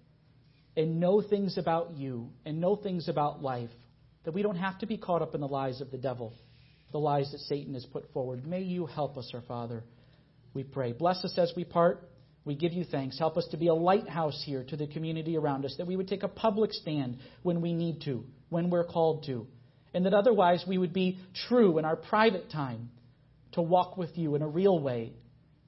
and 0.78 1.00
know 1.00 1.22
things 1.22 1.58
about 1.58 1.92
you 1.92 2.30
and 2.46 2.62
know 2.62 2.76
things 2.76 3.10
about 3.10 3.42
life, 3.42 3.70
that 4.24 4.34
we 4.34 4.42
don't 4.42 4.56
have 4.56 4.80
to 4.80 4.86
be 4.86 4.98
caught 4.98 5.22
up 5.22 5.36
in 5.36 5.42
the 5.42 5.48
lies 5.48 5.82
of 5.82 5.92
the 5.92 5.98
devil, 5.98 6.34
the 6.92 7.00
lies 7.00 7.32
that 7.32 7.40
Satan 7.40 7.74
has 7.74 7.86
put 7.86 8.12
forward. 8.14 8.46
May 8.46 8.62
you 8.62 8.86
help 8.86 9.18
us, 9.18 9.32
our 9.34 9.42
Father 9.42 9.84
we 10.54 10.64
pray. 10.64 10.94
Bless 10.94 11.24
us 11.24 11.38
as 11.38 11.54
we 11.56 11.64
part. 11.64 12.10
We 12.46 12.56
give 12.56 12.74
you 12.74 12.84
thanks. 12.84 13.20
Help 13.20 13.38
us 13.38 13.48
to 13.52 13.58
be 13.58 13.68
a 13.68 13.74
lighthouse 13.74 14.42
here 14.46 14.64
to 14.70 14.78
the 14.78 14.88
community 14.88 15.38
around 15.38 15.66
us, 15.66 15.76
that 15.78 15.88
we 15.88 15.96
would 15.96 16.08
take 16.08 16.24
a 16.24 16.28
public 16.28 16.74
stand 16.74 17.18
when 17.44 17.62
we 17.62 17.74
need 17.74 18.02
to, 18.06 18.26
when 18.50 18.70
we're 18.70 18.86
called 18.86 19.26
to, 19.26 19.46
and 19.94 20.06
that 20.06 20.14
otherwise 20.14 20.64
we 20.68 20.78
would 20.78 20.94
be 20.94 21.20
true 21.48 21.78
in 21.80 21.86
our 21.86 21.96
private 21.96 22.52
time 22.52 22.90
to 23.54 23.62
walk 23.62 23.98
with 23.98 24.18
you 24.18 24.36
in 24.36 24.42
a 24.42 24.48
real 24.48 24.80
way, 24.80 25.14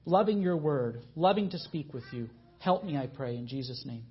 loving 0.04 0.40
your 0.40 0.56
word, 0.56 1.02
loving 1.16 1.50
to 1.50 1.58
speak 1.58 1.92
with 1.92 2.04
you. 2.12 2.28
Help 2.58 2.84
me, 2.84 2.96
I 2.96 3.06
pray, 3.06 3.36
in 3.36 3.48
Jesus' 3.48 3.84
name. 3.84 4.04